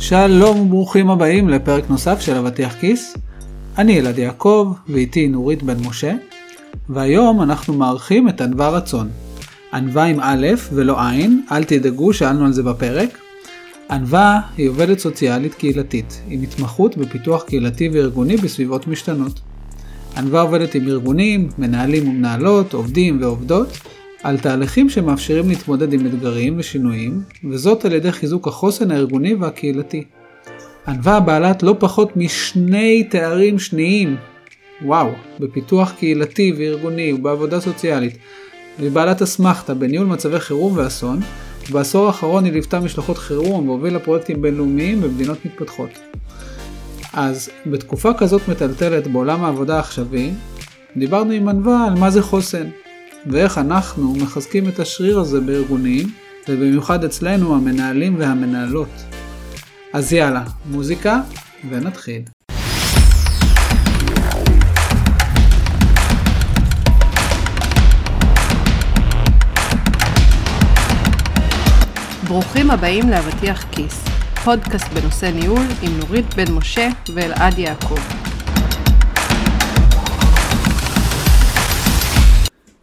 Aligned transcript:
שלום 0.00 0.60
וברוכים 0.60 1.10
הבאים 1.10 1.48
לפרק 1.48 1.90
נוסף 1.90 2.20
של 2.20 2.36
אבטיח 2.36 2.74
כיס. 2.80 3.14
אני 3.78 4.00
אלעד 4.00 4.18
יעקב 4.18 4.72
ואיתי 4.88 5.28
נורית 5.28 5.62
בן 5.62 5.76
משה, 5.86 6.14
והיום 6.88 7.42
אנחנו 7.42 7.74
מארחים 7.74 8.28
את 8.28 8.40
ענווה 8.40 8.68
רצון. 8.68 9.08
ענווה 9.72 10.04
עם 10.04 10.20
א' 10.20 10.46
ולא 10.72 11.08
עין, 11.08 11.42
אל 11.52 11.64
תדאגו, 11.64 12.12
שאלנו 12.12 12.44
על 12.44 12.52
זה 12.52 12.62
בפרק. 12.62 13.18
ענווה 13.90 14.40
היא 14.56 14.68
עובדת 14.68 14.98
סוציאלית 14.98 15.54
קהילתית, 15.54 16.22
עם 16.28 16.42
התמחות 16.42 16.96
בפיתוח 16.96 17.42
קהילתי 17.42 17.88
וארגוני 17.92 18.36
בסביבות 18.36 18.86
משתנות. 18.86 19.40
ענווה 20.16 20.40
עובדת 20.40 20.74
עם 20.74 20.88
ארגונים, 20.88 21.48
מנהלים 21.58 22.08
ומנהלות, 22.08 22.74
עובדים 22.74 23.22
ועובדות, 23.22 23.78
על 24.22 24.38
תהליכים 24.38 24.90
שמאפשרים 24.90 25.48
להתמודד 25.48 25.92
עם 25.92 26.06
אתגרים 26.06 26.54
ושינויים, 26.58 27.22
וזאת 27.50 27.84
על 27.84 27.92
ידי 27.92 28.12
חיזוק 28.12 28.48
החוסן 28.48 28.90
הארגוני 28.90 29.34
והקהילתי. 29.34 30.04
ענווה 30.88 31.20
בעלת 31.20 31.62
לא 31.62 31.76
פחות 31.78 32.16
משני 32.16 33.04
תארים 33.04 33.58
שניים, 33.58 34.16
וואו, 34.82 35.10
בפיתוח 35.40 35.92
קהילתי 35.98 36.52
וארגוני 36.58 37.12
ובעבודה 37.12 37.60
סוציאלית. 37.60 38.18
היא 38.78 38.90
בעלת 38.90 39.22
אסמכתה 39.22 39.74
בניהול 39.74 40.06
מצבי 40.06 40.40
חירום 40.40 40.76
ואסון, 40.76 41.20
ובעשור 41.70 42.06
האחרון 42.06 42.44
היא 42.44 42.52
ליוותה 42.52 42.80
משלחות 42.80 43.18
חירום 43.18 43.68
והובילה 43.68 43.98
פרויקטים 43.98 44.42
בינלאומיים 44.42 45.00
במדינות 45.00 45.38
מתפתחות. 45.44 45.90
אז 47.12 47.50
בתקופה 47.66 48.14
כזאת 48.14 48.48
מטלטלת 48.48 49.06
בעולם 49.06 49.44
העבודה 49.44 49.76
העכשווי, 49.76 50.30
דיברנו 50.96 51.32
עם 51.32 51.48
ענווה 51.48 51.86
על 51.86 51.94
מה 51.94 52.10
זה 52.10 52.22
חוסן, 52.22 52.68
ואיך 53.26 53.58
אנחנו 53.58 54.14
מחזקים 54.14 54.68
את 54.68 54.78
השריר 54.78 55.18
הזה 55.18 55.40
בארגונים, 55.40 56.06
ובמיוחד 56.48 57.04
אצלנו 57.04 57.56
המנהלים 57.56 58.16
והמנהלות. 58.18 58.88
אז 59.92 60.12
יאללה, 60.12 60.42
מוזיקה, 60.70 61.20
ונתחיל. 61.70 62.22
ברוכים 72.28 72.70
הבאים 72.70 73.08
לאבטיח 73.08 73.64
כיס, 73.72 74.04
פודקאסט 74.44 74.92
בנושא 74.92 75.26
ניהול 75.26 75.66
עם 75.82 75.98
נורית 75.98 76.34
בן 76.34 76.52
משה 76.52 76.88
ואלעד 77.14 77.58
יעקב. 77.58 78.00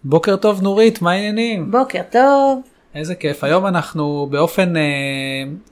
בוקר 0.08 0.36
טוב 0.36 0.62
נורית, 0.62 1.02
מה 1.02 1.12
העניינים? 1.12 1.72
בוקר 1.72 2.02
טוב. 2.12 2.62
איזה 2.96 3.16
כיף, 3.16 3.44
היום 3.44 3.66
אנחנו 3.66 4.28
באופן, 4.32 4.78
אה, 4.78 4.82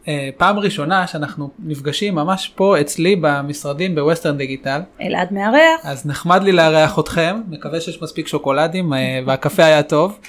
אה, 0.07 0.29
פעם 0.37 0.59
ראשונה 0.59 1.07
שאנחנו 1.07 1.49
נפגשים 1.59 2.15
ממש 2.15 2.51
פה 2.55 2.81
אצלי 2.81 3.15
במשרדים 3.21 3.95
בווסטרן 3.95 4.37
דיגיטל. 4.37 4.81
אלעד 5.01 5.33
מארח. 5.33 5.79
אז 5.83 6.05
נחמד 6.05 6.43
לי 6.43 6.51
לארח 6.51 6.99
אתכם, 6.99 7.41
מקווה 7.49 7.81
שיש 7.81 8.01
מספיק 8.01 8.27
שוקולדים 8.27 8.93
אה, 8.93 9.19
והקפה 9.25 9.65
היה 9.65 9.83
טוב. 9.83 10.19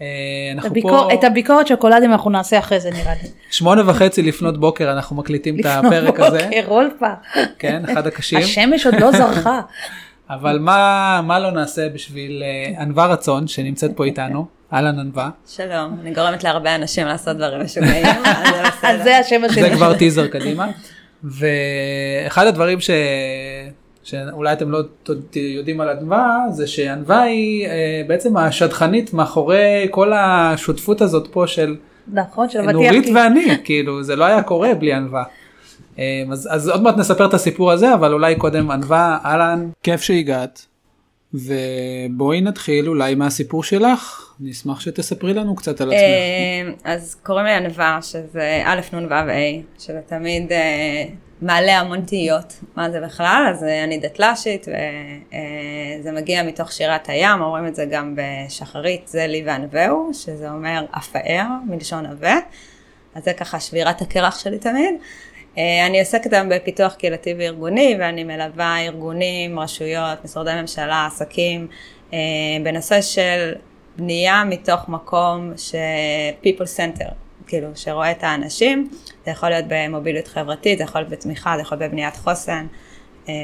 אה, 0.00 0.06
אנחנו 0.54 0.70
הביקור, 0.70 0.90
פה 0.90 1.14
את 1.14 1.24
הביקורת 1.24 1.66
שוקולדים 1.66 2.12
אנחנו 2.12 2.30
נעשה 2.30 2.58
אחרי 2.58 2.80
זה 2.80 2.90
נראה 2.90 3.14
לי. 3.22 3.28
שמונה 3.50 3.90
וחצי 3.90 4.22
לפנות 4.22 4.60
בוקר 4.60 4.92
אנחנו 4.92 5.16
מקליטים 5.16 5.60
את 5.60 5.66
הפרק 5.66 6.20
הזה, 6.20 6.38
בוקר, 6.38 6.60
רולפה. 6.66 7.12
כן, 7.58 7.82
אחד 7.92 8.06
הקשים. 8.06 8.38
השמש 8.38 8.86
עוד 8.86 8.94
לא 8.94 9.12
זרחה. 9.12 9.60
אבל 10.30 10.58
מה, 10.58 11.20
מה 11.24 11.38
לא 11.38 11.50
נעשה 11.50 11.88
בשביל 11.88 12.42
אה, 12.42 12.82
ענווה 12.82 13.06
רצון 13.06 13.46
שנמצאת 13.48 13.90
פה 13.96 14.04
איתנו, 14.04 14.46
אהלן 14.72 14.98
ענווה, 14.98 15.30
שלום, 15.46 15.96
אני 16.02 16.14
גורמת 16.14 16.44
להרבה 16.44 16.74
אנשים 16.74 17.06
לעשות 17.06 17.36
דברים 17.36 17.60
משוגעים, 17.64 18.06
אז 18.24 18.48
זה 18.54 18.62
אז 18.68 18.72
בסדר. 18.78 19.02
זה 19.04 19.18
השם 19.18 19.40
השני. 19.44 19.62
זה 19.62 19.70
כבר 19.70 19.96
טיזר 19.98 20.26
קדימה. 20.26 20.66
ואחד 21.24 22.46
הדברים 22.46 22.80
ש... 22.80 22.90
שאולי 24.02 24.52
אתם 24.52 24.70
לא 24.70 24.82
ת- 25.02 25.10
יודעים 25.36 25.80
על 25.80 25.88
ענווה, 25.88 26.36
זה 26.50 26.66
שענווה 26.66 27.22
היא 27.22 27.66
אה, 27.66 27.72
בעצם 28.06 28.36
השדכנית 28.36 29.14
מאחורי 29.14 29.86
כל 29.90 30.12
השותפות 30.16 31.00
הזאת 31.00 31.28
פה 31.32 31.46
של 31.46 31.76
נכון, 32.12 32.48
של. 32.48 32.60
נורית. 32.60 33.08
ואני, 33.14 33.56
כאילו 33.64 34.02
זה 34.02 34.16
לא 34.16 34.24
היה 34.24 34.42
קורה 34.42 34.74
בלי 34.74 34.92
ענווה. 34.92 35.22
אה, 35.98 36.22
אז, 36.32 36.48
אז 36.50 36.68
עוד 36.68 36.82
מעט 36.82 36.96
נספר 36.96 37.26
את 37.26 37.34
הסיפור 37.34 37.72
הזה, 37.72 37.94
אבל 37.94 38.12
אולי 38.12 38.36
קודם 38.36 38.70
ענווה, 38.70 39.18
אהלן, 39.24 39.68
כיף 39.82 40.02
שהגעת. 40.02 40.66
ובואי 41.34 42.40
נתחיל 42.40 42.88
אולי 42.88 43.14
מהסיפור 43.14 43.62
שלך, 43.62 44.32
נשמח 44.40 44.80
שתספרי 44.80 45.34
לנו 45.34 45.56
קצת 45.56 45.80
על 45.80 45.88
עצמך. 45.88 46.00
אה, 46.02 46.92
אז 46.92 47.16
קוראים 47.22 47.46
לי 47.46 47.52
ענווה, 47.52 47.98
שזה 48.02 48.62
א' 48.64 48.80
נ' 48.92 49.06
ו' 49.06 49.12
ה', 49.12 49.30
שזה 49.78 50.00
תמיד 50.06 50.52
אה, 50.52 51.04
מעלה 51.42 51.80
המון 51.80 52.00
תהיות, 52.00 52.60
מה 52.76 52.90
זה 52.90 53.00
בכלל, 53.00 53.46
אז 53.50 53.64
אה, 53.64 53.84
אני 53.84 53.98
דתל"שית, 53.98 54.68
וזה 54.68 56.12
מגיע 56.12 56.42
מתוך 56.42 56.72
שירת 56.72 57.08
הים, 57.08 57.40
אומרים 57.40 57.66
את 57.66 57.74
זה 57.74 57.84
גם 57.90 58.16
בשחרית, 58.16 59.08
זה 59.08 59.26
לי 59.26 59.42
וענווהו, 59.46 60.10
שזה 60.12 60.50
אומר 60.50 60.84
אפאר, 60.90 61.46
מלשון 61.66 62.06
עבה, 62.06 62.36
אז 63.14 63.24
זה 63.24 63.32
ככה 63.32 63.60
שבירת 63.60 64.02
הקרח 64.02 64.38
שלי 64.38 64.58
תמיד. 64.58 64.94
אה, 65.58 65.86
אני 65.86 66.00
עוסקת 66.00 66.32
היום 66.32 66.48
בפיתוח 66.48 66.94
קהילתי 66.94 67.34
וארגוני, 67.38 67.96
ואני 68.00 68.24
מלווה 68.24 68.84
ארגונים, 68.84 69.58
רשויות, 69.58 70.24
משרדי 70.24 70.50
ממשלה, 70.60 71.06
עסקים, 71.06 71.68
אה, 72.12 72.18
בנושא 72.64 73.00
של 73.00 73.52
בנייה 73.96 74.44
מתוך 74.44 74.88
מקום 74.88 75.52
ש... 75.56 75.74
people 76.42 76.76
center, 76.76 77.10
כאילו, 77.46 77.68
שרואה 77.74 78.10
את 78.10 78.24
האנשים, 78.24 78.88
זה 79.24 79.30
יכול 79.30 79.48
להיות 79.48 79.64
במוביליות 79.68 80.28
חברתית, 80.28 80.78
זה 80.78 80.84
יכול 80.84 81.00
להיות 81.00 81.10
בתמיכה, 81.10 81.52
זה 81.56 81.62
יכול 81.62 81.78
להיות 81.78 81.90
בבניית 81.90 82.16
חוסן. 82.16 82.66
אה, 83.28 83.34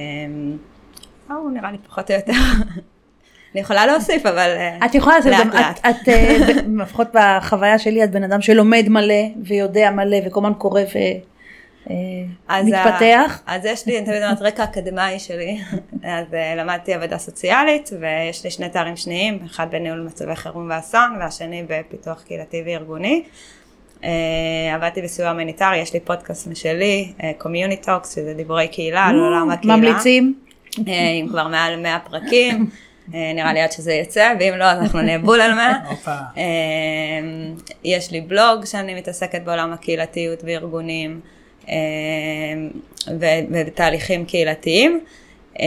זהו, 1.29 1.49
נראה 1.49 1.73
לי 1.73 1.79
פחות 1.89 2.11
או 2.11 2.17
יותר. 2.17 2.33
אני 3.55 3.61
יכולה 3.61 3.87
להוסיף, 3.87 4.27
אבל 4.27 4.55
אה, 4.57 4.87
את 4.87 4.95
יכולה 4.95 5.17
לעשות, 5.17 5.33
גם. 5.33 5.49
את, 5.51 5.79
את 5.79 6.09
אה, 6.09 6.39
לפחות 6.83 7.09
בחוויה 7.15 7.79
שלי, 7.79 8.05
את 8.05 8.11
בן 8.11 8.23
אדם 8.23 8.41
שלומד 8.41 8.85
מלא 8.89 9.25
ויודע 9.45 9.91
מלא 9.91 10.17
וכל 10.27 10.41
הזמן 10.41 10.53
קורא 10.59 10.81
אז 11.87 11.93
ה- 12.49 12.61
ומתפתח. 12.61 13.41
אז 13.47 13.65
יש 13.65 13.87
לי, 13.87 13.99
אני 13.99 14.07
תמיד 14.07 14.23
אומרת, 14.23 14.43
רקע 14.43 14.65
אקדמאי 14.65 15.19
שלי. 15.19 15.59
אז 16.03 16.27
אה, 16.31 16.37
למדתי 16.57 16.95
עבודה 16.95 17.19
סוציאלית, 17.19 17.91
ויש 18.01 18.45
לי 18.45 18.51
שני 18.51 18.69
תארים 18.69 18.97
שניים, 18.97 19.39
אחד 19.47 19.67
בניהול 19.71 20.01
מצבי 20.01 20.37
חירום 20.37 20.71
ואסון, 20.71 21.17
והשני 21.21 21.65
בפיתוח 21.69 22.23
קהילתי 22.27 22.63
וארגוני. 22.67 23.23
אה, 24.01 24.05
עבדתי 24.75 25.03
בסיוע 25.03 25.29
הומניטרי, 25.31 25.77
יש 25.79 25.93
לי 25.95 26.01
פודקאסט 26.01 26.47
משלי, 26.47 27.13
Community 27.39 27.77
Talks, 27.77 28.15
שזה 28.15 28.35
דיבורי 28.35 28.69
קהילה 28.69 29.05
על 29.05 29.19
עולם 29.19 29.51
הקהילה. 29.51 29.77
ממליצים. 29.77 30.35
אה, 30.71 30.81
עם 31.19 31.29
כבר 31.29 31.49
מעל 31.49 31.77
100 31.81 31.99
פרקים. 32.11 32.67
uh, 33.09 33.13
נראה 33.35 33.53
לי 33.53 33.61
עד 33.61 33.73
שזה 33.73 33.93
יצא, 33.93 34.33
ואם 34.41 34.55
לא, 34.57 34.65
אז 34.65 34.79
אנחנו 34.79 35.03
נהיה 35.03 35.19
בול 35.19 35.41
על 35.41 35.55
100. 35.55 35.73
הופה. 35.91 36.15
אמ, 36.37 36.43
יש 37.85 38.11
לי 38.11 38.21
בלוג 38.21 38.65
שאני 38.65 38.95
מתעסקת 38.95 39.43
בעולם 39.43 39.73
הקהילתיות 39.73 40.45
וארגונים 40.47 41.21
ובתהליכים 43.09 44.25
קהילתיים. 44.25 45.01
אמ, 45.59 45.67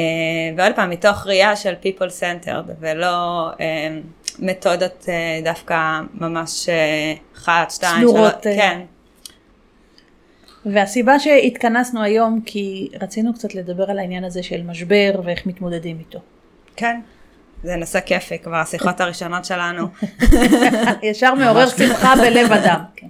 ועוד 0.58 0.76
פעם, 0.76 0.90
מתוך 0.90 1.28
ראייה 1.28 1.56
של 1.56 1.74
people 1.84 2.10
centered 2.20 2.72
ולא 2.80 3.50
אמ, 3.60 4.02
מתודות 4.40 5.06
אה, 5.10 5.40
דווקא 5.44 6.00
ממש 6.14 6.70
אה, 6.70 7.14
אחת, 7.38 7.72
שתיים, 7.72 8.02
שלוש, 8.02 8.18
אה. 8.18 8.42
כן. 8.42 8.82
והסיבה 10.66 11.20
שהתכנסנו 11.20 12.04
היום, 12.04 12.42
כי 12.46 12.90
רצינו 13.02 13.34
קצת 13.34 13.56
לדבר 13.56 13.92
על 13.92 14.00
העניין 14.00 14.24
הזה 14.24 14.44
של 14.44 14.64
משבר 14.64 15.22
ואיך 15.24 15.46
מתמודדים 15.46 16.00
איתו. 16.00 16.20
כן, 16.76 17.00
זה 17.64 17.76
נושא 17.76 18.00
כיפי, 18.00 18.40
כבר 18.40 18.56
השיחות 18.56 19.02
הראשונות 19.02 19.46
שלנו. 19.46 19.88
ישר 21.04 21.34
מעורר 21.34 21.68
שמחה 21.68 22.14
בלב 22.16 22.52
אדם. 22.52 22.80
כן. 22.96 23.08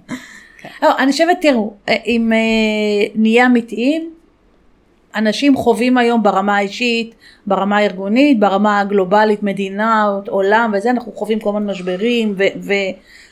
לא, 0.82 0.98
אני 0.98 1.12
חושבת, 1.12 1.36
תראו, 1.40 1.74
אם 2.06 2.32
אה, 2.32 3.08
נהיה 3.14 3.46
אמיתיים, 3.46 4.10
אנשים 5.14 5.56
חווים 5.56 5.98
היום 5.98 6.22
ברמה 6.22 6.56
האישית, 6.56 7.14
ברמה 7.46 7.76
הארגונית, 7.76 8.40
ברמה 8.40 8.80
הגלובלית, 8.80 9.42
מדינה, 9.42 10.06
עולם 10.28 10.72
וזה, 10.76 10.90
אנחנו 10.90 11.12
חווים 11.12 11.40
כל 11.40 11.50
הזמן 11.50 11.66
משברים 11.66 12.34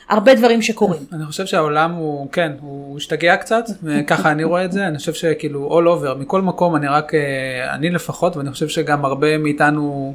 והרבה 0.09 0.35
דברים 0.35 0.61
שקורים. 0.61 1.01
אני 1.13 1.25
חושב 1.25 1.45
שהעולם 1.45 1.91
הוא, 1.91 2.27
כן, 2.31 2.51
הוא 2.61 2.97
השתגע 2.97 3.37
קצת, 3.37 3.65
וככה 3.83 4.31
אני 4.31 4.43
רואה 4.43 4.65
את 4.65 4.71
זה, 4.71 4.87
אני 4.87 4.97
חושב 4.97 5.13
שכאילו 5.13 5.79
all 5.79 5.85
over, 5.85 6.15
מכל 6.17 6.41
מקום, 6.41 6.75
אני 6.75 6.87
רק, 6.87 7.13
אה, 7.13 7.73
אני 7.73 7.89
לפחות, 7.89 8.37
ואני 8.37 8.51
חושב 8.51 8.67
שגם 8.67 9.05
הרבה 9.05 9.37
מאיתנו 9.37 10.13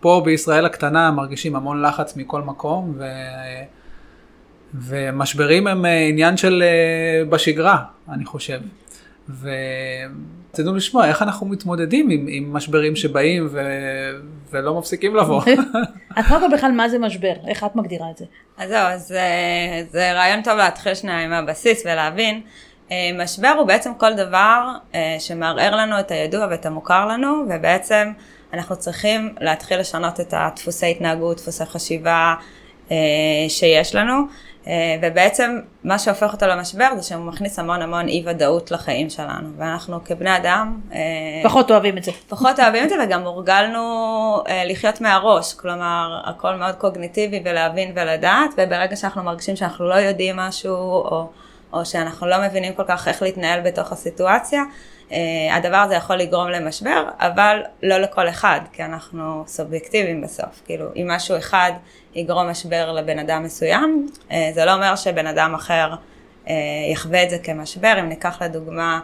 פה 0.00 0.22
בישראל 0.24 0.66
הקטנה 0.66 1.10
מרגישים 1.10 1.56
המון 1.56 1.82
לחץ 1.82 2.16
מכל 2.16 2.42
מקום, 2.42 2.94
ו... 2.98 3.04
ומשברים 4.74 5.66
הם 5.66 5.86
אה, 5.86 6.06
עניין 6.08 6.36
של 6.36 6.62
אה, 6.66 7.24
בשגרה, 7.24 7.78
אני 8.08 8.24
חושב. 8.24 8.60
ורצינו 9.40 10.74
לשמוע 10.74 11.08
איך 11.08 11.22
אנחנו 11.22 11.46
מתמודדים 11.46 12.10
עם, 12.10 12.26
עם 12.28 12.52
משברים 12.52 12.96
שבאים 12.96 13.48
ו... 13.50 13.60
ולא 14.50 14.78
מפסיקים 14.78 15.16
לבוא. 15.16 15.42
את 16.18 16.24
קודם 16.28 16.40
כל 16.40 16.56
בכלל 16.56 16.72
מה 16.72 16.88
זה 16.88 16.98
משבר, 16.98 17.32
איך 17.48 17.64
את 17.64 17.76
מגדירה 17.76 18.06
את 18.10 18.16
זה? 18.16 18.24
אז 18.58 18.68
זהו, 18.68 18.86
אז 18.86 19.12
אה, 19.12 19.82
זה 19.90 20.12
רעיון 20.12 20.42
טוב 20.42 20.56
להתחיל 20.56 20.94
שנייה 20.94 21.24
עם 21.24 21.32
הבסיס 21.32 21.82
ולהבין. 21.84 22.40
משבר 23.18 23.54
הוא 23.58 23.66
בעצם 23.66 23.90
כל 23.98 24.14
דבר 24.14 24.66
שמערער 25.18 25.76
לנו 25.76 26.00
את 26.00 26.10
הידוע 26.10 26.46
ואת 26.50 26.66
המוכר 26.66 27.06
לנו, 27.06 27.44
ובעצם 27.50 28.12
אנחנו 28.52 28.76
צריכים 28.76 29.34
להתחיל 29.40 29.80
לשנות 29.80 30.20
את 30.20 30.34
הדפוסי 30.36 30.90
התנהגות, 30.90 31.36
דפוסי 31.36 31.64
חשיבה 31.64 32.34
שיש 33.48 33.94
לנו, 33.94 34.22
ובעצם 35.02 35.60
מה 35.84 35.98
שהופך 35.98 36.32
אותו 36.32 36.46
למשבר 36.46 36.88
זה 36.96 37.02
שהוא 37.08 37.24
מכניס 37.24 37.58
המון 37.58 37.82
המון 37.82 38.08
אי 38.08 38.24
ודאות 38.26 38.70
לחיים 38.70 39.10
שלנו, 39.10 39.48
ואנחנו 39.56 40.04
כבני 40.04 40.36
אדם... 40.36 40.80
פחות 41.42 41.70
אוהבים 41.70 41.98
את 41.98 42.04
זה. 42.04 42.12
פחות 42.28 42.60
אוהבים 42.60 42.84
את 42.84 42.88
זה, 42.88 42.94
וגם 43.04 43.22
הורגלנו 43.22 43.80
לחיות 44.66 45.00
מהראש, 45.00 45.54
כלומר, 45.54 46.20
הכל 46.24 46.54
מאוד 46.54 46.74
קוגניטיבי 46.74 47.42
ולהבין 47.44 47.92
ולדעת, 47.96 48.50
וברגע 48.56 48.96
שאנחנו 48.96 49.22
מרגישים 49.22 49.56
שאנחנו 49.56 49.88
לא 49.88 49.94
יודעים 49.94 50.36
משהו, 50.36 50.74
או... 50.74 51.28
או 51.72 51.86
שאנחנו 51.86 52.26
לא 52.26 52.36
מבינים 52.42 52.74
כל 52.74 52.84
כך 52.88 53.08
איך 53.08 53.22
להתנהל 53.22 53.60
בתוך 53.60 53.92
הסיטואציה, 53.92 54.62
uh, 55.08 55.12
הדבר 55.52 55.76
הזה 55.76 55.94
יכול 55.94 56.16
לגרום 56.16 56.48
למשבר, 56.48 57.08
אבל 57.18 57.62
לא 57.82 57.98
לכל 57.98 58.28
אחד, 58.28 58.60
כי 58.72 58.84
אנחנו 58.84 59.44
סובייקטיביים 59.46 60.20
בסוף. 60.20 60.62
כאילו, 60.64 60.86
אם 60.96 61.06
משהו 61.10 61.38
אחד 61.38 61.72
יגרום 62.14 62.48
משבר 62.48 62.92
לבן 62.92 63.18
אדם 63.18 63.42
מסוים, 63.42 64.06
uh, 64.28 64.32
זה 64.54 64.64
לא 64.64 64.74
אומר 64.74 64.96
שבן 64.96 65.26
אדם 65.26 65.54
אחר 65.54 65.94
uh, 66.44 66.50
יחווה 66.92 67.22
את 67.22 67.30
זה 67.30 67.38
כמשבר. 67.38 67.94
אם 68.00 68.08
ניקח 68.08 68.42
לדוגמה 68.42 69.00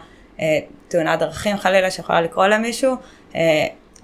תאונת 0.89 1.19
דרכים 1.19 1.57
חלילה 1.57 1.91
שיכולה 1.91 2.21
לקרוא 2.21 2.47
למישהו, 2.47 2.97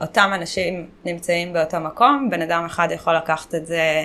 אותם 0.03 0.31
אנשים 0.35 0.87
נמצאים 1.05 1.53
באותו 1.53 1.81
מקום, 1.81 2.31
בן 2.31 2.43
אדם 2.43 2.65
אחד 2.65 2.89
יכול 2.91 3.17
לקחת 3.17 3.55
את 3.55 3.67
זה 3.67 3.77
אה, 3.77 4.05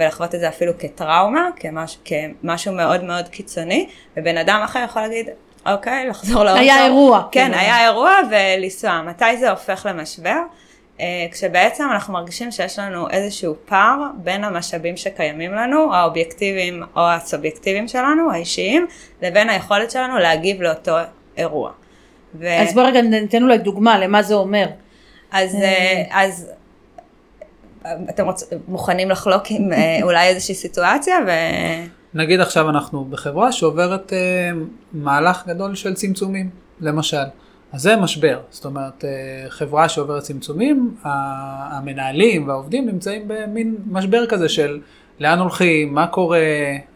ולחוות 0.00 0.34
את 0.34 0.40
זה 0.40 0.48
אפילו 0.48 0.72
כטראומה, 0.78 1.48
כמש, 1.56 1.98
כמשהו 2.04 2.72
מאוד 2.72 3.04
מאוד 3.04 3.28
קיצוני, 3.28 3.88
ובן 4.16 4.38
אדם 4.38 4.60
אחר 4.64 4.82
יכול 4.84 5.02
להגיד, 5.02 5.28
אוקיי, 5.66 6.06
לחזור 6.08 6.44
לאוטו. 6.44 6.60
היה 6.60 6.84
אירוע. 6.84 7.22
כן, 7.32 7.44
כאילו. 7.44 7.58
היה 7.58 7.84
אירוע 7.84 8.12
ולנסוע. 8.30 9.02
מתי 9.02 9.36
זה 9.36 9.50
הופך 9.50 9.86
למשבר? 9.90 10.38
אה, 11.00 11.26
כשבעצם 11.32 11.84
אנחנו 11.92 12.12
מרגישים 12.12 12.50
שיש 12.50 12.78
לנו 12.78 13.10
איזשהו 13.10 13.54
פער 13.64 13.96
בין 14.16 14.44
המשאבים 14.44 14.96
שקיימים 14.96 15.52
לנו, 15.52 15.94
האובייקטיביים 15.94 16.82
או 16.96 17.08
הסובייקטיביים 17.10 17.88
שלנו, 17.88 18.30
האישיים, 18.32 18.86
לבין 19.22 19.50
היכולת 19.50 19.90
שלנו 19.90 20.18
להגיב 20.18 20.62
לאותו 20.62 20.96
אירוע. 21.36 21.70
ו... 22.34 22.48
אז 22.60 22.74
בוא 22.74 22.82
רגע 22.82 23.02
ניתן 23.02 23.42
אולי 23.42 23.58
דוגמה 23.58 23.98
למה 23.98 24.22
זה 24.22 24.34
אומר. 24.34 24.66
אז, 25.32 25.54
אה, 25.54 26.02
אז 26.10 26.50
אתם 28.10 28.24
רוצ... 28.24 28.44
מוכנים 28.68 29.10
לחלוק 29.10 29.42
עם 29.50 29.72
אה, 29.72 29.98
אולי 30.02 30.28
איזושהי 30.28 30.54
סיטואציה 30.54 31.16
ו... 31.26 31.30
נגיד 32.14 32.40
עכשיו 32.40 32.70
אנחנו 32.70 33.04
בחברה 33.04 33.52
שעוברת 33.52 34.12
אה, 34.12 34.50
מהלך 34.92 35.46
גדול 35.46 35.74
של 35.74 35.94
צמצומים, 35.94 36.50
למשל. 36.80 37.24
אז 37.72 37.82
זה 37.82 37.96
משבר, 37.96 38.40
זאת 38.50 38.64
אומרת 38.64 39.04
אה, 39.04 39.50
חברה 39.50 39.88
שעוברת 39.88 40.22
צמצומים, 40.22 40.94
המנהלים 41.02 42.48
והעובדים 42.48 42.86
נמצאים 42.86 43.22
במין 43.26 43.76
משבר 43.86 44.26
כזה 44.26 44.48
של 44.48 44.80
לאן 45.20 45.38
הולכים, 45.38 45.94
מה 45.94 46.06
קורה, 46.06 46.38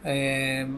אה, 0.06 0.10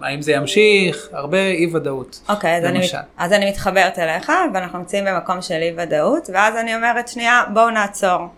האם 0.03 0.23
זה 0.23 0.32
ימשיך, 0.32 1.09
הרבה 1.12 1.47
אי 1.47 1.70
ודאות. 1.75 2.20
אוקיי, 2.29 2.55
okay, 2.55 2.59
אז, 2.59 2.64
אני, 2.64 2.88
אז 3.19 3.32
אני 3.32 3.50
מתחברת 3.50 3.99
אליך 3.99 4.32
ואנחנו 4.55 4.79
נמצאים 4.79 5.05
במקום 5.05 5.43
של 5.43 5.59
אי 5.62 5.73
ודאות 5.76 6.31
ואז 6.32 6.56
אני 6.56 6.75
אומרת 6.75 7.09
שנייה 7.09 7.43
בואו 7.53 7.70
נעצור. 7.70 8.29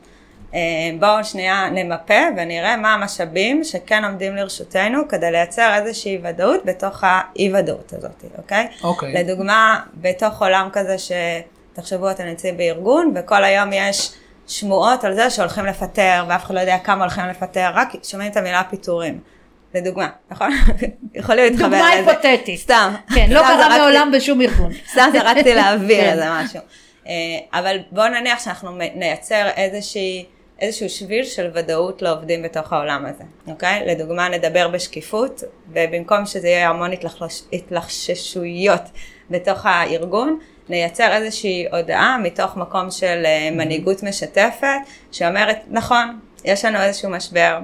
אה, 0.54 0.60
בואו 1.00 1.24
שנייה 1.24 1.70
נמפה 1.70 2.20
ונראה 2.36 2.76
מה 2.76 2.94
המשאבים 2.94 3.64
שכן 3.64 4.04
עומדים 4.04 4.36
לרשותנו 4.36 5.08
כדי 5.08 5.30
לייצר 5.30 5.74
איזושהי 5.74 6.18
ודאות 6.22 6.64
בתוך 6.64 7.04
האי 7.06 7.52
ודאות 7.54 7.92
הזאת, 7.92 8.24
אוקיי? 8.38 8.68
אוקיי. 8.84 9.12
לדוגמה, 9.14 9.80
בתוך 9.94 10.42
עולם 10.42 10.68
כזה 10.72 10.96
שתחשבו 10.98 12.10
אתם 12.10 12.24
נמצאים 12.24 12.56
בארגון 12.56 13.12
וכל 13.14 13.44
היום 13.44 13.72
יש 13.72 14.12
שמועות 14.46 15.04
על 15.04 15.14
זה 15.14 15.30
שהולכים 15.30 15.66
לפטר 15.66 16.24
ואף 16.28 16.44
אחד 16.44 16.54
לא 16.54 16.60
יודע 16.60 16.78
כמה 16.84 17.00
הולכים 17.00 17.24
לפטר, 17.24 17.70
רק 17.74 17.88
שומעים 18.02 18.32
את 18.32 18.36
המילה 18.36 18.62
פיטורים. 18.70 19.20
לדוגמה, 19.74 20.08
נכון? 20.30 20.50
יכולים 21.14 21.44
להתחבר 21.44 21.66
לזה. 21.66 21.76
דוגמה 21.76 21.88
היפותטית. 21.88 22.60
סתם. 22.60 22.94
כן, 23.14 23.26
לא 23.30 23.40
קרה 23.40 23.78
מעולם 23.78 24.10
בשום 24.16 24.40
ארגון. 24.40 24.72
סתם 24.92 25.08
זרקתי 25.12 25.54
להעביר 25.54 26.00
כן. 26.00 26.10
איזה 26.10 26.24
משהו. 26.30 26.60
אה, 27.06 27.12
אבל 27.52 27.78
בואו 27.90 28.08
נניח 28.08 28.44
שאנחנו 28.44 28.70
נייצר 28.94 29.48
איזושהי 29.56 30.24
איזשהו 30.60 30.88
שביל 30.88 31.24
של 31.24 31.50
ודאות 31.54 32.02
לעובדים 32.02 32.42
בתוך 32.42 32.72
העולם 32.72 33.06
הזה, 33.06 33.24
אוקיי? 33.46 33.82
לדוגמה 33.86 34.28
נדבר 34.28 34.68
בשקיפות, 34.68 35.42
ובמקום 35.68 36.26
שזה 36.26 36.48
יהיה 36.48 36.70
המון 36.70 36.92
התלחש... 36.92 37.42
התלחששויות 37.52 38.82
בתוך 39.30 39.66
הארגון, 39.66 40.38
נייצר 40.68 41.12
איזושהי 41.12 41.66
הודעה 41.72 42.18
מתוך 42.18 42.56
מקום 42.56 42.90
של 42.90 43.22
אה, 43.26 43.50
מנהיגות 43.52 44.02
משתפת, 44.02 44.76
שאומרת, 45.12 45.58
נכון, 45.70 46.20
יש 46.44 46.64
לנו 46.64 46.78
איזשהו 46.78 47.10
משבר, 47.10 47.58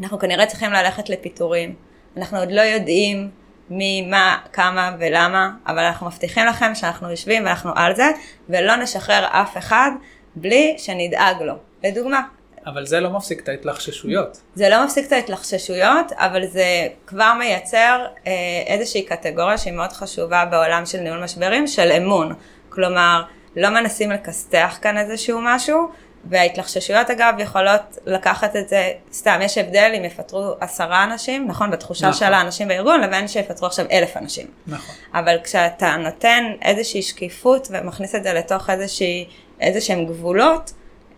אנחנו 0.00 0.18
כנראה 0.18 0.46
צריכים 0.46 0.72
ללכת 0.72 1.08
לפיטורים, 1.08 1.74
אנחנו 2.16 2.38
עוד 2.38 2.52
לא 2.52 2.60
יודעים 2.60 3.30
מי, 3.70 4.02
מה, 4.02 4.38
כמה 4.52 4.96
ולמה, 4.98 5.50
אבל 5.66 5.78
אנחנו 5.78 6.06
מבטיחים 6.06 6.46
לכם 6.46 6.74
שאנחנו 6.74 7.10
יושבים 7.10 7.44
ואנחנו 7.44 7.70
על 7.76 7.96
זה, 7.96 8.10
ולא 8.48 8.76
נשחרר 8.76 9.26
אף 9.30 9.56
אחד 9.56 9.90
בלי 10.36 10.74
שנדאג 10.78 11.42
לו. 11.42 11.54
לדוגמה. 11.84 12.22
אבל 12.66 12.86
זה 12.86 13.00
לא 13.00 13.10
מפסיק 13.10 13.40
את 13.40 13.48
ההתלחששויות. 13.48 14.40
זה 14.54 14.68
לא 14.68 14.84
מפסיק 14.84 15.06
את 15.06 15.12
ההתלחששויות, 15.12 16.12
אבל 16.12 16.46
זה 16.46 16.86
כבר 17.06 17.32
מייצר 17.38 18.06
אה, 18.26 18.32
איזושהי 18.66 19.02
קטגוריה 19.02 19.58
שהיא 19.58 19.72
מאוד 19.72 19.92
חשובה 19.92 20.44
בעולם 20.44 20.86
של 20.86 20.98
ניהול 21.00 21.24
משברים, 21.24 21.66
של 21.66 21.92
אמון. 21.92 22.34
כלומר, 22.68 23.22
לא 23.56 23.70
מנסים 23.70 24.10
לכסתח 24.10 24.78
כאן 24.82 24.98
איזשהו 24.98 25.40
משהו, 25.42 25.88
וההתלחששויות 26.24 27.10
אגב 27.10 27.34
יכולות 27.38 27.98
לקחת 28.06 28.56
את 28.56 28.68
זה, 28.68 28.92
סתם, 29.12 29.40
יש 29.42 29.58
הבדל 29.58 29.92
אם 29.98 30.04
יפטרו 30.04 30.54
עשרה 30.60 31.04
אנשים, 31.04 31.48
נכון, 31.48 31.70
בתחושה 31.70 32.08
נכון. 32.08 32.18
של 32.18 32.34
האנשים 32.34 32.68
בארגון, 32.68 33.00
לבין 33.00 33.28
שיפטרו 33.28 33.66
עכשיו 33.66 33.86
אלף 33.92 34.16
אנשים. 34.16 34.46
נכון. 34.66 34.94
אבל 35.14 35.36
כשאתה 35.44 35.96
נותן 35.96 36.44
איזושהי 36.62 37.02
שקיפות 37.02 37.68
ומכניס 37.70 38.14
את 38.14 38.22
זה 38.22 38.32
לתוך 38.32 38.70
איזושהי, 38.70 39.28
איזשהם 39.60 40.06
גבולות, 40.06 40.72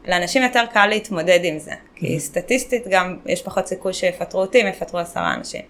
לאנשים 0.07 0.43
יותר 0.43 0.65
קל 0.73 0.87
להתמודד 0.87 1.41
עם 1.43 1.59
זה, 1.59 1.73
כי 1.95 2.21
סטטיסטית 2.21 2.89
גם 2.89 3.17
יש 3.27 3.43
פחות 3.43 3.67
סיכוי 3.67 3.93
שיפטרו 3.93 4.41
אותי 4.41 4.63
אם 4.63 4.67
יפטרו 4.67 4.99
עשרה 4.99 5.35
אנשים. 5.35 5.63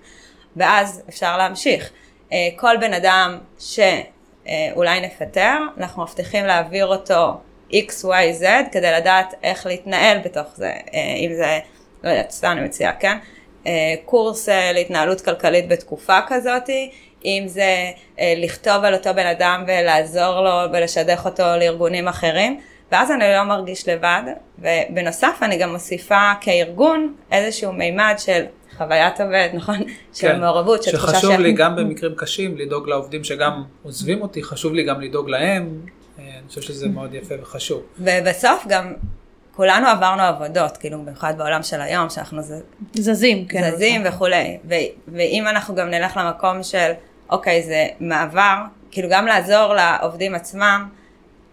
ואז 0.57 1.03
אפשר 1.09 1.39
להמשיך. 1.39 1.91
אה, 2.33 2.49
כל 2.57 2.77
בן 2.81 2.93
אדם 2.93 3.39
שאולי 3.59 5.01
נפטר, 5.01 5.57
אנחנו 5.79 6.03
מבטיחים 6.03 6.45
להעביר 6.45 6.87
אותו 6.87 7.33
x, 7.71 8.05
y, 8.05 8.43
z 8.43 8.45
כדי 8.73 8.93
לדעת 8.93 9.35
איך 9.43 9.67
להתנהל 9.67 10.19
בתוך 10.19 10.47
זה, 10.55 10.73
אה, 10.95 11.15
אם 11.17 11.35
זה, 11.35 11.59
לא 12.05 12.11
יודעת, 12.11 12.31
סתם 12.31 12.49
אני 12.49 12.61
מציעה, 12.61 12.93
כן? 12.93 13.19
אה, 13.67 13.95
קורס 14.05 14.49
להתנהלות 14.49 15.21
כלכלית 15.21 15.69
בתקופה 15.69 16.19
כזאתי, 16.29 16.91
אם 17.25 17.45
זה 17.47 17.91
לכתוב 18.19 18.85
על 18.85 18.95
אותו 18.95 19.15
בן 19.15 19.27
אדם 19.27 19.65
ולעזור 19.67 20.41
לו 20.41 20.73
ולשדך 20.73 21.23
אותו 21.25 21.43
לארגונים 21.61 22.09
אחרים. 22.09 22.61
ואז 22.93 23.11
אני 23.11 23.25
לא 23.37 23.45
מרגיש 23.45 23.89
לבד, 23.89 24.23
ובנוסף 24.59 25.39
אני 25.43 25.59
גם 25.59 25.73
מוסיפה 25.73 26.33
כארגון 26.41 27.15
איזשהו 27.33 27.73
מימד 27.73 28.15
של 28.19 28.45
חוויית 28.77 29.21
עובד, 29.21 29.49
נכון? 29.55 29.79
כן. 29.79 29.93
של 30.13 30.39
מעורבות, 30.41 30.83
של 30.83 30.97
תחושה 30.97 31.13
ש... 31.13 31.17
שחשוב 31.17 31.41
לי 31.41 31.53
גם 31.53 31.77
במקרים 31.77 32.15
קשים 32.17 32.57
לדאוג 32.59 32.89
לעובדים 32.89 33.25
שגם 33.25 33.63
עוזבים 33.83 34.23
אותי, 34.23 34.43
חשוב 34.43 34.75
לי 34.75 34.85
גם 34.85 35.01
לדאוג 35.01 35.29
להם, 35.29 35.81
אה, 36.19 36.25
אני 36.25 36.49
חושב 36.49 36.61
שזה 36.61 36.89
מאוד 36.89 37.15
יפה 37.15 37.35
וחשוב. 37.43 37.83
ובסוף 37.99 38.65
גם 38.69 38.93
כולנו 39.57 39.89
עברנו 39.89 40.23
עבודות, 40.23 40.77
כאילו 40.77 40.99
במיוחד 40.99 41.35
בעולם 41.39 41.63
של 41.63 41.81
היום, 41.81 42.11
שאנחנו 42.11 42.43
ז... 42.43 42.53
זזים, 42.95 43.47
כן. 43.47 43.71
זזים 43.71 44.03
וכולי, 44.05 44.59
ו... 44.69 44.75
ואם 45.09 45.45
אנחנו 45.49 45.75
גם 45.75 45.91
נלך 45.91 46.17
למקום 46.17 46.63
של, 46.63 46.93
אוקיי, 47.31 47.63
זה 47.63 47.87
מעבר, 48.01 48.57
כאילו 48.91 49.09
גם 49.11 49.27
לעזור 49.27 49.75
לעובדים 49.75 50.35
עצמם, 50.35 50.89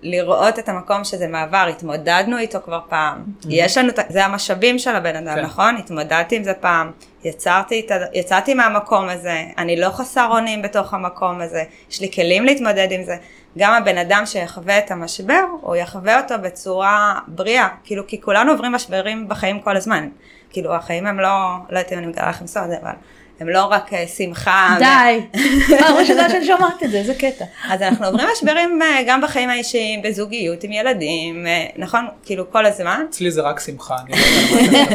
לראות 0.04 0.60
את 0.60 0.70
המקום 0.70 1.04
שזה 1.04 1.28
מעבר, 1.28 1.66
התמודדנו 1.70 2.38
איתו 2.38 2.60
כבר 2.66 2.80
פעם, 2.90 3.18
mm-hmm. 3.18 3.48
יש 3.50 3.78
לנו, 3.78 3.90
זה 4.10 4.26
המשאבים 4.26 4.80
של 4.80 4.96
הבן 4.96 5.16
אדם, 5.16 5.36
כן. 5.36 5.42
נכון? 5.42 5.76
התמודדתי 5.78 6.36
עם 6.36 6.44
זה 6.44 6.54
פעם, 6.54 6.92
יצרתי, 7.24 7.88
יצאתי 8.14 8.54
מהמקום 8.54 9.10
הזה, 9.10 9.44
אני 9.58 9.80
לא 9.80 9.90
חסר 9.90 10.28
אונים 10.32 10.62
בתוך 10.62 10.94
המקום 10.94 11.42
הזה, 11.42 11.64
יש 11.92 12.02
לי 12.02 12.12
כלים 12.12 12.46
להתמודד 12.46 12.88
עם 12.92 13.04
זה. 13.04 13.18
גם 13.58 13.74
הבן 13.74 13.98
אדם 13.98 14.26
שיחווה 14.26 14.78
את 14.78 14.92
המשבר, 14.92 15.44
הוא 15.62 15.76
יחווה 15.76 16.22
אותו 16.22 16.36
בצורה 16.44 17.20
בריאה, 17.28 17.68
כאילו, 17.84 18.08
כי 18.08 18.22
כולנו 18.22 18.52
עוברים 18.52 18.72
משברים 18.72 19.28
בחיים 19.28 19.60
כל 19.60 19.78
הזמן. 19.78 20.10
כאילו, 20.50 20.76
החיים 20.76 21.06
הם 21.06 21.20
לא, 21.20 21.56
לא 21.70 21.78
יודעת 21.78 21.94
אם 21.94 21.98
אני 21.98 22.08
מגלה 22.08 22.30
לכם 22.30 22.48
סוד, 22.48 22.72
אבל 22.82 22.92
הם 23.44 23.50
לא 23.50 23.66
רק 23.66 23.94
אה, 23.94 24.08
שמחה. 24.08 24.76
די, 24.80 25.40
פעם 25.80 25.96
ראשונה 25.96 26.30
שאני 26.30 26.46
שומעת 26.46 26.84
את 26.84 26.92
זה, 26.92 26.98
איזה 26.98 27.14
קטע. 27.14 27.46
אז 27.70 27.82
אנחנו 27.82 28.06
עוברים 28.06 28.28
משברים 28.34 28.82
אה, 28.82 29.04
גם 29.08 29.22
בחיים 29.22 29.50
האישיים, 29.50 30.02
בזוגיות, 30.02 30.64
עם 30.64 30.72
ילדים, 30.72 31.48
אה, 31.48 31.66
נכון? 31.78 32.08
כאילו 32.26 32.52
כל 32.52 32.66
הזמן. 32.66 33.06
אצלי 33.10 33.32
זה 33.32 33.42
רק 33.42 33.60
שמחה, 33.60 33.96
אני 34.08 34.12
לא 34.12 34.16
יודע 34.16 34.86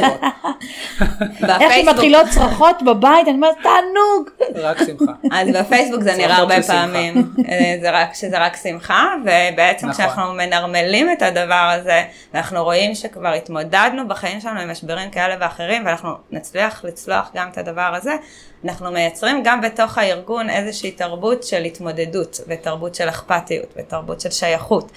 מה 1.46 1.58
זה 1.58 1.64
איך 1.64 1.72
שמתחילות 1.72 2.26
צרחות 2.28 2.82
בבית, 2.82 3.28
אני 3.28 3.36
אומרת, 3.36 3.54
תענוג. 3.62 4.30
רק 4.54 4.78
שמחה. 4.78 5.12
אז 5.32 5.48
בפייסבוק 5.48 6.02
זה 6.02 6.16
נראה 6.16 6.36
הרבה. 6.36 6.62
פעמים, 6.62 7.32
זה 7.80 7.90
רק, 7.90 8.14
שזה 8.14 8.38
רק 8.38 8.56
שמחה, 8.62 9.14
ובעצם 9.22 9.88
נכון. 9.88 10.04
כשאנחנו 10.04 10.34
מנרמלים 10.34 11.12
את 11.12 11.22
הדבר 11.22 11.74
הזה, 11.78 12.02
ואנחנו 12.34 12.64
רואים 12.64 12.94
שכבר 12.94 13.32
התמודדנו 13.32 14.08
בחיים 14.08 14.40
שלנו 14.40 14.60
עם 14.60 14.70
משברים 14.70 15.10
כאלה 15.10 15.36
ואחרים, 15.40 15.86
ואנחנו 15.86 16.10
נצליח 16.30 16.84
לצלוח 16.84 17.30
גם 17.34 17.48
את 17.52 17.58
הדבר 17.58 17.90
הזה, 17.94 18.16
אנחנו 18.64 18.90
מייצרים 18.90 19.42
גם 19.44 19.60
בתוך 19.60 19.98
הארגון 19.98 20.50
איזושהי 20.50 20.90
תרבות 20.90 21.42
של 21.42 21.64
התמודדות, 21.64 22.40
ותרבות 22.48 22.94
של 22.94 23.08
אכפתיות, 23.08 23.74
ותרבות 23.76 24.20
של 24.20 24.30
שייכות. 24.30 24.92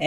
אה, 0.00 0.06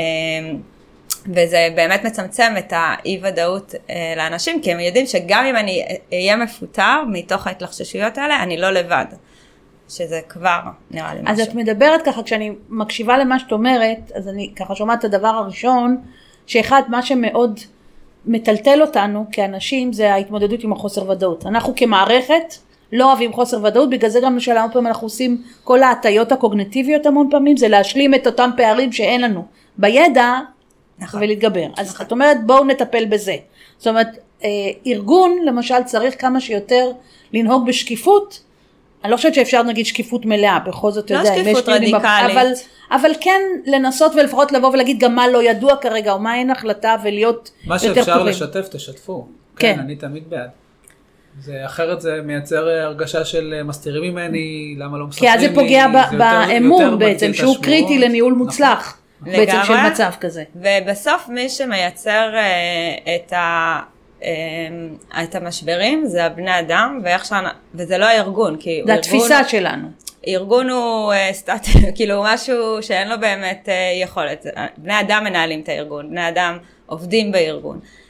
וזה 1.25 1.67
באמת 1.75 2.03
מצמצם 2.03 2.53
את 2.57 2.73
האי 2.75 3.19
ודאות 3.23 3.75
אה, 3.89 4.13
לאנשים, 4.17 4.61
כי 4.61 4.71
הם 4.71 4.79
יודעים 4.79 5.05
שגם 5.05 5.45
אם 5.45 5.55
אני 5.55 5.85
אהיה 6.13 6.35
מפוטר 6.35 7.03
מתוך 7.11 7.47
ההתלחששויות 7.47 8.17
האלה, 8.17 8.43
אני 8.43 8.57
לא 8.57 8.71
לבד. 8.71 9.05
שזה 9.89 10.21
כבר 10.29 10.59
נראה 10.91 11.13
לי 11.13 11.21
משהו. 11.21 11.33
אז 11.33 11.39
את 11.39 11.55
מדברת 11.55 12.01
ככה, 12.05 12.23
כשאני 12.23 12.51
מקשיבה 12.69 13.17
למה 13.17 13.39
שאת 13.39 13.51
אומרת, 13.51 14.11
אז 14.15 14.27
אני 14.27 14.51
ככה 14.55 14.75
שומעת 14.75 14.99
את 14.99 15.03
הדבר 15.03 15.27
הראשון, 15.27 15.97
שאחד, 16.47 16.81
מה 16.87 17.01
שמאוד 17.01 17.59
מטלטל 18.25 18.81
אותנו 18.81 19.25
כאנשים, 19.31 19.93
זה 19.93 20.13
ההתמודדות 20.13 20.63
עם 20.63 20.71
החוסר 20.71 21.09
ודאות. 21.09 21.45
אנחנו 21.45 21.73
כמערכת 21.75 22.55
לא 22.95 23.09
אוהבים 23.09 23.33
חוסר 23.33 23.59
ודאות, 23.63 23.89
בגלל 23.89 24.09
זה 24.09 24.19
גם 24.19 24.33
למשל 24.33 24.57
המון 24.57 24.71
פעמים 24.71 24.87
אנחנו 24.87 25.05
עושים 25.05 25.41
כל 25.63 25.83
ההטיות 25.83 26.31
הקוגנטיביות 26.31 27.05
המון 27.05 27.27
פעמים, 27.31 27.57
זה 27.57 27.67
להשלים 27.67 28.13
את 28.13 28.27
אותם 28.27 28.49
פערים 28.57 28.91
שאין 28.91 29.21
לנו 29.21 29.45
בידע 29.77 30.33
נכון. 30.99 31.23
ולהתגבר. 31.23 31.65
אז 31.77 32.01
את 32.01 32.11
אומרת 32.11 32.45
בואו 32.45 32.65
נטפל 32.65 33.05
בזה. 33.05 33.35
זאת 33.77 33.87
אומרת, 33.87 34.07
אה, 34.43 34.49
ארגון 34.87 35.37
למשל 35.45 35.83
צריך 35.85 36.21
כמה 36.21 36.39
שיותר 36.39 36.91
לנהוג 37.33 37.67
בשקיפות. 37.67 38.41
אני 39.03 39.11
לא 39.11 39.17
חושבת 39.17 39.33
שאפשר 39.33 39.63
נגיד 39.63 39.85
שקיפות 39.85 40.25
מלאה, 40.25 40.59
בכל 40.59 40.91
זאת, 40.91 41.11
לא 41.11 41.17
יודע, 41.17 41.33
אם 41.33 41.39
יש 41.39 41.45
שקיפות 41.45 41.63
בפ- 41.65 41.69
רדיקלית. 41.71 42.03
אבל, 42.31 42.47
אבל 42.91 43.11
כן 43.21 43.41
לנסות 43.65 44.11
ולפחות 44.15 44.51
לבוא 44.51 44.69
ולהגיד 44.69 44.99
גם 44.99 45.15
מה 45.15 45.27
לא 45.27 45.43
ידוע 45.43 45.75
כרגע, 45.75 46.13
או 46.13 46.19
מה 46.19 46.35
אין 46.35 46.51
החלטה, 46.51 46.95
ולהיות 47.03 47.51
מה 47.65 47.75
יותר 47.75 47.93
שאפשר 47.95 48.13
טובים. 48.17 48.27
לשתף, 48.27 48.67
תשתפו. 48.71 49.27
כן. 49.57 49.73
כן, 49.75 49.79
אני 49.79 49.95
תמיד 49.95 50.29
בעד. 50.29 50.49
זה 51.39 51.65
אחרת 51.65 52.01
זה 52.01 52.21
מייצר 52.23 52.69
אה, 52.69 52.83
הרגשה 52.83 53.25
של 53.25 53.53
אה, 53.57 53.63
מסתירים 53.63 54.11
ממני, 54.11 54.75
למה 54.77 54.97
לא 54.97 55.07
מספרים 55.07 55.31
כי 55.31 55.37
לי. 55.37 55.45
אז 55.45 55.49
זה 55.51 55.55
פוגע 55.61 55.85
באמון 56.17 56.99
בעצם, 56.99 57.33
שהוא. 57.33 57.55
קריטי 57.61 57.97
לניהול 57.99 58.33
נכון. 58.33 58.45
מוצלח, 58.45 58.97
בעצם 59.21 59.57
של. 59.63 59.73
מצב 59.73 60.11
כזה. 60.19 60.43
ובסוף 60.55 61.29
מי 61.29 61.49
שמייצר 61.49 62.29
אה, 62.35 63.15
את, 63.15 63.33
ה, 63.33 63.79
אה, 64.23 65.23
את 65.23 65.35
המשברים 65.35 66.05
זה 66.05 66.25
הבני 66.25 66.59
אדם, 66.59 66.99
ואיך 67.03 67.25
שאנ... 67.25 67.45
וזה 67.75 67.97
לא 67.97 68.05
הארגון, 68.05 68.57
כי 68.57 68.69
זה 68.85 68.91
ארגון, 68.91 68.97
התפיסה 68.97 69.43
שלנו. 69.43 69.87
ארגון 70.27 70.69
הוא 70.69 71.13
אה, 71.13 71.29
סטטי, 71.33 71.71
כאילו 71.95 72.23
משהו 72.25 72.83
שאין 72.83 73.07
לו 73.09 73.19
באמת 73.19 73.69
אה, 73.69 73.73
יכולת. 74.03 74.41
זה- 74.41 74.49
בני 74.77 74.99
אדם 74.99 75.23
מנהלים 75.23 75.61
את 75.61 75.69
הארגון, 75.69 76.09
בני 76.09 76.27
אדם 76.29 76.57
עובדים 76.85 77.31
בארגון. 77.31 77.79
אה, 77.83 78.04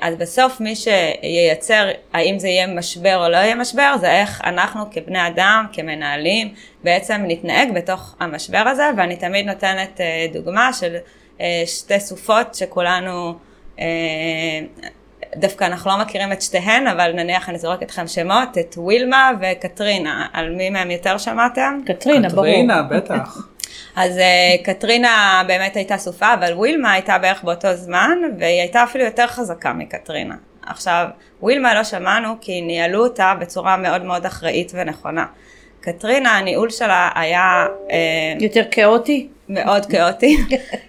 אז 0.00 0.14
בסוף 0.14 0.60
מי 0.60 0.74
שייצר, 0.76 1.88
האם 2.12 2.38
זה 2.38 2.48
יהיה 2.48 2.66
משבר 2.66 3.24
או 3.24 3.28
לא 3.28 3.36
יהיה 3.36 3.54
משבר, 3.54 3.94
זה 4.00 4.10
איך 4.10 4.40
אנחנו 4.44 4.84
כבני 4.90 5.26
אדם, 5.26 5.66
כמנהלים, 5.72 6.54
בעצם 6.84 7.24
נתנהג 7.26 7.74
בתוך 7.74 8.14
המשבר 8.20 8.58
הזה, 8.66 8.90
ואני 8.96 9.16
תמיד 9.16 9.46
נותנת 9.46 10.00
אה, 10.00 10.26
דוגמה 10.32 10.72
של 10.72 10.96
אה, 11.40 11.62
שתי 11.66 12.00
סופות 12.00 12.54
שכולנו, 12.54 13.34
אה, 13.80 13.86
דווקא 15.36 15.64
אנחנו 15.64 15.90
לא 15.90 15.98
מכירים 15.98 16.32
את 16.32 16.42
שתיהן, 16.42 16.86
אבל 16.86 17.12
נניח 17.12 17.48
אני 17.48 17.58
זורקת 17.58 17.90
לכם 17.90 18.06
שמות, 18.06 18.58
את 18.58 18.74
ווילמה 18.78 19.30
וקטרינה, 19.40 20.26
על 20.32 20.54
מי 20.54 20.70
מהם 20.70 20.90
יותר 20.90 21.18
שמעתם? 21.18 21.80
קטרינה, 21.86 22.28
ברור. 22.28 22.44
קטרינה, 22.44 22.82
בטח. 22.82 23.38
אז 23.96 24.18
uh, 24.18 24.64
קטרינה 24.64 25.42
באמת 25.46 25.76
הייתה 25.76 25.98
סופה, 25.98 26.34
אבל 26.34 26.52
ווילמה 26.52 26.92
הייתה 26.92 27.18
בערך 27.18 27.44
באותו 27.44 27.74
זמן, 27.74 28.18
והיא 28.38 28.60
הייתה 28.60 28.84
אפילו 28.84 29.04
יותר 29.04 29.26
חזקה 29.26 29.72
מקטרינה. 29.72 30.36
עכשיו, 30.66 31.06
ווילמה 31.40 31.74
לא 31.74 31.84
שמענו 31.84 32.34
כי 32.40 32.60
ניהלו 32.60 33.04
אותה 33.04 33.34
בצורה 33.40 33.76
מאוד 33.76 34.04
מאוד 34.04 34.26
אחראית 34.26 34.72
ונכונה. 34.74 35.26
קטרינה, 35.80 36.38
הניהול 36.38 36.70
שלה 36.70 37.10
היה 37.14 37.66
uh, 37.88 37.92
יותר 38.42 38.62
כאוטי? 38.70 39.28
מאוד 39.48 39.86
כאוטי, 39.86 40.36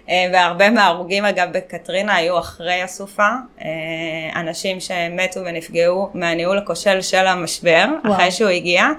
אה, 0.08 0.26
והרבה 0.32 0.70
מההרוגים 0.70 1.24
אגב 1.24 1.48
בקטרינה 1.52 2.14
היו 2.14 2.38
אחרי 2.38 2.82
הסופה, 2.82 3.28
אה, 3.64 4.40
אנשים 4.40 4.80
שמתו 4.80 5.40
ונפגעו 5.40 6.10
מהניהול 6.14 6.58
הכושל 6.58 7.00
של 7.00 7.26
המשבר, 7.26 7.84
וואו. 8.04 8.14
אחרי 8.14 8.30
שהוא 8.30 8.50
הגיע, 8.50 8.82
אה, 8.82 8.92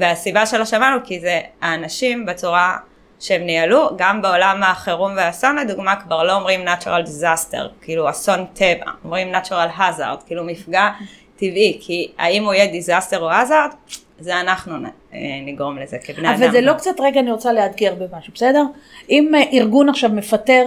והסיבה 0.00 0.46
שלא 0.46 0.64
שמענו 0.64 0.98
כי 1.04 1.20
זה 1.20 1.40
האנשים 1.60 2.26
בצורה 2.26 2.76
שהם 3.20 3.42
ניהלו, 3.42 3.90
גם 3.96 4.22
בעולם 4.22 4.62
החירום 4.62 5.12
והאסון 5.16 5.56
לדוגמה 5.56 5.96
כבר 5.96 6.22
לא 6.22 6.34
אומרים 6.34 6.68
natural 6.68 7.06
disaster, 7.06 7.68
כאילו 7.82 8.10
אסון 8.10 8.44
טבע, 8.52 8.90
אומרים 9.04 9.34
natural 9.34 9.78
hazard, 9.78 10.26
כאילו 10.26 10.44
מפגע 10.44 10.88
טבעי, 11.36 11.78
כי 11.80 12.12
האם 12.18 12.44
הוא 12.44 12.54
יהיה 12.54 12.80
disaster 12.80 13.16
או 13.16 13.30
hazard, 13.30 13.74
זה 14.20 14.40
אנחנו 14.40 14.72
אה, 15.12 15.18
נגרום 15.46 15.78
לזה 15.78 15.98
כבני 15.98 16.28
אדם. 16.28 16.42
אבל 16.42 16.50
זה 16.50 16.60
לא 16.60 16.72
קצת, 16.72 17.00
רגע, 17.00 17.20
אני 17.20 17.30
רוצה 17.30 17.52
לאתגר 17.52 17.94
במשהו, 17.94 18.32
בסדר? 18.34 18.62
אם 19.10 19.34
אה, 19.34 19.42
ארגון 19.52 19.88
עכשיו 19.88 20.10
מפטר 20.10 20.66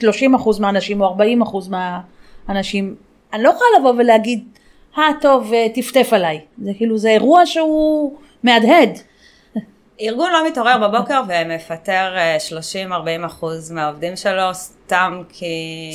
30% 0.00 0.04
מהאנשים 0.60 1.00
או 1.00 1.16
40% 1.16 1.70
מהאנשים, 2.48 2.94
אני 3.32 3.42
לא 3.42 3.48
יכולה 3.48 3.68
לבוא 3.78 3.92
ולהגיד, 3.98 4.44
אה, 4.98 5.08
טוב, 5.20 5.52
אה, 5.52 5.66
טפטף 5.74 6.12
עליי. 6.12 6.40
זה 6.64 6.70
כאילו, 6.76 6.98
זה 6.98 7.08
אירוע 7.10 7.46
שהוא 7.46 8.16
מהדהד. 8.42 8.98
ארגון 10.00 10.30
לא 10.32 10.46
מתעורר 10.48 10.88
בבוקר 10.88 11.20
ומפטר 11.28 12.16
אה, 12.16 12.36
30-40 13.22 13.26
אחוז 13.26 13.70
מהעובדים 13.70 14.16
שלו 14.16 14.54
סתם 14.54 15.22
כי... 15.32 15.46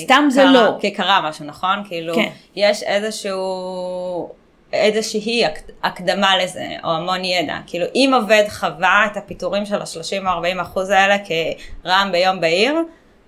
סתם 0.04 0.28
זה 0.30 0.42
קרה, 0.42 0.52
לא. 0.52 0.72
כי 0.80 0.92
קרה 0.92 1.30
משהו, 1.30 1.46
נכון? 1.46 1.84
כאילו, 1.88 2.16
כן. 2.16 2.30
יש 2.56 2.84
איזשהו... 2.84 4.30
איזושהי 4.74 5.46
הק- 5.46 5.72
הקדמה 5.84 6.38
לזה, 6.38 6.68
או 6.84 6.90
המון 6.92 7.26
ידע. 7.26 7.58
כאילו, 7.68 7.86
אם 7.96 8.12
עובד 8.22 8.44
חווה 8.50 9.08
את 9.12 9.18
הפיטורים 9.18 9.66
של 9.66 9.82
ה-30-40 9.82 10.62
אחוז 10.62 10.90
האלה 10.90 11.16
כרעם 11.84 12.12
ביום 12.12 12.42
בהיר, 12.42 12.76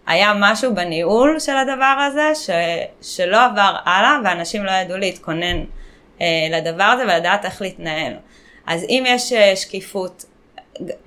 היה 0.08 0.34
משהו 0.40 0.76
בניהול 0.76 1.40
של 1.40 1.58
הדבר 1.58 2.08
הזה 2.08 2.32
ש, 2.36 2.50
שלא 3.02 3.46
עבר 3.46 3.76
הלאה, 3.86 4.18
ואנשים 4.24 4.66
לא 4.66 4.72
ידעו 4.72 4.98
להתכונן 4.98 5.64
אה, 6.22 6.28
לדבר 6.52 6.84
הזה 6.84 7.04
ולדעת 7.04 7.46
איך 7.46 7.62
להתנהל. 7.62 8.14
אז 8.68 8.86
אם 8.90 9.04
יש 9.08 9.34
אה, 9.34 9.56
שקיפות, 9.56 10.26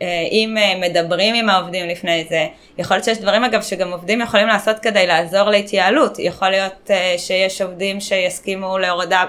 אה, 0.02 0.28
אם 0.31 0.57
אה, 0.59 0.88
מדברים 0.88 1.35
עם 1.35 1.49
העובדים 1.49 1.88
לפני 1.88 2.26
זה, 2.28 2.47
יכול 2.78 2.97
להיות 2.97 3.05
שיש 3.05 3.19
דברים 3.19 3.45
אגב 3.45 3.62
שגם 3.62 3.93
עובדים 3.93 4.21
יכולים 4.21 4.47
לעשות 4.47 4.78
כדי 4.78 5.07
לעזור 5.07 5.50
להתייעלות, 5.50 6.19
יכול 6.19 6.49
להיות 6.49 6.90
אה, 6.90 7.14
שיש 7.19 7.62
עובדים 7.62 8.00
שיסכימו 8.00 8.78
להורדה 8.78 9.25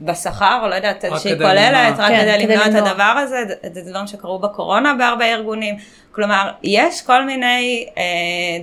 בשכר, 0.00 0.58
או 0.62 0.68
לא 0.68 0.74
יודעת, 0.74 1.04
שהיא 1.18 1.34
כוללת. 1.34 1.98
רק 1.98 2.08
כן, 2.08 2.20
כדי 2.36 2.46
למנוע 2.46 2.66
את. 2.66 2.74
הדבר 2.86 3.02
הזה, 3.02 3.36
זה- 3.72 3.90
דברים 3.90 4.06
שקרו 4.06 4.38
בקורונה 4.38 4.94
בהרבה 4.94 5.24
ארגונים, 5.32 5.74
כלומר, 6.12 6.50
יש 6.62 7.02
כל 7.02 7.24
מיני 7.24 7.86
אה, 7.98 8.02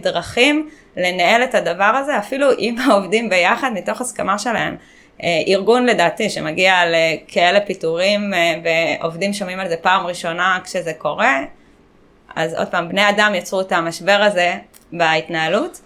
דרכים 0.02 0.70
לנהל 0.98 1.44
את 1.44 1.56
הדבר 1.56 1.84
הזה, 1.84 2.18
אפילו 2.18 2.48
עם 2.58 2.76
העובדים 2.86 3.30
ביחד, 3.30 3.72
מתוך 3.74 4.02
הסכמה 4.02 4.40
שלהם. 4.40 4.76
אה, 5.24 5.28
ארגון 5.48 5.86
לדעתי 5.86 6.30
שמגיע 6.30 6.76
לכאלה 6.88 7.60
פיטורים 7.62 8.34
אה, 8.34 8.54
ועובדים 9.00 9.34
שומעים 9.34 9.60
על 9.60 9.70
זה 9.70 9.76
פעם 9.78 10.06
ראשונה 10.08 10.60
כשזה 10.64 10.94
קורה, 10.98 11.40
אז 12.36 12.54
עוד 12.54 12.68
פעם, 12.68 12.90
בני 12.90 13.10
אדם 13.10 13.36
יצרו 13.36 13.62
את 13.62 13.72
המשבר 13.72 14.20
הזה 14.24 14.54
בהתנהלות, 14.94 15.82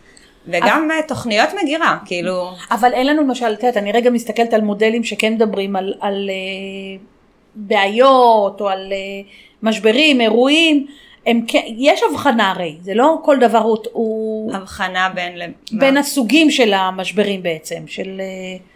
וגם 0.48 0.92
אה, 0.92 1.08
תוכניות 1.08 1.50
מגירה, 1.64 1.98
כאילו, 2.06 2.52
אבל 2.72 2.94
אין 2.94 3.08
לנו 3.08 3.22
למשל, 3.22 3.54
את 3.54 3.64
יודעת, 3.64 3.78
אני 3.78 3.92
רגע 3.92 4.10
מסתכלת 4.10 4.54
על 4.54 4.62
מודלים 4.62 5.04
שכן 5.04 5.34
מדברים 5.34 5.76
על, 5.76 5.94
על 6.00 6.30
אה, 6.30 7.04
בעיות 7.56 8.62
או 8.62 8.70
על 8.70 8.94
אה, 8.94 8.98
משברים, 9.64 10.22
אירועים, 10.22 10.88
הם 11.26 11.42
כן, 11.48 11.62
יש 11.78 12.02
הבחנה 12.12 12.52
הרי, 12.52 12.76
זה 12.82 12.94
לא 12.94 13.18
כל 13.24 13.38
דבר 13.40 13.74
הוא, 13.92 14.54
הבחנה 14.54 15.10
בין... 15.16 15.38
למה? 15.38 15.54
בין 15.72 15.98
הסוגים 15.98 16.52
של 16.52 16.74
המשברים 16.74 17.44
בעצם, 17.44 17.88
של... 17.88 18.22
אה, 18.22 18.71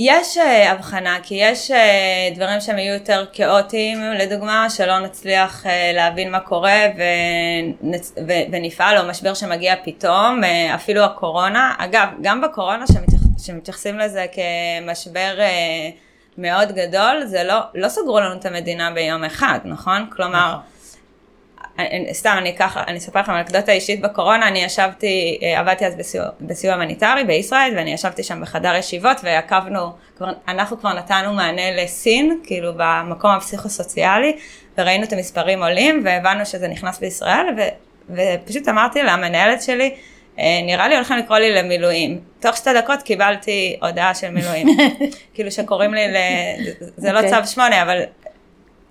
יש 0.00 0.38
אה, 0.38 0.72
הבחנה, 0.72 1.16
כי 1.22 1.34
יש 1.34 1.70
אה, 1.70 2.30
דברים 2.34 2.60
שהם 2.60 2.78
יהיו 2.78 2.94
יותר 2.94 3.24
כאוטיים, 3.32 4.02
לדוגמה, 4.02 4.70
שלא 4.70 4.98
נצליח 4.98 5.66
אה, 5.66 5.92
להבין 5.94 6.30
מה 6.30 6.40
קורה 6.40 6.80
ונצ... 7.82 8.14
ונפעל, 8.52 8.98
או 8.98 9.08
משבר 9.08 9.34
שמגיע 9.34 9.74
פתאום, 9.84 10.40
אפילו 10.74 11.04
הקורונה. 11.04 11.74
אגב, 11.78 12.08
גם 12.22 12.40
בקורונה 12.40 12.86
שמתייח... 12.86 13.20
שמתייחסים 13.38 13.98
לזה 13.98 14.26
כמשבר 14.32 15.38
מאוד 16.38 16.72
גדול, 16.72 17.24
זה 17.24 17.44
לא, 17.44 17.58
לא 17.74 17.88
סגרו 17.88 18.20
לנו 18.20 18.34
את 18.34 18.46
המדינה 18.46 18.90
ביום 18.90 19.24
אחד, 19.24 19.58
נכון? 19.64 20.06
כלומר, 20.10 20.48
נכון. 20.48 20.77
אני- 21.78 22.14
סתם, 22.14 22.34
אני 22.38 22.50
אקח, 22.50 22.76
אני 22.76 22.98
אספר 22.98 23.20
לכם 23.20 23.32
אנקדוטה 23.32 23.72
אישית 23.72 24.00
בקורונה, 24.00 24.48
אני 24.48 24.58
ישבתי, 24.64 25.38
אה, 25.42 25.60
עבדתי 25.60 25.86
אז 25.86 25.94
בסיוע, 25.96 26.24
בסיוע 26.40 26.74
הומניטרי 26.74 27.24
בישראל, 27.26 27.72
ואני 27.76 27.92
ישבתי 27.92 28.22
שם 28.22 28.40
בחדר 28.40 28.74
ישיבות, 28.74 29.16
ועקבנו, 29.22 29.80
כבר, 30.16 30.26
אנחנו 30.48 30.80
כבר 30.80 30.92
נתנו 30.92 31.32
מענה 31.32 31.82
לסין, 31.84 32.40
כאילו 32.44 32.72
במקום 32.76 33.30
הפסיכוסוציאלי, 33.30 34.36
וראינו 34.78 35.04
את 35.04 35.12
המספרים 35.12 35.62
עולים, 35.62 36.02
והבנו 36.04 36.46
שזה 36.46 36.68
נכנס 36.68 36.98
בישראל, 36.98 37.46
ו, 37.56 37.60
ופשוט 38.10 38.68
אמרתי 38.68 39.02
למנהלת 39.02 39.62
שלי, 39.62 39.94
"אה, 40.38 40.44
נראה 40.66 40.88
לי 40.88 40.94
הולכים 40.96 41.16
לקרוא 41.16 41.38
לי 41.38 41.54
למילואים. 41.54 42.20
תוך 42.40 42.56
שתי 42.56 42.70
דקות 42.74 43.02
קיבלתי 43.02 43.76
הודעה 43.82 44.14
של 44.14 44.30
מילואים. 44.30 44.66
כאילו 45.34 45.50
שקוראים 45.50 45.94
לי, 45.94 46.08
ל... 46.12 46.16
זה 46.96 47.12
לא 47.12 47.18
אוקיי. 47.20 47.42
צו 47.44 47.50
שמונה, 47.52 47.82
אבל 47.82 48.02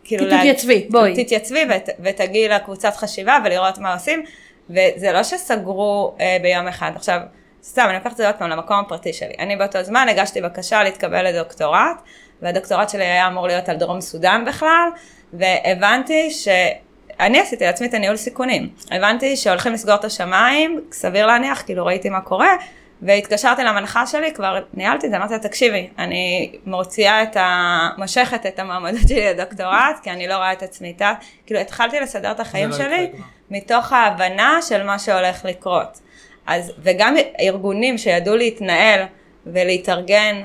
כאילו... 0.07 0.25
תתייצבי, 0.25 0.87
בואי. 0.89 1.23
תתייצבי 1.23 1.65
ות, 1.69 1.89
ותגיעי 1.99 2.47
לקבוצת 2.47 2.95
חשיבה 2.95 3.37
ולראות 3.45 3.77
מה 3.77 3.93
עושים, 3.93 4.23
וזה 4.69 5.11
לא 5.11 5.23
שסגרו 5.23 6.15
אה, 6.19 6.37
ביום 6.41 6.67
אחד. 6.67 6.91
עכשיו, 6.95 7.19
סתם, 7.63 7.85
אני 7.89 7.93
לוקחת 7.93 8.11
את 8.11 8.17
זה 8.17 8.27
עוד 8.27 8.35
פעם 8.35 8.49
למקום 8.49 8.77
הפרטי 8.79 9.13
שלי. 9.13 9.33
אני 9.39 9.55
באותו 9.55 9.83
זמן 9.83 10.07
הגשתי 10.09 10.41
בקשה 10.41 10.83
להתקבל 10.83 11.27
לדוקטורט, 11.27 12.01
והדוקטורט 12.41 12.89
שלי 12.89 13.03
היה 13.03 13.27
אמור 13.27 13.47
להיות 13.47 13.69
על 13.69 13.75
דרום 13.75 14.01
סודאן 14.01 14.45
בכלל, 14.47 14.89
והבנתי 15.33 16.31
ש... 16.31 16.47
אני 17.19 17.39
עשיתי 17.39 17.65
לעצמי 17.65 17.87
את 17.87 17.93
הניהול 17.93 18.15
סיכונים. 18.15 18.69
הבנתי 18.91 19.37
שהולכים 19.37 19.73
לסגור 19.73 19.95
את 19.95 20.05
השמיים, 20.05 20.81
סביר 20.91 21.25
להניח, 21.25 21.61
כאילו 21.65 21.85
ראיתי 21.85 22.09
מה 22.09 22.21
קורה, 22.21 22.55
והתקשרתי 23.01 23.63
למנחה 23.63 24.07
שלי, 24.07 24.33
כבר 24.33 24.59
ניהלתי 24.73 25.05
את 25.05 25.11
זה, 25.11 25.17
אמרתי 25.17 25.33
לה, 25.33 25.39
תקשיבי, 25.39 25.89
אני 25.97 26.51
מוציאה 26.65 27.23
את 27.23 27.37
ה... 27.37 27.89
מושכת 27.97 28.45
את 28.45 28.59
המועמדות 28.59 29.07
שלי 29.07 29.33
לדוקטורט, 29.33 29.99
כי 30.03 30.11
אני 30.11 30.27
לא 30.27 30.35
רואה 30.35 30.53
את 30.53 30.63
עצמי 30.63 30.87
איתה, 30.87 31.13
כאילו 31.45 31.59
התחלתי 31.59 31.99
לסדר 31.99 32.31
את 32.31 32.39
החיים 32.39 32.69
לא 32.69 32.77
שלי. 32.77 33.11
מתוך 33.51 33.93
ההבנה 33.93 34.59
של 34.61 34.83
מה 34.83 34.99
שהולך 34.99 35.45
לקרות. 35.45 35.99
אז, 36.47 36.73
וגם 36.79 37.15
ארגונים 37.39 37.97
שידעו 37.97 38.35
להתנהל 38.35 39.05
ולהתארגן 39.45 40.43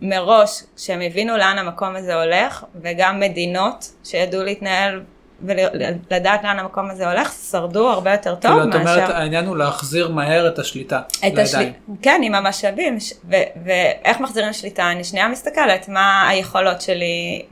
מראש, 0.00 0.62
שהם 0.76 1.00
הבינו 1.00 1.36
לאן 1.36 1.58
המקום 1.58 1.96
הזה 1.96 2.14
הולך, 2.22 2.64
וגם 2.82 3.20
מדינות 3.20 3.92
שידעו 4.04 4.42
להתנהל 4.42 5.02
ולדעת 5.46 6.44
לאן 6.44 6.58
המקום 6.58 6.90
הזה 6.90 7.10
הולך, 7.10 7.32
שרדו 7.50 7.88
הרבה 7.90 8.12
יותר 8.12 8.34
טוב 8.34 8.50
כאילו, 8.50 8.66
מאשר... 8.66 8.80
אומרת, 9.00 9.10
העניין 9.10 9.46
הוא 9.46 9.56
להחזיר 9.56 10.08
מהר 10.08 10.48
את 10.48 10.58
השליטה 10.58 11.00
את 11.18 11.22
לידיים. 11.24 11.44
השליטה, 11.44 11.72
כן, 12.02 12.20
עם 12.24 12.34
המשאבים, 12.34 13.00
ש- 13.00 13.12
ו- 13.30 13.34
ואיך 13.64 14.20
מחזירים 14.20 14.52
שליטה, 14.52 14.90
אני 14.90 15.04
שנייה 15.04 15.28
מסתכלת 15.28 15.88
מה 15.88 16.28
היכולות 16.28 16.80
שלי 16.80 17.42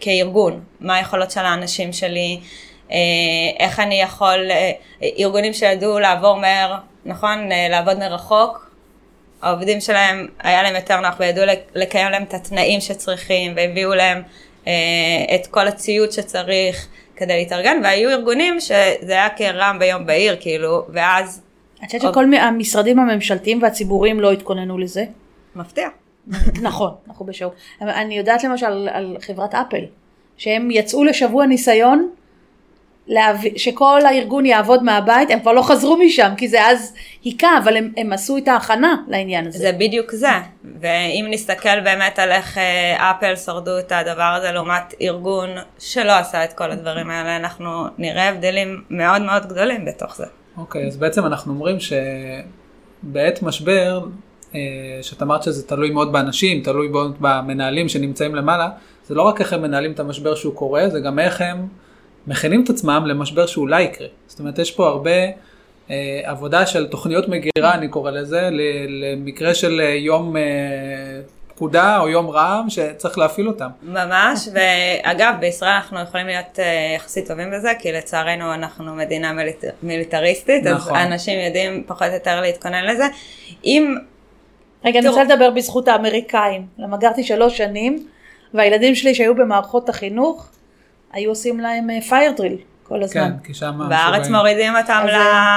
כארגון, 0.00 0.60
מה 0.80 0.94
היכולות 0.96 1.30
של 1.30 1.40
האנשים 1.40 1.92
שלי, 1.92 2.40
אה, 2.92 2.96
איך 3.58 3.80
אני 3.80 4.00
יכול, 4.02 4.50
אה, 4.50 4.70
ארגונים 5.18 5.52
שידעו 5.52 5.98
לעבור 5.98 6.36
מהר, 6.36 6.74
נכון, 7.04 7.52
אה, 7.52 7.66
לעבוד 7.70 7.98
מרחוק, 7.98 8.70
העובדים 9.42 9.80
שלהם, 9.80 10.26
היה 10.42 10.62
להם 10.62 10.74
יותר 10.74 11.00
נוח 11.00 11.14
וידעו 11.18 11.44
לק- 11.46 11.70
לקיים 11.74 12.10
להם 12.10 12.22
את 12.22 12.34
התנאים 12.34 12.80
שצריכים, 12.80 13.52
והביאו 13.56 13.94
להם 13.94 14.22
את 15.34 15.46
כל 15.50 15.68
הציוד 15.68 16.10
שצריך 16.12 16.86
כדי 17.16 17.36
להתארגן, 17.36 17.80
והיו 17.82 18.10
ארגונים 18.10 18.60
שזה 18.60 19.12
היה 19.12 19.28
כרעם 19.36 19.78
ביום 19.78 20.06
בהיר, 20.06 20.36
כאילו, 20.40 20.86
ואז 20.88 21.42
אני 21.80 21.86
חושבת 21.86 22.00
שכל 22.00 22.34
המשרדים 22.34 22.98
הממשלתיים 22.98 23.62
והציבוריים 23.62 24.20
לא 24.20 24.32
התכוננו 24.32 24.78
לזה. 24.78 25.04
מפתיע. 25.56 25.88
נכון, 26.62 26.90
אנחנו 27.08 27.26
בשוק. 27.26 27.54
אני 27.80 28.18
יודעת 28.18 28.44
למשל 28.44 28.88
על, 28.92 29.16
חברת 29.20 29.54
אפל, 29.54 29.84
שהם 30.36 30.70
יצאו 30.70 31.04
לשבוע 31.04 31.46
ניסיון, 31.46 32.10
שכל 33.56 34.00
הארגון 34.06 34.46
יעבוד 34.46 34.82
מהבית, 34.82 35.30
הם 35.30 35.40
כבר 35.40 35.52
לא 35.52 35.62
חזרו 35.62 35.96
משם, 35.96 36.32
כי 36.36 36.48
זה 36.48 36.66
אז 36.66 36.94
היכה, 37.24 37.58
אבל 37.64 37.76
הם, 37.76 37.92
הם 37.96 38.12
עשו 38.12 38.36
את 38.36 38.48
ההכנה 38.48 38.96
לעניין 39.08 39.46
הזה. 39.46 39.58
זה 39.58 39.72
בדיוק 39.78 40.12
זה, 40.12 40.28
ואם 40.80 41.26
נסתכל 41.30 41.80
באמת 41.80 42.18
על 42.18 42.32
איך 42.32 42.58
אה, 42.58 43.10
אפל 43.10 43.36
שרדו 43.36 43.78
את 43.78 43.92
הדבר 43.92 44.34
הזה 44.38 44.52
לעומת 44.52 44.94
ארגון 45.02 45.48
שלא 45.78 46.12
עשה 46.12 46.44
את 46.44 46.52
כל 46.52 46.70
הדברים 46.70 47.10
האלה, 47.10 47.36
אנחנו 47.36 47.84
נראה 47.98 48.28
הבדלים 48.28 48.82
מאוד 48.90 49.22
מאוד 49.22 49.46
גדולים 49.46 49.84
בתוך 49.84 50.16
זה. 50.16 50.26
אוקיי, 50.56 50.86
אז 50.86 50.96
בעצם 50.96 51.26
אנחנו 51.26 51.52
אומרים 51.52 51.76
שבעת 51.80 53.42
משבר, 53.42 54.00
אה, 54.54 54.60
שאת 55.02 55.22
אמרת 55.22 55.42
שזה 55.42 55.66
תלוי 55.66 55.90
מאוד 55.90 56.12
באנשים, 56.12 56.62
תלוי 56.62 56.88
מאוד 56.88 57.16
במנהלים 57.20 57.88
שנמצאים 57.88 58.34
למעלה, 58.34 58.68
זה 59.06 59.14
לא 59.14 59.22
רק 59.22 59.40
איך 59.40 59.52
הם 59.52 59.62
מנהלים 59.62 59.92
את 59.92 60.00
המשבר 60.00 60.34
שהוא 60.34 60.54
קורה, 60.54 60.88
זה 60.88 61.00
גם 61.00 61.18
איך 61.18 61.40
הם 61.40 61.66
מכינים 62.26 62.64
את 62.64 62.70
עצמם 62.70 63.04
למשבר 63.06 63.46
שאולי 63.46 63.82
יקרה. 63.82 64.06
זאת 64.26 64.38
אומרת, 64.38 64.58
יש 64.58 64.70
פה 64.70 64.88
הרבה 64.88 65.10
אה, 65.90 66.20
עבודה 66.24 66.66
של 66.66 66.86
תוכניות 66.86 67.28
מגירה, 67.28 67.74
אני 67.74 67.88
קורא 67.88 68.10
לזה, 68.10 68.48
למקרה 68.88 69.54
של 69.54 69.80
אה, 69.80 69.88
יום 69.88 70.36
אה, 70.36 70.42
פקודה 71.54 72.00
או 72.00 72.08
יום 72.08 72.30
רעם 72.30 72.70
שצריך 72.70 73.18
להפעיל 73.18 73.48
אותם. 73.48 73.68
ממש, 73.82 74.48
ואגב, 74.52 75.34
בישראל 75.40 75.70
אנחנו 75.70 76.00
יכולים 76.00 76.26
להיות 76.26 76.58
אה, 76.58 76.92
יחסית 76.96 77.28
טובים 77.28 77.50
בזה, 77.50 77.72
כי 77.78 77.92
לצערנו 77.92 78.54
אנחנו 78.54 78.94
מדינה 78.94 79.32
מיליט... 79.32 79.64
מיליטריסטית, 79.82 80.64
נכון. 80.64 80.96
אז 80.96 81.06
אנשים 81.06 81.40
יודעים 81.40 81.84
פחות 81.86 82.08
או 82.08 82.14
יותר 82.14 82.40
להתכונן 82.40 82.84
לזה. 82.84 83.04
אם 83.64 83.96
רגע, 84.84 84.98
אני 84.98 85.08
רוצה 85.08 85.24
לדבר 85.24 85.50
בזכות 85.50 85.88
האמריקאים. 85.88 86.66
למה 86.78 86.96
גרתי 86.96 87.24
שלוש 87.24 87.56
שנים, 87.56 88.06
והילדים 88.54 88.94
שלי 88.94 89.14
שהיו 89.14 89.34
במערכות 89.34 89.88
החינוך, 89.88 90.48
היו 91.14 91.30
עושים 91.30 91.60
להם 91.60 92.00
פייר 92.08 92.32
דריל 92.32 92.56
כל 92.88 93.02
הזמן. 93.02 93.20
כן, 93.22 93.46
כי 93.46 93.54
שם... 93.54 93.80
בארץ 93.88 94.12
משוגעים. 94.20 94.34
מורידים 94.34 94.76
אותם 94.76 95.06
אז, 95.08 95.10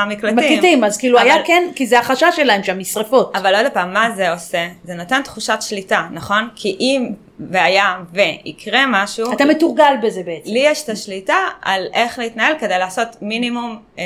למקלטים. 0.07 0.35
מקליטים, 0.37 0.83
אז 0.83 0.97
כאילו 0.97 1.17
אבל- 1.19 1.25
היה 1.27 1.43
כן, 1.45 1.63
כי 1.75 1.87
זה 1.87 1.99
החשש 1.99 2.35
שלהם 2.35 2.63
שם, 2.63 2.79
משרפות. 2.79 3.35
אבל 3.35 3.55
עוד 3.55 3.71
פעם, 3.73 3.93
מה 3.93 4.11
זה 4.15 4.31
עושה? 4.31 4.67
זה 4.83 4.93
נותן 4.95 5.21
תחושת 5.23 5.57
שליטה, 5.61 6.07
נכון? 6.11 6.49
כי 6.55 6.77
אם 6.79 7.09
והיה 7.39 7.95
ויקרה 8.13 8.83
משהו, 8.89 9.33
אתה 9.33 9.45
מתורגל 9.45 9.93
בזה 10.03 10.21
בעצם. 10.25 10.51
לי 10.51 10.59
יש 10.59 10.83
את 10.83 10.89
השליטה 10.89 11.35
על 11.61 11.87
איך 11.93 12.19
להתנהל 12.19 12.53
כדי 12.59 12.79
לעשות 12.79 13.07
מינימום 13.21 13.79
אה, 13.99 14.03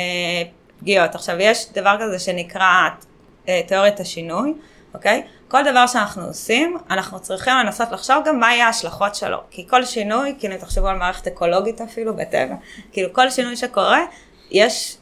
פגיעות. 0.80 1.16
עכשיו, 1.16 1.36
יש 1.40 1.66
דבר 1.74 1.96
כזה 2.00 2.20
שנקרא 2.20 2.90
אה, 3.50 3.62
תיאוריית 3.68 4.00
השינוי, 4.00 4.54
אוקיי? 4.94 5.24
כל 5.48 5.64
דבר 5.72 5.88
שאנחנו 5.88 6.24
עושים, 6.24 6.78
אנחנו 6.90 7.20
צריכים 7.20 7.54
לנסות 7.54 7.92
לחשוב 7.92 8.16
גם 8.26 8.40
מה 8.40 8.54
יהיה 8.54 8.66
ההשלכות 8.66 9.16
שלו. 9.16 9.38
כי 9.52 9.68
כל 9.68 9.86
שינוי, 9.86 10.36
כאילו 10.40 10.58
תחשבו 10.58 10.88
על 10.88 10.98
מערכת 10.98 11.28
אקולוגית 11.28 11.82
אפילו 11.82 12.16
בטבע, 12.16 12.56
כאילו 12.92 13.14
כל 13.14 13.30
שינוי 13.30 13.56
שקורה, 13.56 14.00
יש 14.52 14.98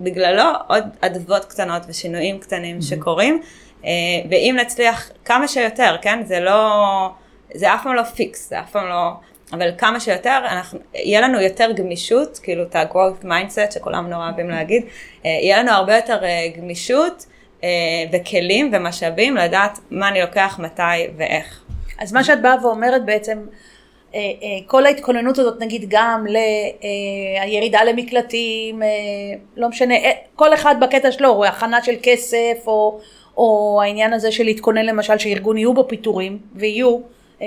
בגללו 0.00 0.50
עוד 0.66 0.84
אדוות 1.00 1.44
קטנות 1.44 1.82
ושינויים 1.88 2.38
קטנים 2.38 2.82
שקורים, 2.82 3.42
אה, 3.84 3.90
ואם 4.30 4.56
נצליח 4.60 5.10
כמה 5.24 5.48
שיותר, 5.48 5.96
כן? 6.02 6.22
זה 6.24 6.40
לא, 6.40 7.10
זה 7.54 7.74
אף 7.74 7.82
פעם 7.82 7.94
לא 7.94 8.02
פיקס, 8.02 8.48
זה 8.48 8.60
אף 8.60 8.70
פעם 8.70 8.88
לא, 8.88 9.10
אבל 9.52 9.70
כמה 9.78 10.00
שיותר, 10.00 10.38
אנחנו, 10.44 10.78
יהיה 10.94 11.20
לנו 11.20 11.40
יותר 11.40 11.72
גמישות, 11.72 12.38
כאילו 12.42 12.62
את 12.62 12.76
ה-growth 12.76 13.24
mindset 13.24 13.70
שכולם 13.74 14.10
נורא 14.10 14.24
אוהבים 14.26 14.50
להגיד, 14.50 14.82
אה, 15.24 15.30
יהיה 15.30 15.62
לנו 15.62 15.70
הרבה 15.70 15.96
יותר 15.96 16.24
אה, 16.24 16.48
גמישות 16.56 17.26
וכלים 18.12 18.70
ומשאבים 18.72 19.36
לדעת 19.36 19.78
מה 19.90 20.08
אני 20.08 20.20
לוקח, 20.20 20.58
מתי 20.62 20.82
ואיך. 21.16 21.62
אז 21.98 22.12
מה 22.12 22.24
שאת 22.24 22.42
באה 22.42 22.66
ואומרת 22.66 23.04
בעצם, 23.04 23.38
אה, 24.14 24.20
אה, 24.20 24.58
כל 24.66 24.86
ההתכוננות 24.86 25.38
הזאת 25.38 25.60
נגיד 25.60 25.84
גם 25.88 26.26
לירידה 27.46 27.84
למקלטים, 27.84 28.82
אה, 28.82 28.88
לא 29.56 29.68
משנה, 29.68 29.94
אה, 29.94 30.10
כל 30.34 30.54
אחד 30.54 30.74
בקטע 30.80 31.12
שלו, 31.12 31.28
או 31.28 31.44
הכנה 31.44 31.82
של 31.82 31.94
כסף, 32.02 32.56
או, 32.66 33.00
או 33.36 33.80
העניין 33.82 34.12
הזה 34.12 34.32
של 34.32 34.44
להתכונן 34.44 34.86
למשל 34.86 35.18
שארגון 35.18 35.58
יהיו 35.58 35.74
בו 35.74 35.88
פיטורים, 35.88 36.38
ויהיו, 36.54 36.98
אה, 37.42 37.46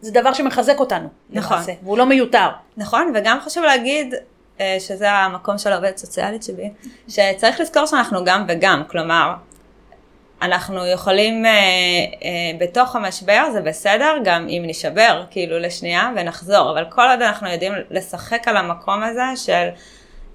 זה 0.00 0.12
דבר 0.12 0.32
שמחזק 0.32 0.80
אותנו, 0.80 1.08
נכון. 1.30 1.56
למעשה, 1.56 1.72
והוא 1.82 1.98
לא 1.98 2.06
מיותר. 2.06 2.48
נכון, 2.76 3.12
וגם 3.14 3.38
חשוב 3.40 3.64
להגיד, 3.64 4.14
אה, 4.14 4.20
שזה 4.78 5.10
המקום 5.10 5.58
של 5.58 5.72
העובדת 5.72 5.96
סוציאלית 5.96 6.42
שבי, 6.42 6.70
שצריך 7.08 7.60
לזכור 7.60 7.86
שאנחנו 7.86 8.24
גם 8.24 8.44
וגם, 8.48 8.82
כלומר, 8.88 9.34
אנחנו 10.42 10.86
יכולים 10.86 11.46
אה, 11.46 11.50
אה, 11.50 12.58
בתוך 12.58 12.96
המשבר, 12.96 13.44
זה 13.52 13.60
בסדר, 13.60 14.16
גם 14.24 14.48
אם 14.48 14.62
נשבר 14.66 15.24
כאילו 15.30 15.58
לשנייה 15.58 16.10
ונחזור, 16.16 16.70
אבל 16.70 16.84
כל 16.88 17.08
עוד 17.10 17.22
אנחנו 17.22 17.48
יודעים 17.48 17.72
לשחק 17.90 18.48
על 18.48 18.56
המקום 18.56 19.02
הזה 19.02 19.22
של 19.36 19.68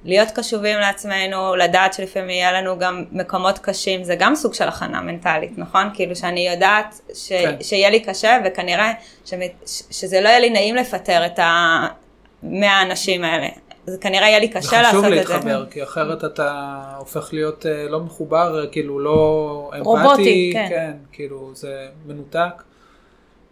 להיות 0.05 0.31
קשובים 0.31 0.79
לעצמנו, 0.79 1.55
לדעת 1.55 1.93
שלפעמים 1.93 2.29
יהיה 2.29 2.51
לנו 2.51 2.79
גם 2.79 3.05
מקומות 3.11 3.59
קשים, 3.59 4.03
זה 4.03 4.15
גם 4.15 4.35
סוג 4.35 4.53
של 4.53 4.67
הכנה 4.67 5.01
מנטלית, 5.01 5.57
נכון? 5.57 5.89
כאילו 5.93 6.15
שאני 6.15 6.47
יודעת 6.49 7.01
ש... 7.13 7.29
כן. 7.29 7.55
שיהיה 7.61 7.89
לי 7.89 7.99
קשה 7.99 8.37
וכנראה 8.45 8.91
שמת... 9.25 9.51
ש... 9.65 9.81
שזה 9.91 10.21
לא 10.21 10.29
יהיה 10.29 10.39
לי 10.39 10.49
נעים 10.49 10.75
לפטר 10.75 11.25
את 11.25 11.39
המאה 11.39 12.71
האנשים 12.71 13.23
האלה. 13.23 13.47
זה 13.85 13.97
כנראה 13.97 14.27
יהיה 14.27 14.39
לי 14.39 14.47
קשה 14.47 14.81
לעשות 14.81 15.03
חשוב 15.03 15.05
את 15.05 15.27
זה. 15.27 15.33
להתחבר, 15.33 15.65
כי 15.71 15.83
אחרת 15.83 16.23
אתה 16.23 16.81
הופך 16.97 17.29
להיות 17.33 17.65
אה, 17.65 17.89
לא 17.89 17.99
מחובר, 17.99 18.59
אה, 18.59 18.67
כאילו 18.67 18.99
לא 18.99 19.71
אמפתי, 19.73 19.89
רובוטי, 19.89 20.51
כן. 20.53 20.67
כן, 20.69 20.91
כאילו 21.11 21.51
זה 21.53 21.87
מנותק. 22.07 22.63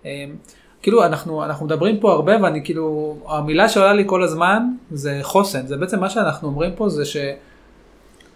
אה, 0.05 0.25
כאילו 0.81 1.05
אנחנו, 1.05 1.43
אנחנו 1.43 1.65
מדברים 1.65 1.99
פה 1.99 2.11
הרבה 2.11 2.43
ואני 2.43 2.63
כאילו, 2.63 3.17
המילה 3.27 3.69
שעולה 3.69 3.93
לי 3.93 4.03
כל 4.05 4.23
הזמן 4.23 4.63
זה 4.91 5.19
חוסן, 5.21 5.67
זה 5.67 5.77
בעצם 5.77 5.99
מה 5.99 6.09
שאנחנו 6.09 6.47
אומרים 6.47 6.71
פה 6.75 6.89
זה 6.89 7.03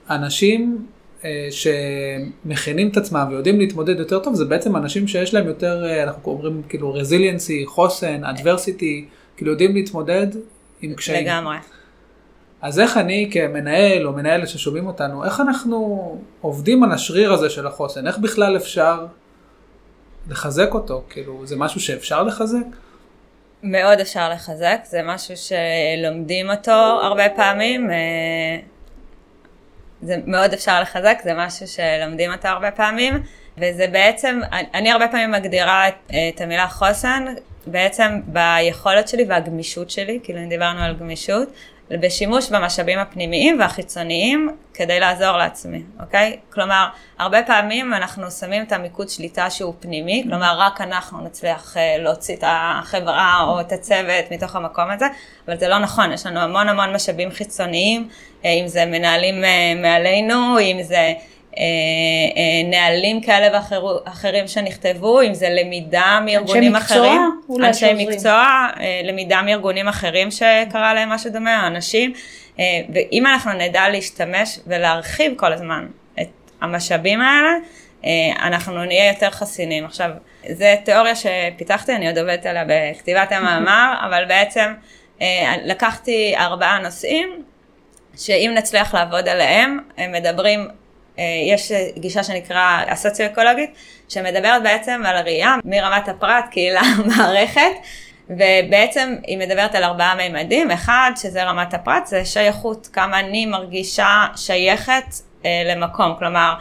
שאנשים 0.09 0.85
אה, 1.25 1.47
שמכינים 1.51 2.89
את 2.89 2.97
עצמם 2.97 3.27
ויודעים 3.29 3.59
להתמודד 3.59 3.99
יותר 3.99 4.19
טוב, 4.19 4.35
זה 4.35 4.45
בעצם 4.45 4.75
אנשים 4.75 5.07
שיש 5.07 5.33
להם 5.33 5.47
יותר, 5.47 5.85
אה, 5.85 6.03
אנחנו 6.03 6.31
אומרים 6.31 6.61
כאילו 6.69 6.93
רזיליאנסי, 6.93 7.63
חוסן, 7.65 8.23
אדברסיטי, 8.23 9.05
כאילו 9.37 9.51
יודעים 9.51 9.75
להתמודד 9.75 10.27
עם 10.81 10.93
קשיים. 10.93 11.25
לגמרי. 11.25 11.55
אז 12.61 12.79
איך 12.79 12.97
אני 12.97 13.29
כמנהל 13.33 14.07
או 14.07 14.11
מנהלת 14.11 14.47
ששומעים 14.47 14.87
אותנו, 14.87 15.25
איך 15.25 15.39
אנחנו 15.39 16.17
עובדים 16.41 16.83
על 16.83 16.91
השריר 16.91 17.33
הזה 17.33 17.49
של 17.49 17.67
החוסן? 17.67 18.07
איך 18.07 18.17
בכלל 18.17 18.57
אפשר 18.57 19.05
לחזק 20.29 20.73
אותו? 20.73 21.03
כאילו, 21.09 21.45
זה 21.45 21.55
משהו 21.55 21.79
שאפשר 21.79 22.23
לחזק? 22.23 22.65
מאוד 23.63 23.99
אפשר 23.99 24.29
לחזק, 24.29 24.79
זה 24.83 25.01
משהו 25.03 25.33
שלומדים 25.37 26.49
אותו 26.49 26.71
הרבה 27.01 27.29
פעמים. 27.35 27.91
אה, 27.91 27.95
זה 30.01 30.17
מאוד 30.25 30.53
אפשר 30.53 30.81
לחזק, 30.81 31.17
זה 31.23 31.33
משהו 31.33 31.67
שלומדים 31.67 32.31
אותו 32.31 32.47
הרבה 32.47 32.71
פעמים, 32.71 33.23
וזה 33.57 33.87
בעצם, 33.91 34.39
אני 34.73 34.91
הרבה 34.91 35.07
פעמים 35.07 35.31
מגדירה 35.31 35.87
את, 35.87 35.93
את 36.07 36.41
המילה 36.41 36.67
חוסן 36.67 37.25
בעצם 37.67 38.21
ביכולת 38.25 39.07
שלי 39.07 39.25
והגמישות 39.29 39.89
שלי, 39.89 40.19
כאילו 40.23 40.39
אם 40.39 40.49
דיברנו 40.49 40.79
על 40.79 40.95
גמישות, 40.95 41.49
בשימוש 41.89 42.49
במשאבים 42.49 42.99
הפנימיים 42.99 43.59
והחיצוניים 43.59 44.49
כדי 44.73 44.99
לעזור 44.99 45.37
לעצמי, 45.37 45.83
אוקיי? 45.99 46.37
כלומר, 46.53 46.87
הרבה 47.19 47.43
פעמים 47.43 47.93
אנחנו 47.93 48.31
שמים 48.31 48.63
את 48.63 48.71
המיקוד 48.71 49.09
שליטה 49.09 49.49
שהוא 49.49 49.73
פנימי, 49.79 50.23
כלומר 50.29 50.55
רק 50.59 50.81
אנחנו 50.81 51.21
נצליח 51.25 51.77
אה, 51.77 51.97
להוציא 51.99 52.35
את 52.35 52.43
החברה 52.47 53.43
או 53.47 53.61
את 53.61 53.71
הצוות 53.71 54.31
מתוך 54.31 54.55
המקום 54.55 54.91
הזה, 54.91 55.05
אבל 55.47 55.57
זה 55.57 55.67
לא 55.67 55.77
נכון, 55.77 56.11
יש 56.11 56.25
לנו 56.25 56.39
המון 56.39 56.69
המון 56.69 56.95
משאבים 56.95 57.31
חיצוניים, 57.31 58.09
אה, 58.45 58.49
אם 58.49 58.67
זה 58.67 58.85
מנהלים 58.85 59.43
אה, 59.43 59.73
מעלינו, 59.81 60.59
אם 60.59 60.83
זה 60.83 61.13
נהלים 62.65 63.21
כאלה 63.21 63.59
ואחרים 64.05 64.47
שנכתבו, 64.47 65.21
אם 65.21 65.33
זה 65.33 65.49
למידה 65.49 66.19
מארגונים 66.25 66.75
אנשי 66.75 66.85
אחרים, 66.85 67.21
אנשי 67.59 67.79
שעוזרים. 67.79 68.09
מקצוע, 68.09 68.67
אה, 68.79 69.01
למידה 69.03 69.41
מארגונים 69.41 69.87
אחרים 69.87 70.31
שקרה 70.31 70.93
להם 70.93 71.09
משהו 71.09 71.31
דומה, 71.31 71.67
אנשים, 71.67 72.13
ואם 72.93 73.27
אנחנו 73.27 73.53
נדע 73.53 73.89
להשתמש 73.89 74.59
ולהרחיב 74.67 75.33
כל 75.35 75.53
הזמן 75.53 75.87
את 76.21 76.27
המשאבים 76.61 77.21
האלה, 77.21 77.51
אנחנו 78.41 78.85
נהיה 78.85 79.07
יותר 79.07 79.29
חסינים. 79.29 79.85
עכשיו, 79.85 80.09
זו 80.49 80.65
תיאוריה 80.83 81.13
שפיתחתי, 81.15 81.95
אני 81.95 82.07
עוד 82.07 82.17
עובדת 82.17 82.45
עליה 82.45 82.63
בכתיבת 82.67 83.31
המאמר, 83.31 83.93
אבל 84.07 84.25
בעצם 84.27 84.73
לקחתי 85.65 86.33
ארבעה 86.37 86.79
נושאים, 86.79 87.43
שאם 88.17 88.51
נצליח 88.55 88.93
לעבוד 88.93 89.27
עליהם, 89.27 89.79
הם 89.97 90.11
מדברים 90.11 90.59
אה, 90.59 90.84
יש 91.51 91.71
גישה 91.97 92.23
שנקרא 92.23 92.83
הסוציו-אקולוגית, 92.87 93.69
שמדברת 94.09 94.63
בעצם 94.63 95.01
על 95.05 95.17
הראייה 95.17 95.55
מרמת 95.65 96.07
הפרט, 96.09 96.45
קהילה, 96.51 96.81
מערכת, 97.17 97.71
ובעצם 98.29 99.15
היא 99.27 99.37
מדברת 99.37 99.75
על 99.75 99.83
ארבעה 99.83 100.15
מימדים, 100.15 100.71
אחד 100.71 101.11
שזה 101.15 101.43
רמת 101.43 101.73
הפרט, 101.73 102.05
זה 102.05 102.25
שייכות, 102.25 102.87
כמה 102.93 103.19
אני 103.19 103.45
מרגישה 103.45 104.25
שייכת 104.35 105.13
אה, 105.45 105.63
למקום, 105.65 106.15
כלומר, 106.19 106.53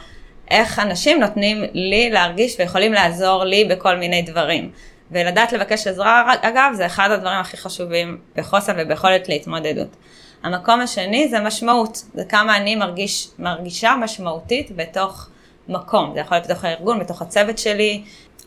איך 0.50 0.78
אנשים 0.78 1.20
נותנים 1.20 1.64
לי 1.72 2.10
להרגיש 2.10 2.56
ויכולים 2.58 2.92
לעזור 2.92 3.44
לי 3.44 3.64
בכל 3.64 3.96
מיני 3.96 4.22
דברים. 4.22 4.70
ולדעת 5.10 5.52
לבקש 5.52 5.86
עזרה, 5.86 6.34
אגב, 6.42 6.70
זה 6.74 6.86
אחד 6.86 7.10
הדברים 7.10 7.38
הכי 7.40 7.56
חשובים 7.56 8.18
בחוסן 8.36 8.72
וביכולת 8.78 9.28
להתמודדות. 9.28 9.96
המקום 10.44 10.80
השני 10.80 11.28
זה 11.28 11.40
משמעות, 11.40 12.04
זה 12.14 12.24
כמה 12.24 12.56
אני 12.56 12.76
מרגיש, 12.76 13.28
מרגישה 13.38 13.94
משמעותית 14.00 14.76
בתוך 14.76 15.28
מקום, 15.68 16.10
זה 16.14 16.20
יכול 16.20 16.36
להיות 16.36 16.46
בתוך 16.46 16.64
הארגון, 16.64 16.98
בתוך 16.98 17.22
הצוות 17.22 17.58
שלי, 17.58 18.02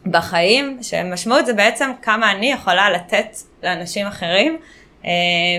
בחיים, 0.05 0.79
שמשמעות 0.81 1.45
זה 1.45 1.53
בעצם 1.53 1.91
כמה 2.01 2.31
אני 2.31 2.51
יכולה 2.51 2.89
לתת 2.89 3.37
לאנשים 3.63 4.07
אחרים 4.07 4.57
אה, 5.05 5.11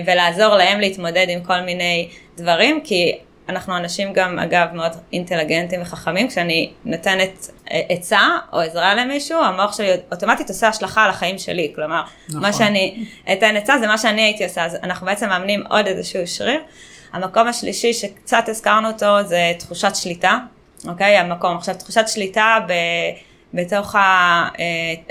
ולעזור 0.05 0.55
להם 0.55 0.79
להתמודד 0.79 1.25
עם 1.29 1.43
כל 1.43 1.61
מיני 1.61 2.09
דברים, 2.37 2.81
כי 2.83 3.17
אנחנו 3.49 3.77
אנשים 3.77 4.13
גם, 4.13 4.39
אגב, 4.39 4.67
מאוד 4.73 4.91
אינטליגנטים 5.13 5.81
וחכמים, 5.81 6.27
כשאני 6.27 6.71
נותנת 6.85 7.49
אה, 7.71 7.81
עצה 7.89 8.19
או 8.53 8.59
עזרה 8.59 8.95
למישהו, 8.95 9.43
המוח 9.43 9.77
שלי 9.77 9.91
אוטומטית 10.11 10.49
עושה 10.49 10.67
השלכה 10.67 11.03
על 11.03 11.09
החיים 11.09 11.37
שלי, 11.37 11.71
כלומר, 11.75 12.01
נכון. 12.29 12.41
מה 12.41 12.53
שאני 12.53 13.05
אתן 13.33 13.55
עצה 13.55 13.79
זה 13.79 13.87
מה 13.87 13.97
שאני 13.97 14.21
הייתי 14.21 14.43
עושה, 14.43 14.65
אז 14.65 14.77
אנחנו 14.83 15.05
בעצם 15.05 15.29
מאמנים 15.29 15.63
עוד 15.69 15.87
איזשהו 15.87 16.27
שריר. 16.27 16.61
המקום 17.13 17.47
השלישי 17.47 17.93
שקצת 17.93 18.43
הזכרנו 18.47 18.87
אותו 18.87 19.23
זה 19.23 19.53
תחושת 19.59 19.95
שליטה, 19.95 20.37
אוקיי? 20.87 21.17
המקום, 21.17 21.57
עכשיו 21.57 21.75
תחושת 21.75 22.07
שליטה 22.07 22.57
ב... 22.67 22.73
בתוך 23.53 23.95
אה, 23.95 24.49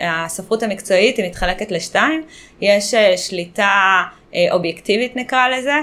הספרות 0.01 0.62
המקצועית 0.62 1.16
היא 1.16 1.27
מתחלקת 1.27 1.70
לשתיים, 1.70 2.22
יש 2.61 2.94
אה, 2.94 3.16
שליטה 3.16 4.03
אובייקטיבית 4.51 5.16
נקרא 5.16 5.48
לזה, 5.48 5.70
אה, 5.70 5.81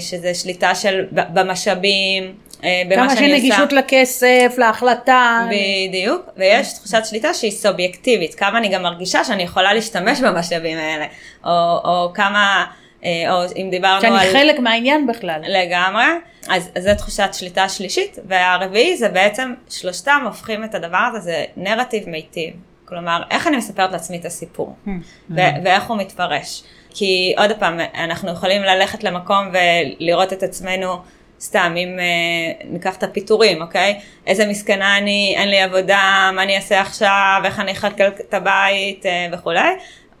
שזה 0.00 0.34
שליטה 0.34 0.74
של, 0.74 1.04
במשאבים, 1.12 2.34
אה, 2.64 2.82
במה 2.88 2.94
שאני 2.94 3.02
עושה. 3.02 3.16
כמה 3.16 3.38
שנגישות 3.38 3.72
לכסף, 3.72 4.54
להחלטה. 4.58 5.46
בדיוק, 5.50 6.22
ויש 6.36 6.72
תחושת 6.72 7.02
שליטה 7.04 7.34
שהיא 7.34 7.50
סובייקטיבית, 7.50 8.34
כמה 8.34 8.58
אני 8.58 8.68
גם 8.68 8.82
מרגישה 8.82 9.24
שאני 9.24 9.42
יכולה 9.42 9.74
להשתמש 9.74 10.20
במשאבים 10.20 10.78
האלה, 10.78 11.06
או, 11.44 11.78
או 11.84 12.12
כמה, 12.14 12.64
אה, 13.04 13.10
או 13.32 13.42
אם 13.56 13.68
דיברנו 13.70 14.00
שאני 14.00 14.14
על... 14.14 14.20
שאני 14.20 14.32
חלק 14.32 14.58
מהעניין 14.58 15.06
בכלל. 15.06 15.40
לגמרי, 15.48 16.04
אז, 16.48 16.70
אז 16.76 16.82
זו 16.84 16.90
תחושת 16.98 17.28
שליטה 17.32 17.68
שלישית, 17.68 18.18
והרביעי 18.28 18.96
זה 18.96 19.08
בעצם, 19.08 19.54
שלושתם 19.70 20.22
הופכים 20.24 20.64
את 20.64 20.74
הדבר 20.74 21.08
הזה, 21.14 21.20
זה 21.20 21.44
נרטיב 21.56 22.08
מיטיב. 22.08 22.54
כלומר, 22.84 23.22
איך 23.30 23.46
אני 23.46 23.56
מספרת 23.56 23.92
לעצמי 23.92 24.16
את 24.16 24.24
הסיפור, 24.24 24.76
Hmm. 24.86 24.90
ו- 25.30 25.40
ואיך 25.64 25.84
הוא 25.84 25.96
מתפרש. 25.98 26.62
כי 26.98 27.34
עוד 27.38 27.50
פעם, 27.58 27.80
אנחנו 27.94 28.32
יכולים 28.32 28.62
ללכת 28.62 29.04
למקום 29.04 29.50
ולראות 29.52 30.32
את 30.32 30.42
עצמנו, 30.42 30.96
סתם, 31.40 31.74
אם 31.76 31.98
uh, 31.98 32.66
ניקח 32.70 32.96
את 32.96 33.02
הפיטורים, 33.02 33.62
אוקיי? 33.62 34.00
איזה 34.26 34.46
מסכנה 34.46 34.98
אני, 34.98 35.34
אין 35.36 35.48
לי 35.48 35.60
עבודה, 35.60 36.30
מה 36.34 36.42
אני 36.42 36.56
אעשה 36.56 36.80
עכשיו, 36.80 37.40
איך 37.44 37.60
אני 37.60 37.72
אכלכל 37.72 38.06
את 38.06 38.34
הבית 38.34 39.04
uh, 39.04 39.08
וכולי. 39.34 39.68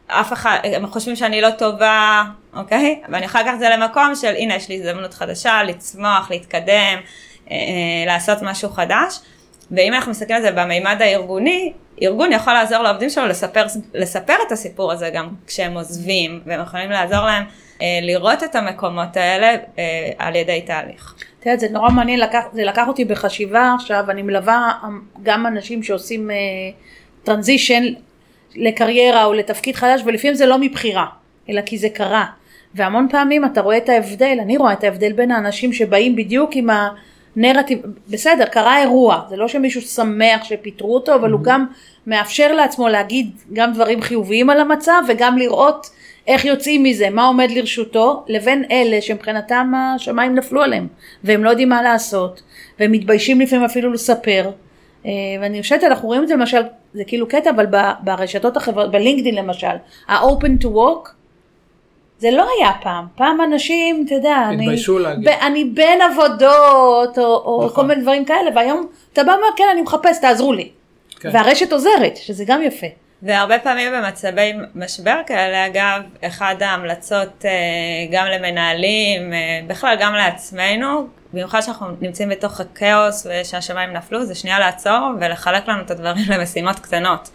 אף 0.06 0.32
אחד, 0.32 0.58
הם 0.64 0.86
חושבים 0.86 1.16
שאני 1.16 1.40
לא 1.40 1.50
טובה, 1.50 2.24
אוקיי? 2.56 3.00
ואני 3.08 3.24
יכולה 3.24 3.44
לקחת 3.44 3.54
את 3.54 3.60
זה 3.60 3.68
למקום 3.68 4.14
של 4.14 4.34
הנה 4.36 4.54
יש 4.54 4.68
לי 4.68 4.74
הזדמנות 4.74 5.14
חדשה, 5.14 5.62
לצמוח, 5.62 6.30
להתקדם, 6.30 6.98
uh, 7.46 7.50
לעשות 8.06 8.38
משהו 8.42 8.70
חדש. 8.70 9.18
ואם 9.70 9.94
אנחנו 9.94 10.10
מסתכלים 10.10 10.36
על 10.36 10.42
זה 10.42 10.52
במימד 10.52 10.96
הארגוני, 11.00 11.72
ארגון 12.02 12.32
יכול 12.32 12.52
לעזור 12.52 12.78
לעובדים 12.82 13.10
שלו 13.10 13.26
לספר, 13.26 13.64
לספר 13.94 14.34
את 14.46 14.52
הסיפור 14.52 14.92
הזה 14.92 15.10
גם 15.10 15.28
כשהם 15.46 15.74
עוזבים, 15.74 16.40
והם 16.46 16.62
יכולים 16.62 16.90
לעזור 16.90 17.26
להם 17.26 17.44
אה, 17.82 17.86
לראות 18.02 18.44
את 18.44 18.54
המקומות 18.56 19.16
האלה 19.16 19.56
אה, 19.78 20.10
על 20.18 20.36
ידי 20.36 20.62
תהליך. 20.66 21.14
את 21.40 21.46
יודעת, 21.46 21.60
זה 21.60 21.68
נורא 21.70 21.90
מעניין, 21.90 22.20
לקח, 22.20 22.44
זה 22.52 22.64
לקח 22.64 22.88
אותי 22.88 23.04
בחשיבה 23.04 23.74
עכשיו, 23.74 24.04
אני 24.08 24.22
מלווה 24.22 24.72
גם 25.22 25.46
אנשים 25.46 25.82
שעושים 25.82 26.30
טרנזישן 27.26 27.82
uh, 27.84 27.98
לקריירה 28.56 29.24
או 29.24 29.32
לתפקיד 29.32 29.76
חדש, 29.76 30.02
ולפעמים 30.04 30.34
זה 30.34 30.46
לא 30.46 30.58
מבחירה, 30.58 31.06
אלא 31.48 31.60
כי 31.60 31.78
זה 31.78 31.88
קרה. 31.88 32.26
והמון 32.74 33.08
פעמים 33.10 33.44
אתה 33.44 33.60
רואה 33.60 33.76
את 33.76 33.88
ההבדל, 33.88 34.38
אני 34.42 34.56
רואה 34.56 34.72
את 34.72 34.84
ההבדל 34.84 35.12
בין 35.12 35.30
האנשים 35.30 35.72
שבאים 35.72 36.16
בדיוק 36.16 36.50
עם 36.54 36.70
ה... 36.70 36.88
נרטיב, 37.36 37.78
בסדר, 38.10 38.44
קרה 38.44 38.82
אירוע, 38.82 39.20
זה 39.28 39.36
לא 39.36 39.48
שמישהו 39.48 39.80
שמח 39.80 40.44
שפיטרו 40.44 40.94
אותו, 40.94 41.14
אבל 41.14 41.30
הוא 41.30 41.40
גם 41.40 41.66
מאפשר 42.06 42.54
לעצמו 42.54 42.88
להגיד 42.88 43.30
גם 43.52 43.72
דברים 43.72 44.00
חיוביים 44.00 44.50
על 44.50 44.60
המצב 44.60 45.02
וגם 45.08 45.38
לראות 45.38 45.90
איך 46.26 46.44
יוצאים 46.44 46.82
מזה, 46.82 47.10
מה 47.10 47.26
עומד 47.26 47.50
לרשותו, 47.50 48.24
לבין 48.28 48.64
אלה 48.70 49.00
שמבחינתם 49.00 49.72
השמיים 49.76 50.34
נפלו 50.34 50.62
עליהם, 50.62 50.86
והם 51.24 51.44
לא 51.44 51.50
יודעים 51.50 51.68
מה 51.68 51.82
לעשות, 51.82 52.42
והם 52.80 52.92
מתביישים 52.92 53.40
לפעמים 53.40 53.64
אפילו 53.64 53.92
לספר. 53.92 54.50
אה, 55.06 55.10
ואני 55.40 55.62
חושבת, 55.62 55.84
אנחנו 55.84 56.08
רואים 56.08 56.22
את 56.22 56.28
זה 56.28 56.34
למשל, 56.34 56.62
זה 56.94 57.04
כאילו 57.04 57.28
קטע, 57.28 57.50
אבל 57.50 57.66
ברשתות 58.00 58.56
החברתיות, 58.56 58.92
בלינקדאין 58.92 59.34
למשל, 59.34 59.76
ה-open 60.08 60.64
to 60.64 60.66
work, 60.66 61.10
זה 62.18 62.30
לא 62.30 62.46
היה 62.58 62.72
פעם, 62.82 63.06
פעם 63.14 63.40
אנשים, 63.40 64.04
אתה 64.06 64.14
יודע, 64.14 64.44
אני, 64.48 64.66
ב, 65.24 65.28
אני 65.28 65.64
בין 65.64 66.00
עבודות, 66.02 67.18
או, 67.18 67.24
או 67.24 67.62
נכון. 67.66 67.74
כל 67.74 67.88
מיני 67.88 68.02
דברים 68.02 68.24
כאלה, 68.24 68.50
והיום 68.54 68.86
אתה 69.12 69.24
בא 69.24 69.30
ואומר, 69.30 69.46
כן, 69.56 69.64
אני 69.72 69.82
מחפש, 69.82 70.20
תעזרו 70.20 70.52
לי. 70.52 70.68
כן. 71.20 71.30
והרשת 71.32 71.72
עוזרת, 71.72 72.16
שזה 72.16 72.44
גם 72.46 72.62
יפה. 72.62 72.86
והרבה 73.22 73.58
פעמים 73.58 73.92
במצבי 73.92 74.52
משבר 74.74 75.16
כאלה, 75.26 75.66
אגב, 75.66 76.02
אחד 76.24 76.54
ההמלצות 76.60 77.44
אה, 77.44 77.50
גם 78.10 78.26
למנהלים, 78.26 79.32
אה, 79.32 79.38
בכלל 79.66 79.96
גם 80.00 80.14
לעצמנו, 80.14 81.06
במיוחד 81.32 81.60
שאנחנו 81.60 81.86
נמצאים 82.00 82.28
בתוך 82.28 82.60
הכאוס 82.60 83.26
ושהשמיים 83.30 83.92
נפלו, 83.92 84.24
זה 84.24 84.34
שנייה 84.34 84.58
לעצור 84.58 85.10
ולחלק 85.20 85.68
לנו 85.68 85.82
את 85.82 85.90
הדברים 85.90 86.24
למשימות 86.28 86.78
קטנות. 86.78 87.30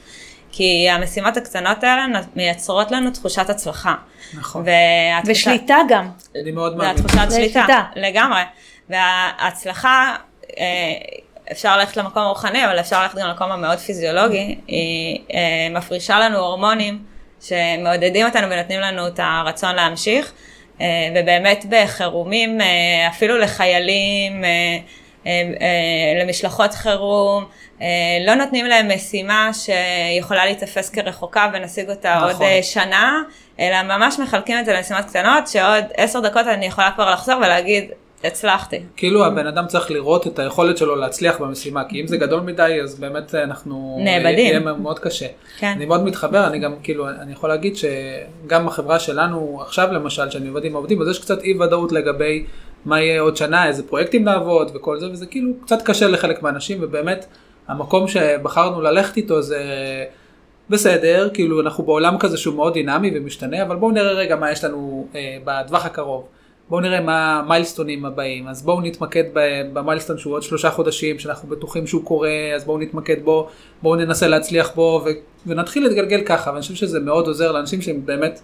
כי 0.51 0.89
המשימות 0.89 1.37
הקטנות 1.37 1.83
האלה 1.83 2.05
מייצרות 2.35 2.91
לנו 2.91 3.11
תחושת 3.11 3.49
הצלחה. 3.49 3.95
נכון. 4.33 4.63
והתחושה- 4.65 5.31
ושליטה 5.31 5.77
גם. 5.89 6.09
אני 6.41 6.51
מאוד 6.51 6.77
מאמין. 6.77 6.95
התחושת 6.95 7.29
זה 7.29 7.35
שליטה, 7.35 7.59
שליטה. 7.67 7.83
לגמרי. 7.95 8.41
וההצלחה, 8.89 10.15
אה, 10.57 10.63
אפשר 11.51 11.77
ללכת 11.77 11.97
למקום 11.97 12.23
הרוחני, 12.23 12.65
אבל 12.65 12.79
אפשר 12.79 13.01
ללכת 13.01 13.17
גם 13.17 13.27
למקום 13.27 13.51
המאוד 13.51 13.77
פיזיולוגי, 13.77 14.55
היא 14.67 15.19
אה, 15.33 15.39
מפרישה 15.71 16.19
לנו 16.19 16.37
הורמונים 16.37 16.99
שמעודדים 17.41 18.25
אותנו 18.25 18.49
ונותנים 18.49 18.79
לנו 18.79 19.07
את 19.07 19.19
הרצון 19.23 19.75
להמשיך. 19.75 20.31
אה, 20.81 20.85
ובאמת 21.15 21.65
בחירומים, 21.69 22.57
אפילו 23.09 23.37
לחיילים, 23.37 24.43
למשלחות 26.21 26.73
חירום, 26.73 27.45
אה, 27.81 27.87
לא 28.25 28.35
נותנים 28.35 28.65
להם 28.65 28.91
משימה 28.95 29.51
שיכולה 29.53 30.45
להיתפס 30.45 30.89
כרחוקה 30.89 31.51
ונשיג 31.53 31.89
אותה 31.89 32.15
נכון. 32.15 32.31
עוד 32.31 32.41
אה, 32.41 32.59
שנה, 32.63 33.21
אלא 33.59 33.83
ממש 33.83 34.19
מחלקים 34.19 34.59
את 34.59 34.65
זה 34.65 34.73
למשימות 34.73 35.05
קטנות, 35.05 35.47
שעוד 35.47 35.83
עשר 35.97 36.19
דקות 36.19 36.47
אני 36.47 36.65
יכולה 36.65 36.91
כבר 36.91 37.11
לחזור 37.11 37.37
ולהגיד, 37.37 37.91
הצלחתי. 38.23 38.79
כאילו 38.97 39.25
הבן 39.25 39.47
אדם 39.47 39.67
צריך 39.67 39.91
לראות 39.91 40.27
את 40.27 40.39
היכולת 40.39 40.77
שלו 40.77 40.95
להצליח 40.95 41.37
במשימה, 41.41 41.83
כי 41.89 42.01
אם 42.01 42.07
זה 42.07 42.17
גדול 42.17 42.41
מדי 42.41 42.79
אז 42.83 42.99
באמת 42.99 43.35
אנחנו... 43.35 43.99
נאבדים. 44.03 44.37
יהיה 44.37 44.59
מאוד 44.59 44.99
קשה. 44.99 45.25
כן. 45.59 45.67
אני 45.67 45.85
מאוד 45.85 46.03
מתחבר, 46.03 46.47
אני 46.47 46.59
גם 46.59 46.73
כאילו, 46.83 47.09
אני 47.09 47.31
יכול 47.31 47.49
להגיד 47.49 47.73
שגם 47.75 48.65
בחברה 48.65 48.99
שלנו 48.99 49.59
עכשיו 49.61 49.87
למשל, 49.91 50.29
שאני 50.29 50.47
עובד 50.47 50.65
עם 50.65 50.75
העובדים, 50.75 51.01
אז 51.01 51.07
יש 51.07 51.19
קצת 51.19 51.43
אי 51.43 51.57
ודאות 51.57 51.91
לגבי 51.91 52.45
מה 52.85 53.01
יהיה 53.01 53.21
עוד 53.21 53.37
שנה, 53.37 53.67
איזה 53.67 53.87
פרויקטים 53.87 54.25
לעבוד 54.25 54.71
וכל 54.75 54.99
זה, 54.99 55.11
וזה 55.11 55.25
כאילו 55.25 55.51
קצת 55.65 55.81
קשה 55.81 56.07
לחלק 56.07 56.43
מהאנשים, 56.43 56.77
ובאמת 56.81 57.25
המקום 57.67 58.07
שבחרנו 58.07 58.81
ללכת 58.81 59.17
איתו 59.17 59.41
זה... 59.41 59.63
בסדר, 60.69 61.29
כאילו 61.33 61.61
אנחנו 61.61 61.83
בעולם 61.83 62.17
כזה 62.19 62.37
שהוא 62.37 62.55
מאוד 62.55 62.73
דינמי 62.73 63.11
ומשתנה, 63.15 63.63
אבל 63.63 63.75
בואו 63.75 63.91
נראה 63.91 64.11
רגע 64.11 64.35
מה 64.35 64.51
יש 64.51 64.63
לנו 64.63 65.07
אה, 65.15 65.37
בטווח 65.43 65.85
הקרוב. 65.85 66.27
בואו 66.69 66.81
נראה 66.81 67.01
מה 67.01 67.39
המיילסטונים 67.39 68.05
הבאים, 68.05 68.47
אז 68.47 68.63
בואו 68.63 68.81
נתמקד 68.81 69.23
במיילסטון 69.73 70.17
שהוא 70.17 70.33
עוד 70.33 70.43
שלושה 70.43 70.69
חודשים, 70.71 71.19
שאנחנו 71.19 71.49
בטוחים 71.49 71.87
שהוא 71.87 72.03
קורה, 72.03 72.29
אז 72.55 72.65
בואו 72.65 72.77
נתמקד 72.77 73.23
בו, 73.23 73.47
בואו 73.81 73.95
ננסה 73.95 74.27
להצליח 74.27 74.71
בו, 74.75 75.01
ו- 75.05 75.09
ונתחיל 75.47 75.83
להתגלגל 75.83 76.21
ככה, 76.25 76.49
ואני 76.51 76.61
חושב 76.61 76.75
שזה 76.75 76.99
מאוד 76.99 77.27
עוזר 77.27 77.51
לאנשים 77.51 77.81
שהם 77.81 78.05
באמת 78.05 78.39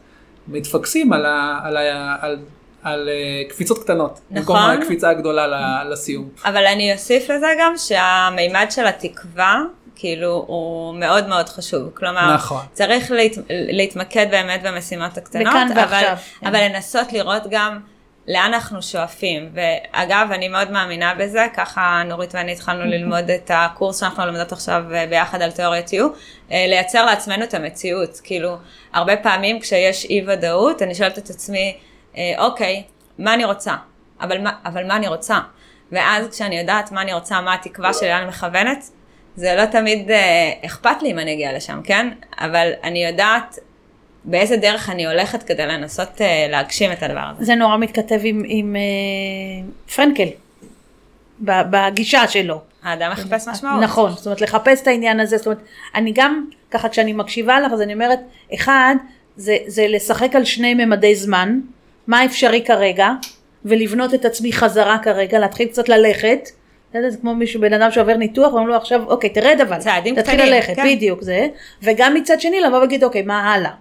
מתפקסים 0.48 1.14
על, 1.14 1.26
ה- 1.26 1.60
על, 1.64 1.78
ה- 1.78 2.16
על, 2.22 2.38
על 2.84 3.10
אה, 3.10 3.50
קפיצות 3.50 3.84
קטנות, 3.84 4.20
במקום 4.32 4.58
נכון. 4.58 4.70
הקפיצה 4.70 5.10
הגדולה 5.10 5.84
לסיום. 5.84 6.30
אבל 6.46 6.66
אני 6.66 6.94
אוסיף 6.94 7.30
לזה 7.30 7.48
גם 7.60 7.74
שהמימד 7.78 8.68
של 8.70 8.88
התקווה, 8.88 9.62
כאילו, 9.96 10.46
הוא 10.48 10.96
מאוד 10.96 11.28
מאוד 11.28 11.50
חשוב. 11.50 11.90
כלומר, 11.94 12.34
נכון. 12.34 12.62
צריך 12.74 13.12
להת, 13.12 13.32
להתמקד 13.50 14.28
באמת 14.32 14.62
במשימות 14.64 15.18
הקטנות, 15.18 15.48
אבל, 15.48 15.78
ועכשיו, 15.78 16.18
כן. 16.40 16.48
אבל 16.48 16.60
לנסות 16.60 17.14
לראות 17.14 17.44
גם 17.50 17.80
לאן 18.28 18.54
אנחנו 18.54 18.82
שואפים. 18.82 19.50
ואגב, 19.54 20.28
אני 20.32 20.48
מאוד 20.48 20.72
מאמינה 20.72 21.14
בזה, 21.16 21.46
ככה 21.54 22.04
נורית 22.06 22.36
ואני 22.36 22.52
התחלנו 22.52 22.86
ללמוד 22.94 23.30
את 23.30 23.52
הקורס 23.54 24.00
שאנחנו 24.00 24.26
לומדות 24.26 24.52
עכשיו 24.52 24.84
אה, 24.94 25.06
ביחד 25.10 25.42
על 25.42 25.52
תיאוריית 25.52 25.90
U, 25.90 26.02
אה, 26.52 26.66
לייצר 26.68 27.06
לעצמנו 27.06 27.44
את 27.44 27.54
המציאות. 27.54 28.20
כאילו, 28.24 28.58
הרבה 28.94 29.18
פעמים 29.18 29.60
כשיש 29.60 30.06
אי 30.06 30.24
ודאות, 30.28 30.82
אני 30.82 30.96
שואלת 30.96 31.18
את 31.18 31.30
עצמי, 31.30 31.78
אוקיי, 32.38 32.84
מה 33.20 33.34
אני 33.34 33.46
רוצה? 33.46 33.76
אבל 34.22 34.42
מה, 34.42 34.52
אבל 34.66 34.88
מה 34.88 34.96
אני 34.96 35.08
רוצה? 35.08 35.40
ואז 35.92 36.28
כשאני 36.30 36.60
יודעת 36.60 36.92
מה 36.92 37.02
אני 37.02 37.14
רוצה, 37.14 37.42
מה 37.42 37.54
התקווה 37.54 37.94
שלי, 37.94 38.10
לאן 38.10 38.28
מכוונת, 38.28 38.90
זה 39.36 39.56
לא 39.56 39.66
תמיד 39.66 40.12
אה, 40.12 40.52
אכפת 40.66 41.02
לי 41.02 41.12
אם 41.12 41.20
אני 41.20 41.34
אגיע 41.34 41.54
לשם, 41.56 41.82
כן? 41.84 42.10
אבל 42.40 42.72
אני 42.84 43.06
יודעת 43.06 43.60
באיזה 44.26 44.58
דרך 44.58 44.90
אני 44.90 45.08
הולכת 45.08 45.44
כדי 45.44 45.66
לנסות 45.66 46.22
אה, 46.22 46.48
להגשים 46.50 46.92
את 46.92 47.04
הדבר 47.04 47.20
הזה. 47.20 47.46
זה 47.46 47.56
נורא 47.56 47.78
מתכתב 47.78 48.20
עם, 48.24 48.44
עם 48.48 48.76
אה, 48.76 49.68
פרנקל, 49.96 50.28
ב- 51.40 51.62
בגישה 51.70 52.28
שלו. 52.28 52.62
האדם 52.84 53.12
מחפש 53.12 53.48
משמעות. 53.48 53.84
נכון, 53.84 54.12
זאת 54.12 54.26
אומרת 54.26 54.42
לחפש 54.42 54.82
את 54.82 54.88
העניין 54.88 55.20
הזה, 55.20 55.38
זאת 55.38 55.46
אומרת, 55.46 55.62
אני 55.96 56.12
גם, 56.16 56.46
ככה 56.72 56.90
כשאני 56.90 57.14
מקשיבה 57.14 57.60
לך, 57.60 57.72
אז 57.74 57.82
אני 57.82 57.94
אומרת, 57.94 58.20
אחד, 58.54 58.96
זה, 59.36 59.58
זה 59.68 59.86
לשחק 59.88 60.36
על 60.36 60.46
שני 60.46 60.74
ממדי 60.74 61.16
זמן, 61.16 61.60
מה 62.08 62.26
אפשרי 62.26 62.64
כרגע, 62.66 63.12
ולבנות 63.66 64.14
את 64.14 64.26
עצמי 64.26 64.54
חזרה 64.54 64.98
כרגע, 65.04 65.40
להתחיל 65.40 65.68
קצת 65.68 65.90
ללכת, 65.90 66.50
אתה 66.90 66.98
יודע, 66.98 67.10
זה 67.10 67.18
כמו 67.18 67.36
מישהו, 67.36 67.62
בן 67.62 67.74
אדם 67.74 67.92
שעובר 67.92 68.18
ניתוח, 68.18 68.48
ואומרים 68.48 68.68
לו 68.68 68.76
עכשיו, 68.76 69.02
אוקיי, 69.08 69.30
תרד 69.30 69.58
אבל, 69.62 69.78
צעדים 69.78 70.16
תתחיל 70.16 70.36
קטנים, 70.36 70.54
ללכת, 70.54 70.76
כן. 70.76 70.86
בדיוק 70.88 71.22
זה, 71.22 71.48
וגם 71.84 72.14
מצד 72.14 72.42
שני 72.42 72.60
לבוא 72.60 72.78
ולהגיד, 72.78 73.04
אוקיי, 73.04 73.22
מה 73.22 73.54
הלאה? 73.54 73.72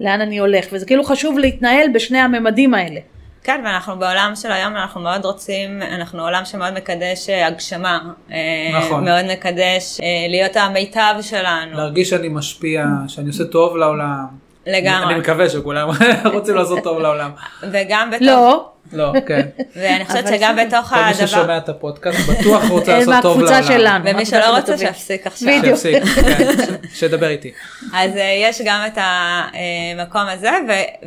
לאן 0.00 0.20
אני 0.20 0.38
הולך? 0.38 0.66
וזה 0.72 0.86
כאילו 0.86 1.04
חשוב 1.04 1.38
להתנהל 1.38 1.86
בשני 1.94 2.18
הממדים 2.18 2.74
האלה. 2.74 3.00
כן, 3.44 3.60
ואנחנו 3.64 3.98
בעולם 3.98 4.32
של 4.34 4.52
היום, 4.52 4.76
אנחנו 4.76 5.00
מאוד 5.00 5.24
רוצים, 5.24 5.82
אנחנו 5.82 6.22
עולם 6.22 6.44
שמאוד 6.44 6.74
מקדש 6.74 7.30
אה, 7.30 7.46
הגשמה. 7.46 7.98
אה, 8.30 8.36
נכון. 8.78 9.04
מאוד 9.04 9.24
מקדש 9.32 10.00
אה, 10.00 10.06
להיות 10.28 10.56
המיטב 10.56 11.14
שלנו. 11.20 11.76
להרגיש 11.76 12.10
שאני 12.10 12.28
משפיע, 12.28 12.86
שאני 13.08 13.28
עושה 13.28 13.44
טוב 13.44 13.76
לעולם. 13.76 14.43
לגמרי. 14.66 15.12
אני 15.14 15.20
מקווה 15.20 15.48
שכולם 15.48 15.88
רוצים 16.34 16.54
לעשות 16.54 16.82
טוב 16.82 16.98
לעולם. 16.98 17.30
וגם 17.72 18.10
בתוך... 18.10 18.22
לא, 18.26 18.68
לא, 18.92 19.12
כן. 19.26 19.40
ואני 19.76 20.04
חושבת 20.04 20.26
שגם. 20.28 20.56
בתוך 20.56 20.86
כל 20.88 20.94
מי 20.96 21.00
הדבר... 21.10 21.26
ששומע 21.26 21.56
את 21.56 21.68
הפודקאסט 21.68 22.18
בטוח 22.30 22.64
רוצה 22.70 22.98
לעשות 22.98 23.14
טוב 23.22 23.40
לעולם. 23.40 23.52
מהקבוצה 23.52 23.72
שלנו. 23.74 24.04
ומי 24.04 24.26
שלא 24.26 24.42
של 24.42 24.50
רוצה. 24.50 24.78
שיפסיק 24.78 25.26
עכשיו. 25.26 25.48
בדיוק. 25.58 25.76
שיפסיק, 25.78 26.04
כן, 26.14 26.46
ש- 26.92 26.98
שידבר 27.00 27.28
איתי. 27.28 27.52
אז 27.94 28.16
אה, 28.16 28.38
יש 28.42 28.60
גם 28.64 28.80
את 28.86 28.98
המקום 28.98 30.22
הזה, 30.26 30.50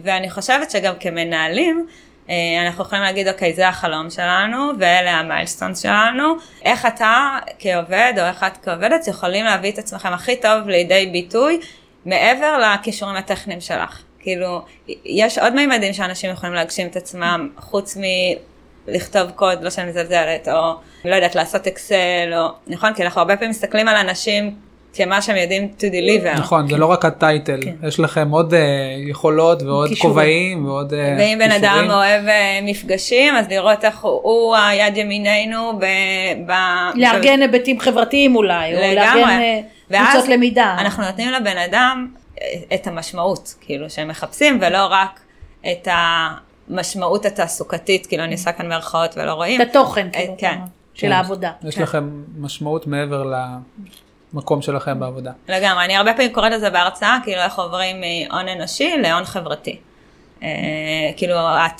ואני 0.03 0.29
חושבת 0.29 0.71
שגם 0.71 0.93
כמנהלים, 0.99 1.85
אה, 2.29 2.35
אנחנו 2.67 2.83
יכולים 2.83 3.03
להגיד, 3.03 3.27
אוקיי, 3.27 3.53
זה 3.53 3.67
החלום 3.67 4.09
שלנו, 4.09 4.71
ואלה 4.79 5.11
המיילסטונס 5.11 5.83
שלנו. 5.83 6.35
איך 6.65 6.85
אתה 6.85 7.37
כעובד, 7.59 8.13
או 8.17 8.25
איך 8.25 8.43
את 8.43 8.57
כעובדת, 8.63 9.07
יכולים 9.07 9.45
להביא 9.45 9.71
את 9.71 9.77
עצמכם 9.77 10.13
הכי 10.13 10.35
טוב 10.35 10.67
לידי 10.69 11.09
ביטוי, 11.11 11.59
מעבר 12.07 12.57
לכישורים 12.57 13.15
הטכניים 13.15 13.61
שלך. 13.61 14.01
כאילו, 14.19 14.61
יש 15.05 15.37
עוד 15.37 15.53
מימדים 15.53 15.93
שאנשים 15.93 16.31
יכולים 16.31 16.55
להגשים 16.55 16.87
את 16.87 16.95
עצמם, 16.95 17.49
חוץ 17.57 17.97
מלכתוב 18.87 19.31
קוד, 19.31 19.63
לא 19.63 19.69
שאני 19.69 19.89
מזלזלת, 19.89 20.47
או 20.47 20.73
לא 21.05 21.15
יודעת, 21.15 21.35
לעשות 21.35 21.67
אקסל, 21.67 22.33
או, 22.33 22.47
נכון? 22.67 22.93
כי 22.93 23.03
אנחנו 23.03 23.21
הרבה 23.21 23.35
פעמים 23.35 23.49
מסתכלים 23.49 23.87
על 23.87 23.95
אנשים 23.95 24.55
כמה 24.97 25.21
שהם 25.21 25.35
יודעים 25.35 25.69
to 25.77 25.81
deliver. 25.81 26.39
נכון, 26.39 26.67
זה 26.67 26.77
לא 26.77 26.85
רק 26.85 27.05
הטייטל, 27.05 27.59
יש 27.87 27.99
לכם 27.99 28.29
עוד 28.29 28.53
אה, 28.53 28.59
יכולות 29.09 29.63
ועוד 29.63 29.89
כישורים. 29.89 30.09
כובעים 30.09 30.65
ועוד 30.65 30.93
אה, 30.93 31.15
ואם 31.19 31.37
בן 31.39 31.51
אדם 31.51 31.61
כישורים. 31.61 31.91
אוהב 31.91 32.27
אה, 32.27 32.59
מפגשים, 32.63 33.35
אז 33.35 33.49
לראות 33.49 33.85
איך 33.85 33.99
הוא, 34.01 34.55
היד 34.55 34.97
ימיננו 34.97 35.79
ב... 35.79 36.51
לארגן 36.95 37.41
היבטים 37.41 37.79
חברתיים 37.79 38.35
אולי, 38.35 38.75
או 38.75 38.95
לארגן 38.95 39.61
קבוצות 39.91 40.29
למידה. 40.29 40.75
אנחנו 40.79 41.03
נותנים 41.03 41.31
לבן 41.31 41.57
אדם 41.57 42.07
את 42.73 42.87
המשמעות, 42.87 43.55
כאילו, 43.61 43.89
שהם 43.89 44.07
מחפשים, 44.07 44.59
ולא 44.61 44.87
רק 44.89 45.19
את 45.71 45.87
המשמעות 45.91 47.25
התעסוקתית, 47.25 48.05
כאילו, 48.05 48.23
אני 48.23 48.33
עושה 48.33 48.51
כאן 48.51 48.67
מירכאות 48.67 49.17
ולא 49.17 49.31
רואים. 49.31 49.61
את 49.61 49.67
התוכן, 49.69 50.07
כאילו, 50.13 50.35
כן. 50.37 50.57
של 50.93 51.07
כן. 51.07 51.13
העבודה. 51.13 51.51
יש 51.63 51.77
לכם 51.77 52.09
משמעות 52.37 52.87
מעבר 52.87 53.23
למקום 54.33 54.61
שלכם 54.61 54.99
בעבודה. 54.99 55.31
לגמרי, 55.49 55.85
אני 55.85 55.95
הרבה 55.95 56.13
פעמים 56.13 56.33
קוראת 56.33 56.51
לזה 56.51 56.69
בהרצאה, 56.69 57.17
כאילו 57.23 57.41
איך 57.41 57.59
עוברים 57.59 57.95
מהון 58.01 58.47
אנושי 58.47 58.97
להון 58.97 59.25
חברתי. 59.25 59.79
אה, 60.43 60.49
כאילו 61.17 61.35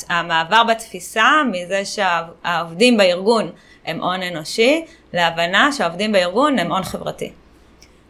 המעבר 0.09 0.63
בתפיסה 0.63 1.25
מזה 1.51 1.81
שהעובדים 1.85 2.97
בארגון 2.97 3.51
הם 3.85 4.03
הון 4.03 4.23
אנושי, 4.23 4.85
להבנה 5.13 5.71
שהעובדים 5.71 6.11
בארגון 6.11 6.59
הם 6.59 6.71
הון 6.71 6.83
חברתי. 6.83 7.31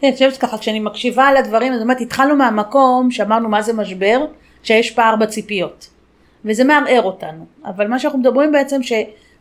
אני 0.03 0.13
חושבת 0.13 0.37
ככה, 0.37 0.57
כשאני 0.57 0.79
מקשיבה 0.79 1.27
על 1.27 1.37
הדברים, 1.37 1.73
אז 1.73 1.79
באמת 1.79 2.01
התחלנו 2.01 2.35
מהמקום 2.35 3.11
שאמרנו 3.11 3.49
מה 3.49 3.61
זה 3.61 3.73
משבר, 3.73 4.25
שיש 4.63 4.91
פער 4.91 5.15
בציפיות. 5.15 5.89
וזה 6.45 6.63
מערער 6.63 7.01
אותנו. 7.03 7.45
אבל 7.65 7.87
מה 7.87 7.99
שאנחנו 7.99 8.19
מדברים 8.19 8.51
בעצם, 8.51 8.83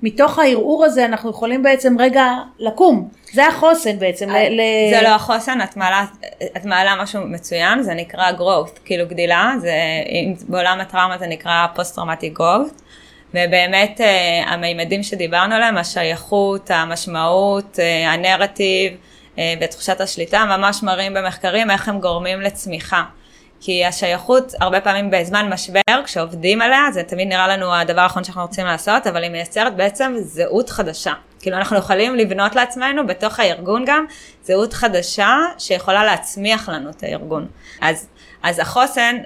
שמתוך 0.02 0.38
הערעור 0.38 0.84
הזה 0.84 1.04
אנחנו 1.04 1.30
יכולים 1.30 1.62
בעצם 1.62 1.96
רגע 1.98 2.26
לקום. 2.58 3.08
זה 3.32 3.46
החוסן 3.46 3.98
בעצם. 3.98 4.30
ל- 4.30 4.36
ל- 4.36 4.90
זה 4.94 5.02
לא 5.02 5.08
החוסן, 5.08 5.58
את 5.64 5.76
מעלה, 5.76 6.04
את 6.56 6.64
מעלה 6.64 7.02
משהו 7.02 7.20
מצוין, 7.26 7.82
זה 7.82 7.94
נקרא 7.94 8.30
growth, 8.30 8.78
כאילו 8.84 9.06
גדילה, 9.08 9.54
זה, 9.60 9.72
בעולם 10.48 10.80
הטראומה 10.80 11.18
זה 11.18 11.26
נקרא 11.26 11.66
post-traumatic 11.76 12.38
growth, 12.38 12.72
ובאמת 13.34 14.00
אה, 14.00 14.42
המימדים 14.46 15.02
שדיברנו 15.02 15.54
עליהם, 15.54 15.76
השייכות, 15.78 16.70
המשמעות, 16.70 17.78
אה, 17.78 18.12
הנרטיב 18.12 18.92
אה, 19.38 19.54
ותחושת 19.60 20.00
השליטה, 20.00 20.44
ממש 20.44 20.82
מראים 20.82 21.14
במחקרים 21.14 21.70
איך 21.70 21.88
הם 21.88 22.00
גורמים 22.00 22.40
לצמיחה. 22.40 23.02
כי 23.60 23.84
השייכות, 23.84 24.52
הרבה 24.60 24.80
פעמים 24.80 25.10
בזמן 25.10 25.52
משבר, 25.52 26.02
כשעובדים 26.04 26.62
עליה, 26.62 26.80
זה 26.92 27.02
תמיד 27.02 27.28
נראה 27.28 27.48
לנו 27.48 27.74
הדבר 27.74 28.00
האחרון 28.00 28.24
שאנחנו 28.24 28.42
רוצים 28.42 28.66
לעשות, 28.66 29.06
אבל 29.06 29.22
היא 29.22 29.30
מייצרת 29.30 29.76
בעצם 29.76 30.14
זהות 30.18 30.70
חדשה. 30.70 31.12
כאילו 31.40 31.56
אנחנו 31.56 31.76
יכולים 31.76 32.16
לבנות 32.16 32.54
לעצמנו 32.54 33.06
בתוך 33.06 33.40
הארגון 33.40 33.84
גם 33.86 34.04
זהות 34.42 34.72
חדשה 34.72 35.36
שיכולה 35.58 36.04
להצמיח 36.04 36.68
לנו 36.68 36.90
את 36.90 37.02
הארגון. 37.02 37.46
אז, 37.80 38.08
אז 38.42 38.58
החוסן, 38.58 39.16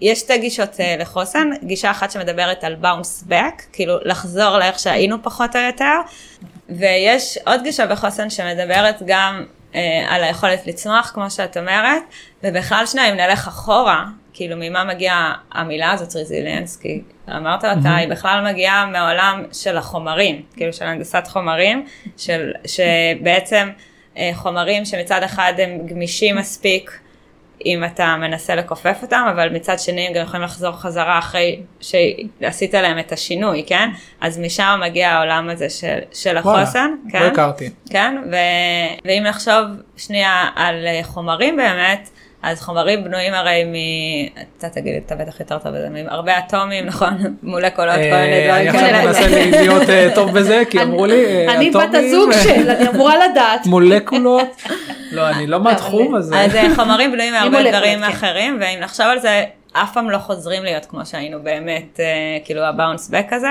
יש 0.00 0.18
שתי 0.18 0.38
גישות 0.38 0.74
uh, 0.74 1.00
לחוסן, 1.00 1.50
גישה 1.62 1.90
אחת 1.90 2.10
שמדברת 2.10 2.64
על 2.64 2.76
bounce 2.82 3.30
back, 3.30 3.62
כאילו 3.72 3.98
לחזור 4.02 4.58
לאיך 4.58 4.78
שהיינו 4.78 5.22
פחות 5.22 5.56
או 5.56 5.60
יותר, 5.60 5.94
ויש 6.68 7.38
עוד 7.46 7.62
גישה 7.62 7.86
בחוסן 7.86 8.30
שמדברת 8.30 9.02
גם 9.06 9.44
uh, 9.72 9.76
על 10.08 10.24
היכולת 10.24 10.66
לצמוח, 10.66 11.10
כמו 11.14 11.30
שאת 11.30 11.56
אומרת, 11.56 12.02
ובכלל 12.46 12.86
שנייה, 12.86 13.10
אם 13.10 13.16
נלך 13.16 13.48
אחורה, 13.48 14.04
כאילו 14.32 14.56
ממה 14.58 14.84
מגיעה 14.84 15.34
המילה 15.52 15.90
הזאת 15.90 16.16
רזיליאנס, 16.16 16.76
כי 16.76 17.02
אמרת 17.28 17.64
אותה, 17.64 17.96
היא 17.96 18.08
בכלל 18.08 18.52
מגיעה 18.52 18.86
מעולם 18.86 19.44
של 19.52 19.76
החומרים, 19.76 20.42
כאילו 20.56 20.72
של 20.72 20.84
הנדסת 20.84 21.26
חומרים, 21.26 21.86
של, 22.16 22.52
שבעצם 22.66 23.70
אה, 24.16 24.30
חומרים 24.34 24.84
שמצד 24.84 25.22
אחד 25.22 25.52
הם 25.58 25.86
גמישים 25.86 26.36
מספיק 26.36 26.98
אם 27.66 27.84
אתה 27.84 28.16
מנסה 28.16 28.54
לכופף 28.54 28.98
אותם, 29.02 29.26
אבל 29.30 29.48
מצד 29.48 29.78
שני 29.78 30.06
הם 30.06 30.12
גם 30.12 30.22
יכולים 30.22 30.44
לחזור 30.44 30.72
חזרה 30.72 31.18
אחרי 31.18 31.60
שעשית 31.80 32.74
להם 32.74 32.98
את 32.98 33.12
השינוי, 33.12 33.64
כן? 33.66 33.90
אז 34.20 34.38
משם 34.38 34.80
מגיע 34.82 35.10
העולם 35.10 35.48
הזה 35.48 35.70
של, 35.70 35.98
של 36.12 36.36
החוסן. 36.36 36.90
כן? 37.12 37.22
לא 37.22 37.26
הכרתי. 37.26 37.70
כן, 37.90 38.16
ו, 38.32 38.36
ואם 39.04 39.22
נחשוב 39.22 39.62
שנייה 39.96 40.48
על 40.56 40.86
אה, 40.86 41.00
חומרים 41.04 41.56
באמת, 41.56 42.08
אז 42.42 42.60
חומרים 42.60 43.04
בנויים 43.04 43.34
הרי 43.34 43.64
מ... 43.64 43.74
אתה 44.58 44.68
תגיד 44.68 44.92
לי, 44.92 45.00
אתה 45.06 45.14
בטח 45.14 45.40
יותר 45.40 45.58
טוב 45.58 45.72
בזה, 45.72 45.88
מהרבה 45.90 46.38
אטומים, 46.38 46.86
נכון? 46.86 47.14
מולקולות, 47.42 47.94
כל 47.94 48.00
מיני 48.00 48.46
דברים 48.48 48.72
כאלה. 48.72 49.00
אני 49.00 49.08
עכשיו 49.08 49.28
מנסה 49.28 49.60
להיות 49.60 49.90
אה, 49.90 50.08
טוב 50.14 50.30
בזה, 50.30 50.62
כי 50.70 50.82
אמרו 50.82 51.06
לי, 51.06 51.24
אטומים. 51.24 51.50
אני 51.50 51.70
בת 51.70 51.94
הזוג 51.94 52.32
של, 52.42 52.70
אני 52.70 52.88
אמורה 52.88 53.14
לדעת. 53.28 53.66
מולקולות. 53.72 54.62
לא, 55.12 55.28
אני 55.28 55.46
לא 55.46 55.60
מהתחום 55.60 56.14
הזה. 56.14 56.36
אז 56.36 56.54
אה, 56.54 56.74
חומרים 56.74 57.12
בנויים 57.12 57.32
מהרבה 57.32 57.70
דברים 57.70 57.98
כן. 57.98 58.04
אחרים, 58.04 58.58
ואם 58.60 58.78
נחשוב 58.80 59.06
על 59.06 59.18
זה, 59.18 59.44
אף 59.72 59.92
פעם 59.92 60.10
לא 60.10 60.18
חוזרים 60.18 60.62
להיות 60.64 60.86
כמו 60.86 61.06
שהיינו 61.06 61.42
באמת, 61.42 62.00
אה, 62.00 62.06
כאילו 62.44 62.62
הבאונס 62.62 63.08
בק 63.08 63.32
הזה. 63.32 63.50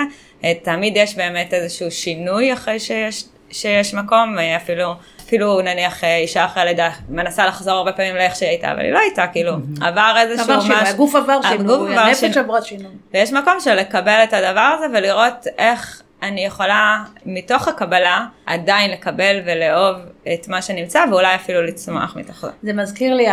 תמיד 0.63 0.93
יש 0.97 1.15
באמת 1.15 1.53
איזשהו 1.53 1.91
שינוי 1.91 2.53
אחרי 2.53 2.79
שיש, 2.79 3.23
שיש 3.51 3.93
מקום, 3.93 4.37
אפילו... 4.39 4.95
אפילו 5.27 5.61
נניח 5.61 6.03
אה, 6.03 6.17
אישה 6.17 6.45
אחרי 6.45 6.65
לידה 6.65 6.89
מנסה 7.09 7.45
לחזור 7.45 7.73
הרבה 7.73 7.91
פעמים 7.91 8.15
לאיך 8.15 8.35
שהיא 8.35 8.49
הייתה, 8.49 8.71
אבל 8.71 8.79
היא 8.79 8.91
לא 8.91 8.99
הייתה, 8.99 9.27
כאילו, 9.27 9.51
עבר 9.81 10.15
איזשהו 10.17 10.57
משהו. 10.57 10.73
הגוף 10.73 11.15
עבר 11.15 11.39
שינוי, 11.41 11.97
הנפש 11.97 12.37
עברה 12.37 12.61
שינוי. 12.61 12.91
ויש 13.13 13.33
מקום 13.33 13.59
של 13.59 13.73
לקבל 13.75 14.23
את 14.23 14.33
הדבר 14.33 14.75
הזה 14.77 14.85
ולראות 14.93 15.47
איך 15.57 16.01
אני 16.23 16.45
יכולה 16.45 17.03
מתוך 17.25 17.67
הקבלה 17.67 18.25
עדיין 18.45 18.91
לקבל 18.91 19.39
ולאהוב 19.45 19.95
את 20.33 20.47
מה 20.47 20.61
שנמצא 20.61 21.05
ואולי 21.11 21.35
אפילו 21.35 21.61
לצמוח 21.61 22.15
מתוך 22.15 22.41
זה. 22.41 22.51
זה 22.63 22.73
מזכיר 22.73 23.13
לי, 23.13 23.27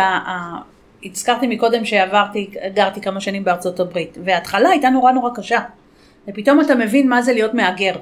הזכרתי 1.05 1.47
מקודם 1.47 1.85
שעברתי, 1.85 2.49
גרתי 2.73 3.01
כמה 3.01 3.21
שנים 3.21 3.43
בארצות 3.43 3.79
הברית, 3.79 4.17
וההתחלה 4.25 4.69
הייתה 4.69 4.89
נורא 4.89 5.11
נורא 5.11 5.29
קשה. 5.35 5.59
ופתאום 6.27 6.61
אתה 6.61 6.75
מבין 6.75 7.09
מה 7.09 7.21
זה 7.21 7.33
להיות 7.33 7.53
מהגר. 7.53 7.95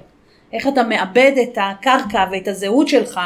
איך 0.54 0.68
אתה 0.68 0.84
מאבד 0.84 1.32
את 1.44 1.58
הקרקע 1.62 2.26
ואת 2.32 2.48
הזהות 2.48 2.88
שלך 2.88 3.20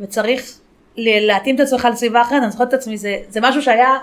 וצריך 0.00 0.58
להתאים 0.96 1.54
את 1.54 1.60
עצמך 1.60 1.88
לסביבה 1.92 2.22
אחרת, 2.22 2.42
אני 2.42 2.50
זוכרת 2.50 2.68
את 2.68 2.74
עצמי, 2.74 2.96
זה, 2.96 3.16
זה 3.28 3.40
משהו 3.42 3.62
שהיה 3.62 3.98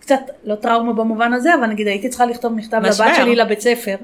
קצת, 0.00 0.20
לא 0.44 0.54
טראומה 0.54 0.92
במובן 0.92 1.32
הזה, 1.32 1.54
אבל 1.54 1.66
נגיד 1.66 1.86
הייתי 1.86 2.08
צריכה 2.08 2.26
לכתוב 2.26 2.52
מכתב 2.52 2.78
משבר. 2.78 3.04
לבת 3.04 3.16
שלי 3.16 3.36
לבית 3.36 3.60
ספר, 3.60 3.96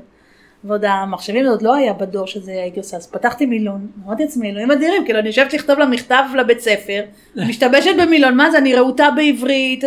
ועוד 0.65 0.85
המחשבים 0.85 1.47
עוד 1.47 1.63
לא 1.63 1.75
היה 1.75 1.93
בדור 1.93 2.27
שזה 2.27 2.53
הייתי 2.53 2.81
עושה, 2.81 2.97
אז 2.97 3.07
פתחתי 3.07 3.47
מילון, 3.47 3.87
אמרתי 4.07 4.23
לעצמי, 4.23 4.51
אלוהים 4.51 4.71
אדירים, 4.71 5.05
כאילו 5.05 5.19
אני 5.19 5.29
יושבת 5.29 5.53
לכתוב 5.53 5.79
לה 5.79 5.87
מכתב 5.87 6.25
לבית 6.39 6.61
ספר, 6.61 7.03
משתבשת 7.49 7.91
במילון, 8.03 8.37
מה 8.37 8.51
זה, 8.51 8.59
אני 8.59 8.75
רהוטה 8.75 9.09
בעברית, 9.17 9.85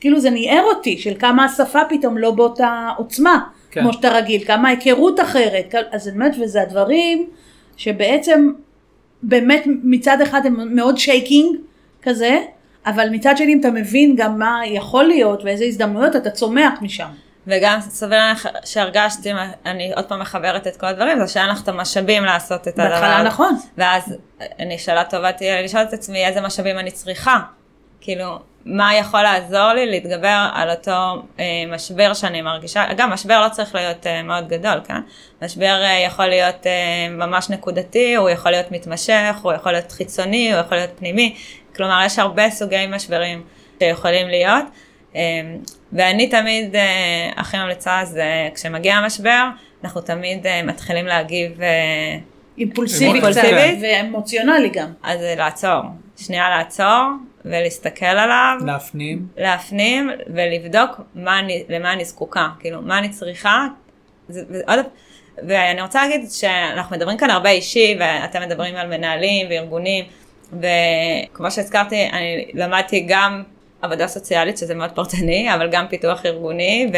כאילו 0.00 0.20
זה 0.20 0.30
ניער 0.30 0.62
אותי, 0.64 0.98
של 0.98 1.14
כמה 1.18 1.44
השפה 1.44 1.80
פתאום 1.88 2.18
לא 2.18 2.30
באותה 2.30 2.88
עוצמה, 2.96 3.40
כן. 3.74 3.80
כמו 3.80 3.92
שאתה 3.92 4.08
רגיל, 4.08 4.44
כמה 4.44 4.68
היכרות 4.68 5.20
אחרת, 5.20 5.74
אז 5.92 6.08
באמת, 6.08 6.34
וזה 6.40 6.62
הדברים 6.62 7.30
שבעצם 7.76 8.52
באמת 9.22 9.62
מצד 9.66 10.20
אחד 10.20 10.46
הם 10.46 10.76
מאוד 10.76 10.98
שייקינג 10.98 11.56
כזה, 12.02 12.38
אבל 12.86 13.08
מצד 13.10 13.36
שני 13.36 13.52
אם 13.52 13.60
אתה 13.60 13.70
מבין 13.70 14.16
גם 14.16 14.38
מה 14.38 14.60
יכול 14.66 15.04
להיות 15.04 15.44
ואיזה 15.44 15.64
הזדמנויות 15.64 16.16
אתה 16.16 16.30
צומח 16.30 16.72
משם. 16.82 17.08
וגם 17.46 17.80
סביר 17.80 18.32
לך 18.32 18.48
שהרגשתי, 18.64 19.32
אני 19.66 19.92
עוד 19.96 20.04
פעם 20.04 20.20
מחברת 20.20 20.66
את 20.66 20.76
כל 20.76 20.86
הדברים, 20.86 21.18
זה 21.18 21.32
שאין 21.32 21.48
לך 21.48 21.62
את 21.62 21.68
המשאבים 21.68 22.24
לעשות 22.24 22.68
את 22.68 22.78
הדבר. 22.78 22.88
בהתחלה 22.88 23.22
נכון. 23.22 23.56
ואז 23.78 24.16
אני 24.58 24.78
שאלה 24.78 25.04
טובה 25.04 25.32
תהיה 25.32 25.62
לשאול 25.62 25.82
את 25.82 25.92
עצמי 25.92 26.26
איזה 26.26 26.40
משאבים 26.40 26.78
אני 26.78 26.90
צריכה. 26.90 27.38
כאילו, 28.00 28.38
מה 28.66 28.94
יכול 28.94 29.22
לעזור 29.22 29.72
לי 29.72 29.86
להתגבר 29.86 30.48
על 30.54 30.70
אותו 30.70 31.22
אה, 31.40 31.44
משבר 31.68 32.14
שאני 32.14 32.42
מרגישה, 32.42 32.84
גם 32.96 33.10
משבר 33.10 33.40
לא 33.44 33.48
צריך 33.48 33.74
להיות 33.74 34.06
אה, 34.06 34.22
מאוד 34.22 34.48
גדול, 34.48 34.80
כן? 34.88 35.00
משבר 35.42 35.82
אה, 35.82 36.00
יכול 36.06 36.26
להיות 36.26 36.66
אה, 36.66 37.08
ממש 37.10 37.50
נקודתי, 37.50 38.14
הוא 38.14 38.30
יכול 38.30 38.50
להיות 38.50 38.70
מתמשך, 38.70 39.36
הוא 39.42 39.52
יכול 39.52 39.72
להיות 39.72 39.92
חיצוני, 39.92 40.52
הוא 40.52 40.60
יכול 40.60 40.76
להיות 40.76 40.90
פנימי, 40.98 41.34
כלומר 41.76 42.02
יש 42.06 42.18
הרבה 42.18 42.50
סוגי 42.50 42.86
משברים 42.86 43.42
שיכולים 43.78 44.28
להיות, 44.28 44.64
אה, 45.16 45.20
ואני 45.92 46.28
תמיד 46.28 46.76
אה, 46.76 47.30
הכי 47.36 47.56
ממליצה 47.56 48.00
זה 48.04 48.48
כשמגיע 48.54 48.94
המשבר, 48.94 49.48
אנחנו 49.84 50.00
תמיד 50.00 50.46
אה, 50.46 50.62
מתחילים 50.62 51.06
להגיב 51.06 51.62
אה, 51.62 51.68
אימפולסיבי 52.58 53.20
קצת, 53.20 53.42
ואמוציונלי 53.82 54.68
גם. 54.68 54.92
אז 55.02 55.20
לעצור, 55.36 55.80
שנייה 56.16 56.50
לעצור. 56.50 57.33
ולהסתכל 57.44 58.06
עליו. 58.06 58.56
להפנים. 58.66 59.26
להפנים 59.36 60.10
ולבדוק 60.34 61.00
מה 61.14 61.38
אני, 61.38 61.64
למה 61.68 61.92
אני 61.92 62.04
זקוקה, 62.04 62.48
כאילו, 62.58 62.82
מה 62.82 62.98
אני 62.98 63.08
צריכה. 63.08 63.66
זה, 64.28 64.42
ועוד, 64.50 64.78
ואני 65.48 65.82
רוצה 65.82 66.06
להגיד 66.06 66.30
שאנחנו 66.30 66.96
מדברים 66.96 67.18
כאן 67.18 67.30
הרבה 67.30 67.50
אישי, 67.50 67.96
ואתם 68.00 68.42
מדברים 68.42 68.76
על 68.76 68.86
מנהלים 68.86 69.46
וארגונים, 69.50 70.04
וכמו 70.52 71.50
שהזכרתי, 71.50 72.08
אני 72.12 72.50
למדתי 72.54 73.04
גם 73.08 73.42
עבודה 73.82 74.08
סוציאלית, 74.08 74.58
שזה 74.58 74.74
מאוד 74.74 74.90
פרטני, 74.90 75.54
אבל 75.54 75.68
גם 75.70 75.88
פיתוח 75.88 76.26
ארגוני, 76.26 76.90
ו... 76.92 76.96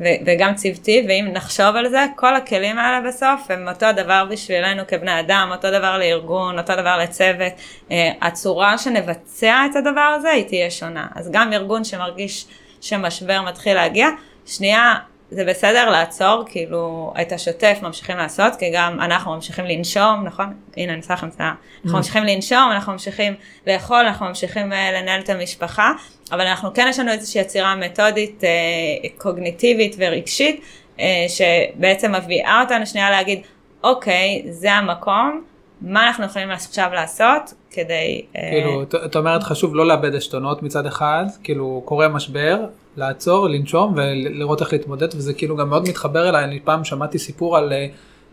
וגם 0.00 0.54
צוותי, 0.54 1.04
ואם 1.08 1.28
נחשוב 1.32 1.76
על 1.76 1.88
זה, 1.88 2.06
כל 2.16 2.36
הכלים 2.36 2.78
האלה 2.78 3.08
בסוף 3.08 3.50
הם 3.50 3.68
אותו 3.68 3.86
דבר 3.96 4.24
בשבילנו 4.30 4.82
כבני 4.88 5.20
אדם, 5.20 5.48
אותו 5.52 5.70
דבר 5.70 5.98
לארגון, 5.98 6.58
אותו 6.58 6.72
דבר 6.76 6.98
לצוות. 6.98 7.52
Uh, 7.88 7.92
הצורה 8.20 8.78
שנבצע 8.78 9.62
את 9.70 9.76
הדבר 9.76 10.14
הזה 10.18 10.30
היא 10.30 10.44
תהיה 10.44 10.70
שונה. 10.70 11.06
אז 11.14 11.30
גם 11.32 11.52
ארגון 11.52 11.84
שמרגיש 11.84 12.46
שמשבר 12.80 13.42
מתחיל 13.42 13.74
להגיע, 13.74 14.08
שנייה, 14.46 14.94
זה 15.30 15.44
בסדר 15.44 15.90
לעצור, 15.90 16.44
כאילו, 16.46 17.12
את 17.20 17.32
השוטף 17.32 17.78
ממשיכים 17.82 18.16
לעשות, 18.16 18.56
כי 18.56 18.70
גם 18.74 19.00
אנחנו 19.00 19.34
ממשיכים 19.34 19.64
לנשום, 19.64 20.24
נכון? 20.24 20.54
הנה, 20.76 20.92
אני 20.92 21.00
אעשה 21.00 21.14
לכם 21.14 21.28
את 21.28 21.40
ה... 21.40 21.44
אנחנו 21.44 21.90
mm. 21.90 21.96
ממשיכים 21.96 22.24
לנשום, 22.24 22.68
אנחנו 22.72 22.92
ממשיכים 22.92 23.34
לאכול, 23.66 23.96
אנחנו 24.06 24.26
ממשיכים 24.26 24.72
uh, 24.72 24.74
לנהל 24.94 25.20
את 25.20 25.30
המשפחה, 25.30 25.92
אבל 26.32 26.40
אנחנו 26.40 26.74
כן 26.74 26.86
יש 26.90 26.98
לנו 26.98 27.12
איזושהי 27.12 27.40
יצירה 27.40 27.76
מתודית, 27.76 28.44
אה, 28.44 29.08
קוגניטיבית 29.18 29.96
ורגשית, 29.98 30.60
אה, 31.00 31.26
שבעצם 31.28 32.14
מביאה 32.14 32.60
אותנו 32.62 32.86
שנייה 32.86 33.10
להגיד, 33.10 33.40
אוקיי, 33.84 34.42
זה 34.50 34.72
המקום, 34.72 35.44
מה 35.80 36.06
אנחנו 36.06 36.24
יכולים 36.24 36.50
עכשיו 36.50 36.90
לעשות 36.94 37.54
כדי... 37.70 38.22
אה, 38.36 38.50
כאילו, 38.50 38.82
את 38.82 39.16
אומרת 39.16 39.42
חשוב 39.42 39.74
לא 39.74 39.86
לאבד 39.86 40.14
עשתונות 40.14 40.62
מצד 40.62 40.86
אחד, 40.86 41.24
כאילו 41.42 41.82
קורה 41.84 42.08
משבר, 42.08 42.64
לעצור, 42.98 43.48
לנשום 43.48 43.94
ולראות 43.96 44.60
איך 44.60 44.72
להתמודד, 44.72 45.08
וזה 45.14 45.34
כאילו 45.34 45.56
גם 45.56 45.68
מאוד 45.68 45.88
מתחבר 45.88 46.28
אליי, 46.28 46.44
אני 46.44 46.60
פעם 46.64 46.84
שמעתי 46.84 47.18
סיפור 47.18 47.56
על 47.56 47.72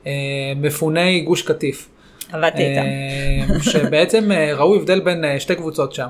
אה, 0.08 0.54
מפוני 0.56 1.22
גוש 1.22 1.42
קטיף. 1.42 1.90
עבדתי 2.32 2.64
איתם. 2.64 2.84
שבעצם 3.72 4.32
ראו 4.56 4.76
הבדל 4.76 5.00
בין 5.00 5.40
שתי 5.40 5.56
קבוצות 5.56 5.94
שם. 5.94 6.08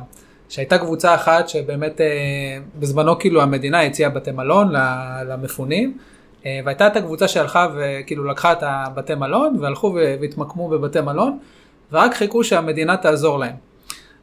שהייתה 0.50 0.78
קבוצה 0.78 1.16
אחת 1.16 1.50
שבאמת 1.50 2.02
אה, 2.02 2.08
בזמנו 2.80 3.20
כאילו 3.20 3.42
המדינה 3.42 3.82
הציעה 3.82 4.10
בתי 4.10 4.32
מלון 4.32 4.74
למפונים, 5.28 5.98
אה, 6.46 6.60
והייתה 6.66 6.88
את 6.88 6.96
הקבוצה 6.96 7.28
שהלכה 7.28 7.68
וכאילו 7.76 8.24
לקחה 8.24 8.52
את 8.52 8.58
הבתי 8.62 9.16
מלון 9.16 9.58
והלכו 9.60 9.94
והתמקמו 10.22 10.70
בבתי 10.70 11.02
מלון, 11.02 11.38
ורק 11.92 12.14
חיכו 12.14 12.44
שהמדינה 12.44 12.98
תעזור 12.98 13.40
להם. 13.40 13.56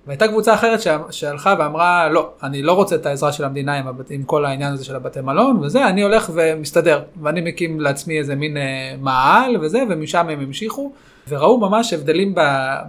והייתה 0.06 0.28
קבוצה 0.28 0.54
אחרת 0.54 0.80
שהלכה 1.10 1.55
ואמרה, 1.59 2.09
לא, 2.09 2.30
אני 2.42 2.62
לא 2.62 2.72
רוצה 2.72 2.94
את 2.96 3.07
העזרה 3.07 3.32
של 3.32 3.44
המדינה 3.44 3.74
עם, 3.74 3.86
הבת, 3.86 4.11
עם 4.11 4.22
כל 4.22 4.44
העניין 4.44 4.72
הזה 4.72 4.84
של 4.84 4.96
הבתי 4.96 5.20
מלון 5.20 5.57
וזה, 5.57 5.88
אני 5.88 6.03
הולך 6.03 6.30
ומסתדר, 6.34 7.03
ואני 7.22 7.40
מקים 7.40 7.80
לעצמי 7.80 8.18
איזה 8.18 8.34
מין 8.34 8.57
אה, 8.57 8.94
מעל 9.00 9.57
וזה, 9.61 9.82
ומשם 9.90 10.28
הם 10.28 10.40
המשיכו. 10.40 10.92
וראו 11.28 11.61
ממש 11.61 11.92
הבדלים 11.92 12.34
ב, 12.34 12.40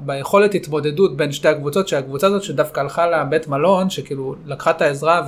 ביכולת 0.05 0.55
התמודדות 0.55 1.17
בין 1.17 1.31
שתי 1.31 1.47
הקבוצות, 1.47 1.87
שהקבוצה 1.87 2.27
הזאת 2.27 2.43
שדווקא 2.43 2.79
הלכה 2.79 3.07
לבית 3.07 3.47
מלון, 3.47 3.89
שכאילו 3.89 4.35
לקחה 4.45 4.71
את 4.71 4.81
העזרה 4.81 5.21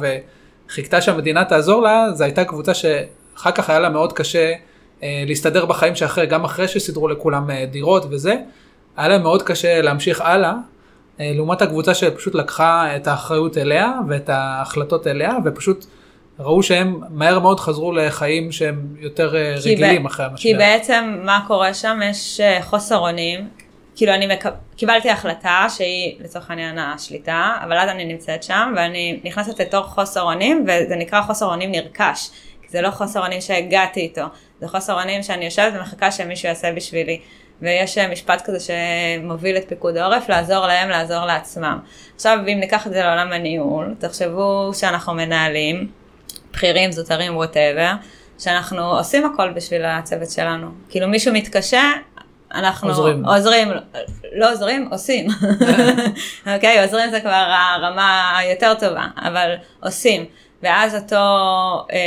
וחיכתה 0.69 1.01
שהמדינה 1.01 1.45
תעזור 1.45 1.81
לה, 1.81 2.07
זו 2.13 2.23
הייתה 2.23 2.45
קבוצה 2.45 2.73
שאחר 2.73 3.51
כך 3.51 3.69
היה 3.69 3.79
לה 3.79 3.89
מאוד 3.89 4.13
קשה 4.13 4.53
אה, 5.03 5.23
להסתדר 5.27 5.65
בחיים 5.65 5.95
שאחרי, 5.95 6.25
גם 6.25 6.43
אחרי 6.43 6.67
שסידרו 6.67 7.07
לכולם 7.07 7.49
אה, 7.49 7.65
דירות 7.71 8.05
וזה. 8.09 8.35
היה 8.97 9.07
להם 9.07 9.23
מאוד 9.23 9.43
קשה 9.43 9.81
להמשיך 9.81 10.21
הלאה, 10.21 10.49
אה, 10.49 10.55
לעומת 11.19 11.61
הקבוצה 11.61 11.93
שפשוט 11.93 12.35
לקחה 12.35 12.95
את 12.95 13.07
האחריות 13.07 13.57
אליה 13.57 13.91
ואת 14.07 14.29
ההחלטות 14.29 15.07
אליה, 15.07 15.33
ופשוט 15.45 15.85
ראו 16.39 16.63
שהם 16.63 17.01
מהר 17.09 17.39
מאוד 17.39 17.59
חזרו 17.59 17.91
לחיים 17.91 18.51
שהם 18.51 18.95
יותר 18.99 19.35
אה, 19.35 19.55
רגילים 19.65 20.03
ב- 20.03 20.05
אחרי 20.05 20.25
המשבר. 20.25 20.41
כי 20.41 20.53
בעצם 20.53 21.17
מה 21.23 21.39
קורה 21.47 21.73
שם? 21.73 21.99
יש 22.09 22.39
אה, 22.39 22.61
חוסר 22.61 22.97
אונים. 22.97 23.49
כאילו 23.95 24.13
אני 24.13 24.27
מק... 24.27 24.45
קיבלתי 24.75 25.09
החלטה 25.09 25.65
שהיא 25.69 26.15
לצורך 26.19 26.49
העניין 26.49 26.77
השליטה, 26.77 27.57
אבל 27.63 27.77
אז 27.77 27.89
אני 27.89 28.05
נמצאת 28.05 28.43
שם 28.43 28.73
ואני 28.75 29.19
נכנסת 29.23 29.59
לתוך 29.59 29.87
חוסר 29.87 30.21
אונים 30.21 30.65
וזה 30.67 30.95
נקרא 30.95 31.21
חוסר 31.21 31.45
אונים 31.45 31.71
נרכש. 31.71 32.29
כי 32.61 32.67
זה 32.69 32.81
לא 32.81 32.89
חוסר 32.89 33.23
אונים 33.23 33.41
שהגעתי 33.41 33.99
איתו, 33.99 34.25
זה 34.59 34.67
חוסר 34.67 35.01
אונים 35.01 35.23
שאני 35.23 35.45
יושבת 35.45 35.73
ומחכה 35.75 36.11
שמישהו 36.11 36.49
יעשה 36.49 36.71
בשבילי. 36.71 37.19
ויש 37.61 37.97
אה, 37.97 38.07
משפט 38.07 38.41
כזה 38.45 38.57
שמוביל 38.59 39.57
את 39.57 39.67
פיקוד 39.67 39.97
העורף, 39.97 40.29
לעזור 40.29 40.67
להם, 40.67 40.89
לעזור 40.89 41.25
לעצמם. 41.25 41.79
עכשיו, 42.15 42.39
אם 42.47 42.59
ניקח 42.59 42.87
את 42.87 42.93
זה 42.93 43.03
לעולם 43.03 43.33
הניהול, 43.33 43.95
תחשבו 43.99 44.71
שאנחנו 44.73 45.13
מנהלים, 45.13 45.87
בכירים, 46.53 46.91
זוטרים, 46.91 47.37
ווטאבר, 47.37 47.91
שאנחנו 48.39 48.97
עושים 48.97 49.25
הכל 49.25 49.49
בשביל 49.49 49.85
הצוות 49.85 50.31
שלנו. 50.31 50.67
כאילו 50.89 51.07
מישהו 51.07 51.33
מתקשה, 51.33 51.91
אנחנו 52.53 52.89
עוזרים. 52.89 53.25
עוזרים, 53.25 53.67
לא 54.33 54.51
עוזרים, 54.51 54.87
עושים. 54.91 55.27
אוקיי, 56.55 56.81
עוזרים 56.83 57.09
זה 57.09 57.19
כבר 57.19 57.53
הרמה 57.75 58.37
היותר 58.37 58.73
טובה, 58.79 59.07
אבל 59.17 59.55
עושים. 59.83 60.25
ואז 60.63 60.95
אותו, 60.95 61.15
אה, 61.93 61.97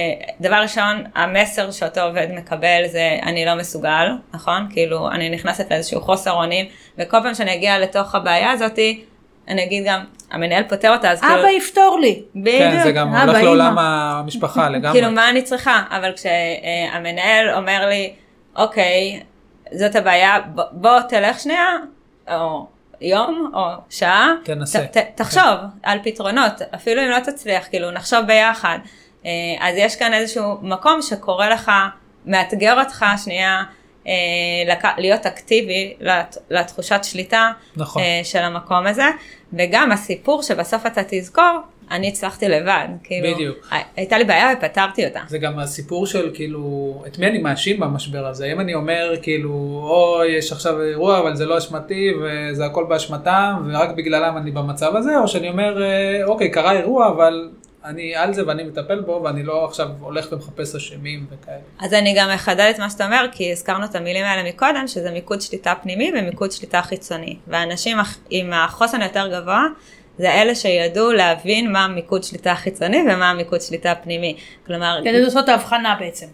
דבר 0.40 0.56
ראשון, 0.56 1.04
המסר 1.14 1.70
שאותו 1.70 2.00
עובד 2.00 2.26
מקבל 2.34 2.82
זה 2.86 3.18
אני 3.22 3.44
לא 3.44 3.54
מסוגל, 3.54 4.06
נכון? 4.34 4.66
כאילו, 4.70 5.10
אני 5.10 5.30
נכנסת 5.30 5.70
לאיזשהו 5.70 6.00
חוסר 6.00 6.32
אונים, 6.32 6.66
וכל 6.98 7.16
פעם 7.22 7.34
שאני 7.34 7.54
אגיע 7.54 7.78
לתוך 7.78 8.14
הבעיה 8.14 8.50
הזאתי, 8.50 9.04
אני 9.48 9.64
אגיד 9.64 9.84
גם, 9.86 10.00
המנהל 10.30 10.62
פותר 10.68 10.90
אותה, 10.92 11.10
אז 11.10 11.20
כאילו, 11.20 11.34
אבא 11.40 11.48
יפתור 11.48 11.98
לי. 12.02 12.22
בדיוק. 12.36 12.56
כן, 12.58 12.82
זה 12.82 12.92
גם 12.92 13.14
אבא, 13.14 13.22
הולך 13.22 13.36
אמא. 13.36 13.44
לעולם 13.44 13.78
המשפחה 13.78 14.68
לגמרי. 14.74 14.92
כאילו, 15.00 15.12
מה 15.12 15.28
אני 15.30 15.42
צריכה? 15.42 15.82
אבל 15.90 16.12
כשהמנהל 16.12 17.50
אומר 17.54 17.86
לי, 17.88 18.12
אוקיי, 18.56 19.20
זאת 19.72 19.96
הבעיה, 19.96 20.38
ב- 20.54 20.60
בוא 20.72 21.00
תלך 21.08 21.40
שנייה, 21.40 21.66
או 22.34 22.66
יום, 23.00 23.50
או 23.54 23.60
שעה, 23.90 24.30
תנסה. 24.44 24.86
ת, 24.86 24.96
ת, 24.96 25.10
תחשוב 25.14 25.42
על 25.82 25.98
פתרונות, 26.04 26.52
אפילו 26.74 27.02
אם 27.02 27.08
לא 27.08 27.18
תצליח, 27.20 27.66
כאילו, 27.70 27.90
נחשוב 27.90 28.20
ביחד. 28.26 28.78
אה, 29.26 29.30
אז 29.60 29.74
יש 29.76 29.96
כאן 29.96 30.14
איזשהו 30.14 30.58
מקום 30.62 31.02
שקורא 31.02 31.48
לך, 31.48 31.70
מאתגר 32.26 32.80
אותך 32.80 33.04
שנייה. 33.24 33.62
אה, 34.06 34.12
להיות 34.98 35.26
אקטיבי 35.26 35.94
לת- 36.00 36.36
לתחושת 36.50 37.00
שליטה 37.04 37.50
נכון. 37.76 38.02
אה, 38.02 38.20
של 38.24 38.38
המקום 38.38 38.86
הזה, 38.86 39.08
וגם 39.52 39.92
הסיפור 39.92 40.42
שבסוף 40.42 40.86
אתה 40.86 41.00
תזכור, 41.08 41.58
אני 41.90 42.08
הצלחתי 42.08 42.48
לבד, 42.48 42.88
כאילו, 43.04 43.34
בדיוק. 43.34 43.56
הייתה 43.96 44.18
לי 44.18 44.24
בעיה 44.24 44.48
ופתרתי 44.58 45.06
אותה. 45.06 45.20
זה 45.28 45.38
גם 45.38 45.58
הסיפור 45.58 46.06
של 46.06 46.30
כאילו, 46.34 46.62
את 47.06 47.18
מי 47.18 47.26
אני 47.26 47.38
מאשים 47.38 47.80
במשבר 47.80 48.26
הזה? 48.26 48.46
אם 48.52 48.60
אני 48.60 48.74
אומר 48.74 49.14
כאילו, 49.22 49.80
אוי, 49.90 50.28
יש 50.28 50.52
עכשיו 50.52 50.82
אירוע, 50.82 51.18
אבל 51.18 51.36
זה 51.36 51.46
לא 51.46 51.58
אשמתי, 51.58 52.10
וזה 52.22 52.64
הכל 52.66 52.84
באשמתם, 52.88 53.54
ורק 53.72 53.90
בגללם 53.96 54.36
אני 54.36 54.50
במצב 54.50 54.96
הזה, 54.96 55.18
או 55.18 55.28
שאני 55.28 55.48
אומר, 55.48 55.82
אה, 55.82 56.24
אוקיי, 56.24 56.50
קרה 56.50 56.72
אירוע, 56.72 57.08
אבל 57.08 57.50
אני 57.84 58.14
על 58.14 58.34
זה 58.34 58.46
ואני 58.46 58.62
מטפל 58.64 59.00
בו, 59.00 59.20
ואני 59.24 59.42
לא 59.42 59.64
עכשיו 59.64 59.88
הולך 60.00 60.28
ומחפש 60.32 60.74
אשמים 60.74 61.26
וכאלה. 61.30 61.56
אז 61.80 61.94
אני 61.94 62.14
גם 62.16 62.30
אחדד 62.30 62.70
את 62.74 62.78
מה 62.78 62.90
שאתה 62.90 63.04
אומר, 63.06 63.24
כי 63.32 63.52
הזכרנו 63.52 63.84
את 63.84 63.94
המילים 63.94 64.24
האלה 64.24 64.48
מקודם, 64.48 64.84
שזה 64.86 65.10
מיקוד 65.10 65.40
שליטה 65.40 65.72
פנימי 65.82 66.12
ומיקוד 66.18 66.52
שליטה 66.52 66.82
חיצוני. 66.82 67.36
והאנשים 67.46 67.98
אח- 68.00 68.18
עם 68.30 68.52
החוסן 68.52 69.00
היותר 69.02 69.40
גבוה, 69.40 69.64
זה 70.18 70.32
אלה 70.32 70.54
שידעו 70.54 71.12
להבין 71.12 71.72
מה 71.72 71.84
המיקוד 71.84 72.24
שליטה 72.24 72.54
חיצוני 72.54 73.00
ומה 73.02 73.30
המיקוד 73.30 73.60
שליטה 73.60 73.94
פנימי. 73.94 74.36
כלומר, 74.66 74.98
כדי 75.00 75.20
לעשות 75.22 75.44
את 75.44 75.48
ההבחנה 75.48 75.96
בעצם. 76.00 76.26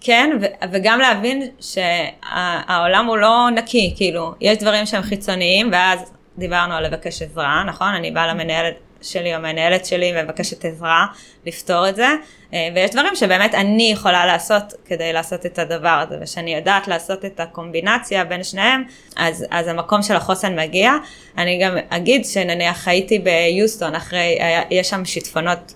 כן, 0.00 0.30
ו- 0.40 0.72
וגם 0.72 0.98
להבין 0.98 1.50
שהעולם 1.60 3.06
הוא 3.06 3.16
לא 3.16 3.48
נקי, 3.54 3.94
כאילו, 3.96 4.34
יש 4.40 4.58
דברים 4.58 4.86
שהם 4.86 5.02
חיצוניים, 5.02 5.68
ואז 5.72 6.12
דיברנו 6.38 6.74
על 6.74 6.86
לבקש 6.86 7.22
עזרה, 7.22 7.64
נכון? 7.66 7.88
אני 7.88 8.10
באה 8.10 8.26
למנהלת 8.26 8.74
שלי 9.02 9.30
או 9.30 9.36
המנהלת 9.36 9.86
שלי 9.86 10.12
ומבקשת 10.16 10.64
עזרה 10.64 11.06
לפתור 11.46 11.88
את 11.88 11.96
זה, 11.96 12.08
אה, 12.54 12.68
ויש 12.74 12.90
דברים 12.90 13.16
שבאמת 13.16 13.54
אני 13.54 13.90
יכולה 13.92 14.26
לעשות 14.26 14.74
כדי 14.84 15.12
לעשות 15.12 15.46
את 15.46 15.58
הדבר 15.58 16.04
הזה, 16.06 16.16
ושאני 16.22 16.54
יודעת 16.54 16.88
לעשות 16.88 17.24
את 17.24 17.40
הקומבינציה 17.40 18.24
בין 18.24 18.44
שניהם, 18.44 18.84
אז, 19.16 19.44
אז 19.50 19.68
המקום 19.68 20.02
של 20.02 20.16
החוסן 20.16 20.58
מגיע. 20.58 20.92
אני 21.38 21.58
גם 21.64 21.76
אגיד 21.88 22.24
שנניח 22.24 22.88
הייתי 22.88 23.18
ביוסטון 23.18 23.94
אחרי, 23.94 24.38
היה, 24.40 24.62
יש 24.70 24.90
שם 24.90 25.04
שיטפונות 25.04 25.74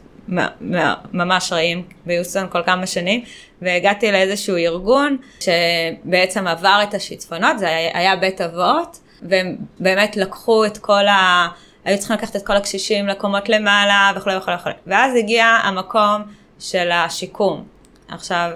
ממש 1.12 1.52
רעים 1.52 1.82
ביוסטון 2.06 2.46
כל 2.50 2.62
כמה 2.62 2.86
שנים, 2.86 3.24
והגעתי 3.62 4.12
לאיזשהו 4.12 4.56
ארגון 4.56 5.16
שבעצם 5.40 6.46
עבר 6.46 6.80
את 6.82 6.94
השיטפונות, 6.94 7.58
זה 7.58 7.68
היה, 7.68 7.98
היה 7.98 8.16
בית 8.16 8.40
אבות, 8.40 8.98
והם 9.22 9.56
באמת 9.80 10.16
לקחו 10.16 10.64
את 10.64 10.78
כל 10.78 11.06
ה... 11.06 11.48
היו 11.84 11.98
צריכים 11.98 12.16
לקחת 12.16 12.36
את 12.36 12.46
כל 12.46 12.56
הקשישים 12.56 13.06
לקומות 13.06 13.48
למעלה 13.48 14.12
וכולי 14.16 14.36
וכולי 14.36 14.56
וכולי. 14.56 14.74
ואז 14.86 15.16
הגיע 15.16 15.44
המקום 15.44 16.22
של 16.58 16.90
השיקום. 16.90 17.64
עכשיו, 18.08 18.50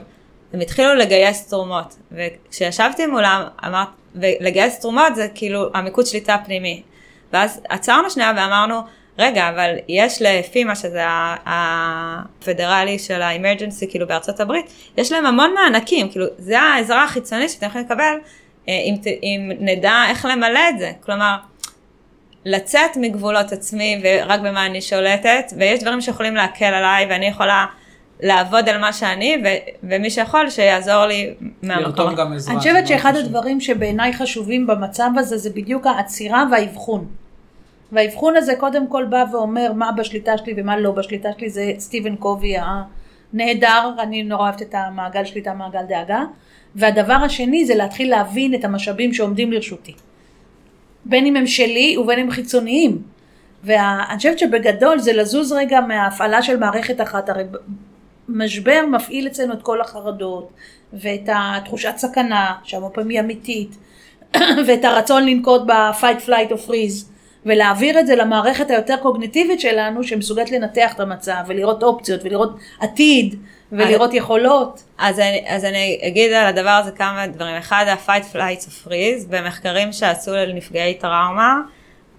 הם 0.53 0.61
התחילו 0.61 0.95
לגייס 0.95 1.49
תרומות, 1.49 1.97
וכשישבתי 2.13 3.07
מולם, 3.07 3.43
אמרת, 3.67 3.89
ולגייס 4.15 4.81
תרומות 4.81 5.15
זה 5.17 5.29
כאילו 5.35 5.71
המיקוד 5.75 6.07
שליטה 6.07 6.37
פנימי. 6.45 6.83
ואז 7.33 7.61
עצרנו 7.69 8.11
שנייה 8.11 8.33
ואמרנו, 8.37 8.81
רגע, 9.19 9.49
אבל 9.49 9.75
יש 9.89 10.23
לפימה, 10.23 10.77
שזה 10.77 11.03
הפדרלי 11.47 12.99
של 12.99 13.23
האמרג'נסי, 13.23 13.91
כאילו 13.91 14.07
בארצות 14.07 14.41
הברית, 14.41 14.67
יש 14.97 15.13
להם 15.13 15.27
המון 15.27 15.55
מענקים, 15.55 16.09
כאילו, 16.09 16.27
זה 16.39 16.61
העזרה 16.61 17.05
החיצונית 17.05 17.51
שאתם 17.51 17.67
יכולים 17.67 17.87
לקבל, 17.87 18.15
אה, 18.69 18.73
אם, 18.73 18.95
אם 19.23 19.53
נדע 19.61 20.03
איך 20.09 20.25
למלא 20.25 20.69
את 20.69 20.79
זה. 20.79 20.93
כלומר, 21.01 21.37
לצאת 22.49 22.97
מגבולות 22.97 23.53
עצמי 23.53 24.03
ורק 24.05 24.41
במה 24.41 24.67
אני 24.67 24.81
שולטת, 24.81 25.53
ויש 25.59 25.81
דברים 25.81 26.01
שיכולים 26.01 26.35
להקל 26.35 26.65
עליי, 26.65 27.07
ואני 27.11 27.27
יכולה 27.27 27.67
לעבוד 28.21 28.69
על 28.69 28.81
מה 28.81 28.93
שאני, 28.93 29.43
ו- 29.45 29.71
ומי 29.83 30.11
שיכול 30.11 30.51
שיעזור 30.51 31.07
לי 31.07 31.35
מהמקום. 31.63 31.85
לרתום 31.85 32.15
גם 32.15 32.33
עזרה. 32.33 32.53
אני 32.53 32.59
חושבת 32.59 32.87
שאחד 32.87 33.13
חשוב. 33.13 33.25
הדברים 33.25 33.61
שבעיניי 33.61 34.13
חשובים 34.13 34.67
במצב 34.67 35.11
הזה 35.17 35.37
זה 35.39 35.51
בדיוק 35.51 35.87
העצירה 35.87 36.45
והאבחון. 36.53 37.07
והאבחון 37.93 38.37
הזה 38.37 38.55
קודם 38.57 38.87
כל 38.89 39.05
בא 39.05 39.25
ואומר 39.33 39.73
מה 39.73 39.93
בשליטה 39.93 40.39
שלי 40.39 40.55
ומה 40.57 40.77
לא 40.77 40.91
בשליטה 40.91 41.29
שלי, 41.39 41.51
זה 41.51 41.73
סטיבן 41.79 42.17
קובי 42.17 42.57
הנהדר, 43.33 43.91
אני 43.99 44.23
נורא 44.23 44.43
אוהבת 44.43 44.63
את 44.63 44.75
המעגל 44.75 45.25
שליטה, 45.25 45.55
מעגל 45.55 45.83
דאגה. 45.89 46.25
והדבר 46.75 47.13
השני 47.13 47.65
זה 47.65 47.75
להתחיל 47.75 48.11
להבין 48.11 48.55
את 48.55 48.65
המשאבים 48.65 49.13
שעומדים 49.13 49.53
לרשותי. 49.53 49.95
בין 51.05 51.27
אם 51.27 51.37
הם 51.37 51.47
שלי 51.47 51.97
ובין 51.99 52.19
אם 52.19 52.31
חיצוניים. 52.31 53.03
ואני 53.65 54.17
חושבת 54.17 54.39
שבגדול 54.39 54.99
זה 54.99 55.13
לזוז 55.13 55.53
רגע 55.53 55.81
מההפעלה 55.81 56.43
של 56.43 56.57
מערכת 56.57 57.01
אחת, 57.01 57.29
הרי 57.29 57.45
משבר 58.29 58.85
מפעיל 58.91 59.27
אצלנו 59.27 59.53
את 59.53 59.63
כל 59.63 59.81
החרדות, 59.81 60.51
ואת 60.93 61.29
התחושת 61.35 61.95
סכנה, 61.97 62.55
שהרבה 62.65 62.89
פעמים 62.89 63.11
היא 63.11 63.21
אמיתית, 63.21 63.77
ואת 64.67 64.85
הרצון 64.85 65.27
לנקוט 65.27 65.63
ב-fight, 65.67 66.27
flight 66.27 66.51
or 66.51 66.69
freeze, 66.69 67.05
ולהעביר 67.49 68.01
את 68.01 68.07
זה 68.07 68.17
למערכת 68.17 68.71
היותר 68.71 68.97
קוגניטיבית 69.03 69.61
שלנו, 69.61 70.05
שמסוגלת 70.05 70.51
לנתח 70.51 70.93
את 70.95 71.01
המצב, 71.01 71.43
ולראות 71.47 71.83
אופציות, 71.83 72.21
ולראות 72.25 72.59
עתיד, 72.81 73.35
ולראות 73.73 74.15
יכולות. 74.15 74.83
אז 74.99 75.19
אני, 75.19 75.45
אז 75.49 75.65
אני 75.65 76.01
אגיד 76.03 76.33
על 76.33 76.47
הדבר 76.47 76.71
הזה 76.71 76.91
כמה 76.91 77.27
דברים. 77.27 77.57
אחד, 77.57 77.85
ה-fight 77.89 78.35
flight 78.35 78.65
of 78.65 78.87
freeze, 78.87 79.27
במחקרים 79.29 79.93
שעשו 79.93 80.33
לנפגעי 80.35 80.95
טראומה, 80.95 81.61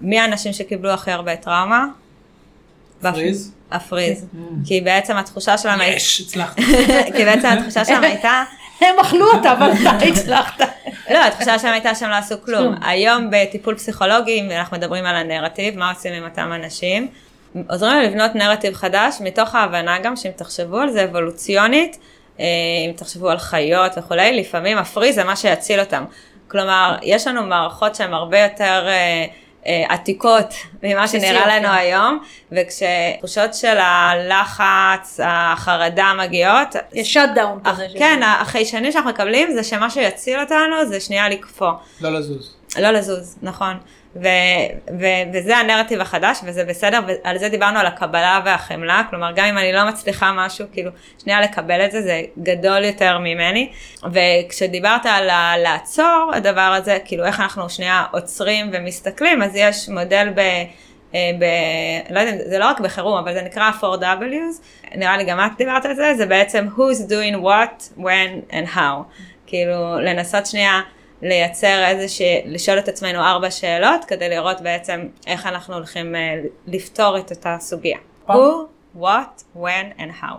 מי 0.02 0.20
האנשים 0.20 0.54
שקיבלו 0.54 0.90
הכי 0.90 1.12
הרבה 1.12 1.36
טראומה? 1.36 1.86
פריז? 3.02 3.54
הפריז. 3.72 4.26
כי 4.66 4.82
בעצם 4.82 5.18
התחושה 5.18 5.58
שלהם 5.58 5.82
הייתה, 5.82 5.96
יש, 5.96 6.22
הצלחת. 6.22 6.60
כי 7.16 7.26
בעצם 7.26 7.48
התחושה 7.48 7.86
שלהם 7.86 8.04
הייתה, 8.04 8.44
הם 8.82 9.00
אכלו 9.02 9.32
אותה, 9.32 9.52
אבל 9.52 9.72
אתה 9.72 9.90
הצלחת. 9.90 10.62
לא, 11.10 11.26
התחושה 11.26 11.60
שלהם 11.60 11.74
הייתה 11.74 11.96
שהם 11.96 12.10
לא 12.10 12.16
עשו 12.16 12.36
כלום. 12.46 12.76
היום 12.82 13.28
בטיפול 13.32 13.76
פסיכולוגי, 13.76 14.40
אם 14.40 14.52
אנחנו 14.52 14.78
מדברים 14.78 15.06
על 15.06 15.16
הנרטיב, 15.16 15.78
מה 15.78 15.92
עושים 15.92 16.14
עם 16.14 16.24
אותם 16.24 16.52
אנשים? 16.56 17.08
עוזרים 17.70 17.92
להם 17.92 18.02
לבנות 18.04 18.36
נרטיב 18.36 18.74
חדש, 18.74 19.16
מתוך 19.22 19.56
ההבנה 19.56 20.00
גם 20.00 20.16
שאם 20.16 20.32
תחשבו 20.36 20.78
על 20.78 20.90
זה 20.90 21.04
אבולוציונית, 21.04 21.98
אה, 22.40 22.46
אם 22.88 22.92
תחשבו 22.92 23.30
על 23.30 23.38
חיות 23.38 23.92
וכולי, 23.98 24.40
לפעמים 24.40 24.78
הפריז 24.78 25.16
זה 25.16 25.24
מה 25.24 25.36
שיציל 25.36 25.80
אותם. 25.80 26.06
כלומר, 26.48 26.98
יש 27.02 27.28
לנו 27.28 27.44
מערכות 27.44 27.96
שהן 27.96 28.14
הרבה 28.14 28.40
יותר 28.40 28.88
אה, 28.88 29.26
עתיקות 29.66 30.54
ממה 30.84 31.08
שנראה 31.08 31.48
לנו 31.58 31.68
כן. 31.68 31.74
היום, 31.74 32.20
וכשתחושות 32.52 33.54
של 33.54 33.78
הלחץ, 33.78 35.20
החרדה 35.24 36.14
מגיעות, 36.18 36.76
יש 36.94 37.14
שאט 37.14 37.30
דאון 37.36 37.60
כזה. 37.64 37.88
כן, 37.98 38.20
החיישנים 38.24 38.92
שאנחנו 38.92 39.10
מקבלים 39.10 39.54
זה 39.54 39.64
שמה 39.64 39.90
שיציל 39.90 40.40
אותנו 40.40 40.86
זה 40.88 41.00
שנייה 41.00 41.30
לקפוא. 41.30 41.72
לא 42.02 42.10
לזוז. 42.10 42.56
לא 42.80 42.92
לזוז, 42.92 43.38
נכון. 43.42 43.78
ו, 44.16 44.28
ו, 45.00 45.06
וזה 45.34 45.58
הנרטיב 45.58 46.02
החדש, 46.02 46.40
וזה 46.44 46.66
בסדר, 46.66 47.00
ועל 47.08 47.38
זה 47.38 47.50
דיברנו 47.50 47.80
על 47.80 47.86
הקבלה 47.86 48.40
והחמלה, 48.46 49.02
כלומר, 49.10 49.32
גם 49.36 49.46
אם 49.46 49.58
אני 49.58 49.74
לא 49.74 49.88
מצליחה 49.88 50.32
משהו, 50.36 50.66
כאילו, 50.72 50.92
שנייה 51.24 51.42
לקבל 51.42 51.86
את 51.86 51.92
זה, 51.92 52.02
זה 52.02 52.22
גדול 52.44 52.84
יותר 52.84 53.18
ממני. 53.18 53.72
וכשדיברת 54.12 55.06
על 55.06 55.30
לעצור 55.64 56.32
הדבר 56.36 56.62
הזה, 56.78 56.98
כאילו, 57.06 57.26
איך 57.26 57.40
אנחנו 57.40 57.70
שנייה 57.70 58.06
עוצרים 58.12 58.70
ומסתכלים, 58.74 59.42
אז 59.42 59.52
יש 59.56 59.90
מודל 59.90 60.30
ב... 60.36 60.40
אה, 61.16 61.32
ב... 61.40 61.46
לא 62.14 62.20
יודע, 62.20 62.50
זה 62.50 62.60
לא 62.60 62.66
רק 62.66 62.80
בחירום, 62.80 63.18
אבל 63.18 63.34
זה 63.34 63.42
נקרא 63.42 63.72
4Ws, 63.82 64.96
נראה 64.96 65.18
לי 65.18 65.24
גם 65.24 65.40
את 65.40 65.58
דיברת 65.58 65.86
על 65.86 65.96
זה, 65.96 66.14
זה 66.18 66.26
בעצם 66.26 66.68
who's 66.76 67.10
doing 67.10 67.44
what, 67.44 68.00
when 68.00 68.54
and 68.54 68.76
how. 68.76 69.04
כאילו, 69.48 70.00
לנסות 70.00 70.46
שנייה 70.46 70.82
לייצר 71.22 71.86
איזה 71.86 72.08
ש... 72.08 72.22
לשאול 72.46 72.80
את 72.80 72.88
עצמנו 72.88 73.20
ארבע 73.20 73.52
שאלות, 73.52 74.06
כדי 74.06 74.30
לראות 74.30 74.62
בעצם 74.62 75.08
איך 75.28 75.46
אנחנו 75.46 75.74
הולכים 75.74 76.16
uh, 76.16 76.48
לפתור 76.68 77.18
את 77.18 77.32
אותה 77.32 77.58
סוגיה. 77.60 77.98
who, 78.28 78.68
what, 79.00 79.56
when 79.56 80.00
and 80.00 80.24
how. 80.24 80.36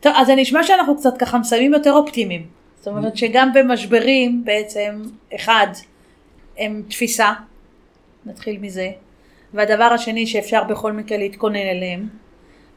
טוב, 0.00 0.12
אז 0.16 0.26
זה 0.26 0.34
נשמע 0.34 0.62
שאנחנו 0.62 0.96
קצת 0.96 1.18
ככה 1.18 1.38
מסיימים 1.38 1.74
יותר 1.74 1.92
אופטימיים. 1.92 2.46
זאת 2.76 2.86
אומרת 2.86 3.16
שגם 3.16 3.52
במשברים 3.52 4.44
בעצם, 4.44 5.02
אחד, 5.34 5.66
הם 6.58 6.82
תפיסה, 6.88 7.32
נתחיל 8.26 8.58
מזה, 8.60 8.90
והדבר 9.54 9.84
השני 9.84 10.26
שאפשר 10.26 10.64
בכל 10.64 10.92
מקרה 10.92 11.18
להתכונן 11.18 11.56
אליהם, 11.56 12.08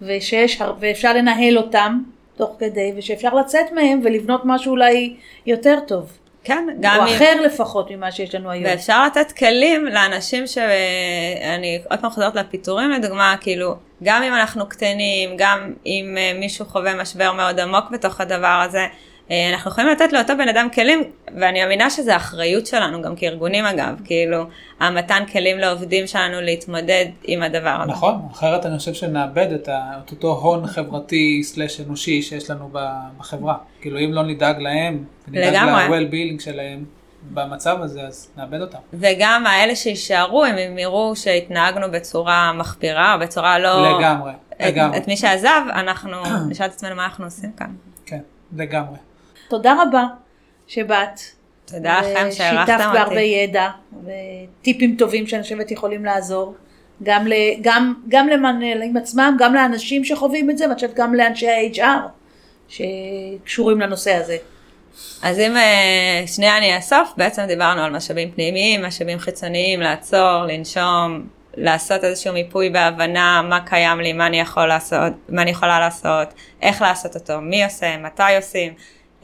ושיש, 0.01 0.61
ואפשר 0.79 1.13
לנהל 1.13 1.57
אותם 1.57 2.01
תוך 2.35 2.55
כדי, 2.59 2.93
ושאפשר 2.97 3.33
לצאת 3.33 3.71
מהם 3.71 4.01
ולבנות 4.03 4.41
משהו 4.45 4.71
אולי 4.71 5.15
יותר 5.45 5.79
טוב. 5.87 6.17
כן, 6.47 6.67
גם... 6.79 6.99
או 6.99 7.07
אם... 7.07 7.15
אחר 7.15 7.41
לפחות 7.45 7.91
ממה 7.91 8.11
שיש 8.11 8.35
לנו 8.35 8.51
היום. 8.51 8.63
ואפשר 8.65 9.05
לתת 9.05 9.31
כלים 9.31 9.85
לאנשים 9.85 10.47
שאני 10.47 11.81
עוד 11.89 11.99
פעם 11.99 12.11
חוזרת 12.11 12.35
לפיטורים 12.35 12.91
לדוגמה, 12.91 13.35
כאילו, 13.41 13.75
גם 14.03 14.23
אם 14.23 14.33
אנחנו 14.33 14.69
קטנים, 14.69 15.29
גם 15.37 15.73
אם 15.85 16.15
אה, 16.17 16.31
מישהו 16.39 16.65
חווה 16.65 17.01
משבר 17.01 17.31
מאוד 17.31 17.59
עמוק 17.59 17.91
בתוך 17.91 18.21
הדבר 18.21 18.63
הזה, 18.65 18.85
אנחנו 19.31 19.71
יכולים 19.71 19.89
לתת 19.89 20.13
לאותו 20.13 20.33
בן 20.37 20.47
אדם 20.47 20.67
כלים, 20.73 21.03
ואני 21.35 21.59
מאמינה 21.63 21.89
שזו 21.89 22.15
אחריות 22.15 22.67
שלנו, 22.67 23.01
גם 23.01 23.15
כארגונים 23.15 23.65
אגב, 23.65 24.01
כאילו, 24.03 24.43
המתן 24.79 25.23
כלים 25.31 25.57
לעובדים 25.57 26.07
שלנו 26.07 26.41
להתמודד 26.41 27.05
עם 27.23 27.43
הדבר 27.43 27.77
הזה. 27.81 27.91
נכון, 27.91 28.27
אחרת 28.31 28.65
אני 28.65 28.77
חושב 28.77 28.93
שנאבד 28.93 29.51
את, 29.51 29.69
אותו 30.11 30.27
הון 30.27 30.67
חברתי 30.67 31.43
סלש 31.43 31.81
אנושי 31.81 32.21
שיש 32.21 32.49
לנו 32.49 32.69
בחברה. 33.17 33.55
כאילו, 33.81 33.99
אם 33.99 34.13
לא 34.13 34.23
נדאג 34.23 34.61
להם, 34.61 35.03
ונדאג 35.27 35.55
ל-well-being 35.55 36.43
שלהם, 36.43 36.85
במצב 37.33 37.77
הזה, 37.81 38.01
אז 38.01 38.31
נאבד 38.37 38.61
אותם. 38.61 38.77
וגם 38.93 39.43
האלה 39.47 39.75
שיישארו, 39.75 40.45
הם 40.45 40.77
יראו 40.77 41.15
שהתנהגנו 41.15 41.91
בצורה 41.91 42.53
מחפירה, 42.53 43.13
או 43.13 43.19
בצורה 43.19 43.59
לא... 43.59 43.99
לגמרי, 43.99 44.31
את, 44.31 44.61
לגמרי. 44.61 44.97
את 44.97 45.07
מי 45.07 45.17
שעזב, 45.17 45.61
אנחנו 45.73 46.17
נשאל 46.49 46.65
את 46.65 46.71
עצמנו 46.71 46.95
מה 46.95 47.05
אנחנו 47.05 47.25
עושים 47.25 47.51
כאן. 47.57 47.71
כן, 48.05 48.19
לגמרי. 48.55 48.97
תודה 49.47 49.75
רבה 49.81 50.03
שבאת. 50.67 51.19
תודה 51.65 51.99
לכם 51.99 52.31
שהערכתם 52.31 52.73
אותי. 52.73 52.83
שיתפת 52.83 52.93
בהרבה 52.93 53.21
ידע 53.21 53.69
וטיפים 54.03 54.95
טובים 54.95 55.27
שאני 55.27 55.43
חושבת 55.43 55.71
יכולים 55.71 56.05
לעזור. 56.05 56.55
גם, 57.03 57.27
ל, 57.27 57.33
גם, 57.61 57.93
גם 58.07 58.27
למנהלים 58.27 58.97
עצמם, 58.97 59.35
גם 59.39 59.53
לאנשים 59.53 60.03
שחווים 60.03 60.49
את 60.49 60.57
זה, 60.57 60.63
ואני 60.65 60.75
חושבת 60.75 60.93
גם 60.93 61.15
לאנשי 61.15 61.47
ה-HR 61.47 62.09
שקשורים 62.67 63.79
לנושא 63.79 64.13
הזה. 64.13 64.37
אז 65.23 65.39
אם 65.39 65.57
אה, 65.57 66.23
שנייה 66.27 66.57
אני 66.57 66.75
אאסוף, 66.75 67.13
בעצם 67.17 67.45
דיברנו 67.47 67.81
על 67.81 67.91
משאבים 67.91 68.31
פנימיים, 68.31 68.85
משאבים 68.85 69.19
חיצוניים, 69.19 69.81
לעצור, 69.81 70.43
לנשום, 70.47 71.27
לעשות 71.57 72.03
איזשהו 72.03 72.33
מיפוי 72.33 72.69
בהבנה 72.69 73.41
מה 73.41 73.59
קיים 73.59 73.99
לי, 73.99 74.13
מה 74.13 74.27
אני, 74.27 74.39
יכול 74.39 74.65
לעשות, 74.65 75.13
מה 75.29 75.41
אני 75.41 75.51
יכולה 75.51 75.79
לעשות, 75.79 76.27
איך 76.61 76.81
לעשות 76.81 77.15
אותו, 77.15 77.41
מי 77.41 77.63
עושה, 77.63 77.97
מתי 77.97 78.35
עושים. 78.37 78.73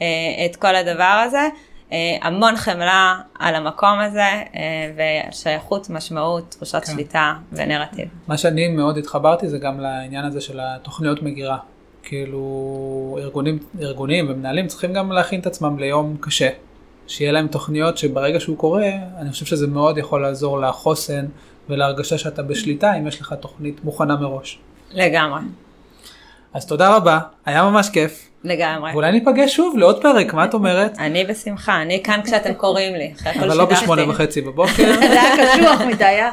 אה, 0.02 0.06
את 0.46 0.56
כל 0.56 0.76
הדבר 0.76 1.22
הזה. 1.26 1.48
אה, 1.92 2.16
המון 2.22 2.56
חמלה 2.56 3.20
על 3.38 3.54
המקום 3.54 3.98
הזה, 3.98 4.20
אה, 4.20 5.22
ושייכות, 5.30 5.90
משמעות, 5.90 6.50
תחושת 6.50 6.84
כן. 6.84 6.92
שליטה 6.92 7.34
ונרטיב. 7.52 8.08
מה 8.28 8.38
שאני 8.38 8.68
מאוד 8.68 8.98
התחברתי 8.98 9.48
זה 9.48 9.58
גם 9.58 9.80
לעניין 9.80 10.24
הזה 10.24 10.40
של 10.40 10.60
התוכניות 10.62 11.22
מגירה. 11.22 11.58
כאילו 12.02 13.18
ארגונים, 13.20 13.58
ארגונים 13.80 14.30
ומנהלים 14.30 14.66
צריכים 14.66 14.92
גם 14.92 15.12
להכין 15.12 15.40
את 15.40 15.46
עצמם 15.46 15.78
ליום 15.78 16.16
קשה. 16.20 16.48
שיהיה 17.06 17.32
להם 17.32 17.46
תוכניות 17.46 17.98
שברגע 17.98 18.40
שהוא 18.40 18.56
קורה, 18.56 18.90
אני 19.18 19.30
חושב 19.30 19.46
שזה 19.46 19.66
מאוד 19.66 19.98
יכול 19.98 20.22
לעזור 20.22 20.60
לחוסן 20.60 21.26
ולהרגשה 21.68 22.18
שאתה 22.18 22.42
בשליטה 22.42 22.94
אם 22.94 23.06
יש 23.06 23.20
לך 23.20 23.32
תוכנית 23.40 23.84
מוכנה 23.84 24.16
מראש. 24.16 24.58
לגמרי. 24.90 25.40
אז 26.52 26.66
תודה 26.66 26.96
רבה, 26.96 27.18
היה 27.46 27.62
ממש 27.62 27.90
כיף. 27.90 28.28
לגמרי. 28.44 28.92
ואולי 28.92 29.12
ניפגש 29.12 29.56
שוב 29.56 29.78
לעוד 29.78 30.02
פרק, 30.02 30.34
מה 30.34 30.44
את 30.44 30.54
אומרת? 30.54 30.98
אני 30.98 31.24
בשמחה, 31.24 31.82
אני 31.82 32.02
כאן 32.02 32.20
כשאתם 32.24 32.54
קוראים 32.54 32.94
לי. 32.94 33.12
אבל 33.38 33.56
לא 33.56 33.64
בשמונה 33.64 34.08
וחצי 34.10 34.40
בבוקר. 34.40 34.94
זה 35.00 35.22
היה 35.22 35.54
קשוח 35.54 35.80
מדי, 35.80 36.04
אה? 36.04 36.30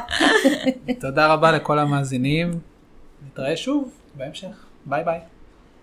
תודה 1.00 1.26
רבה 1.26 1.52
לכל 1.52 1.78
המאזינים, 1.78 2.50
נתראה 3.26 3.56
שוב 3.56 3.90
בהמשך, 4.14 4.66
ביי 4.86 5.04
ביי. 5.04 5.18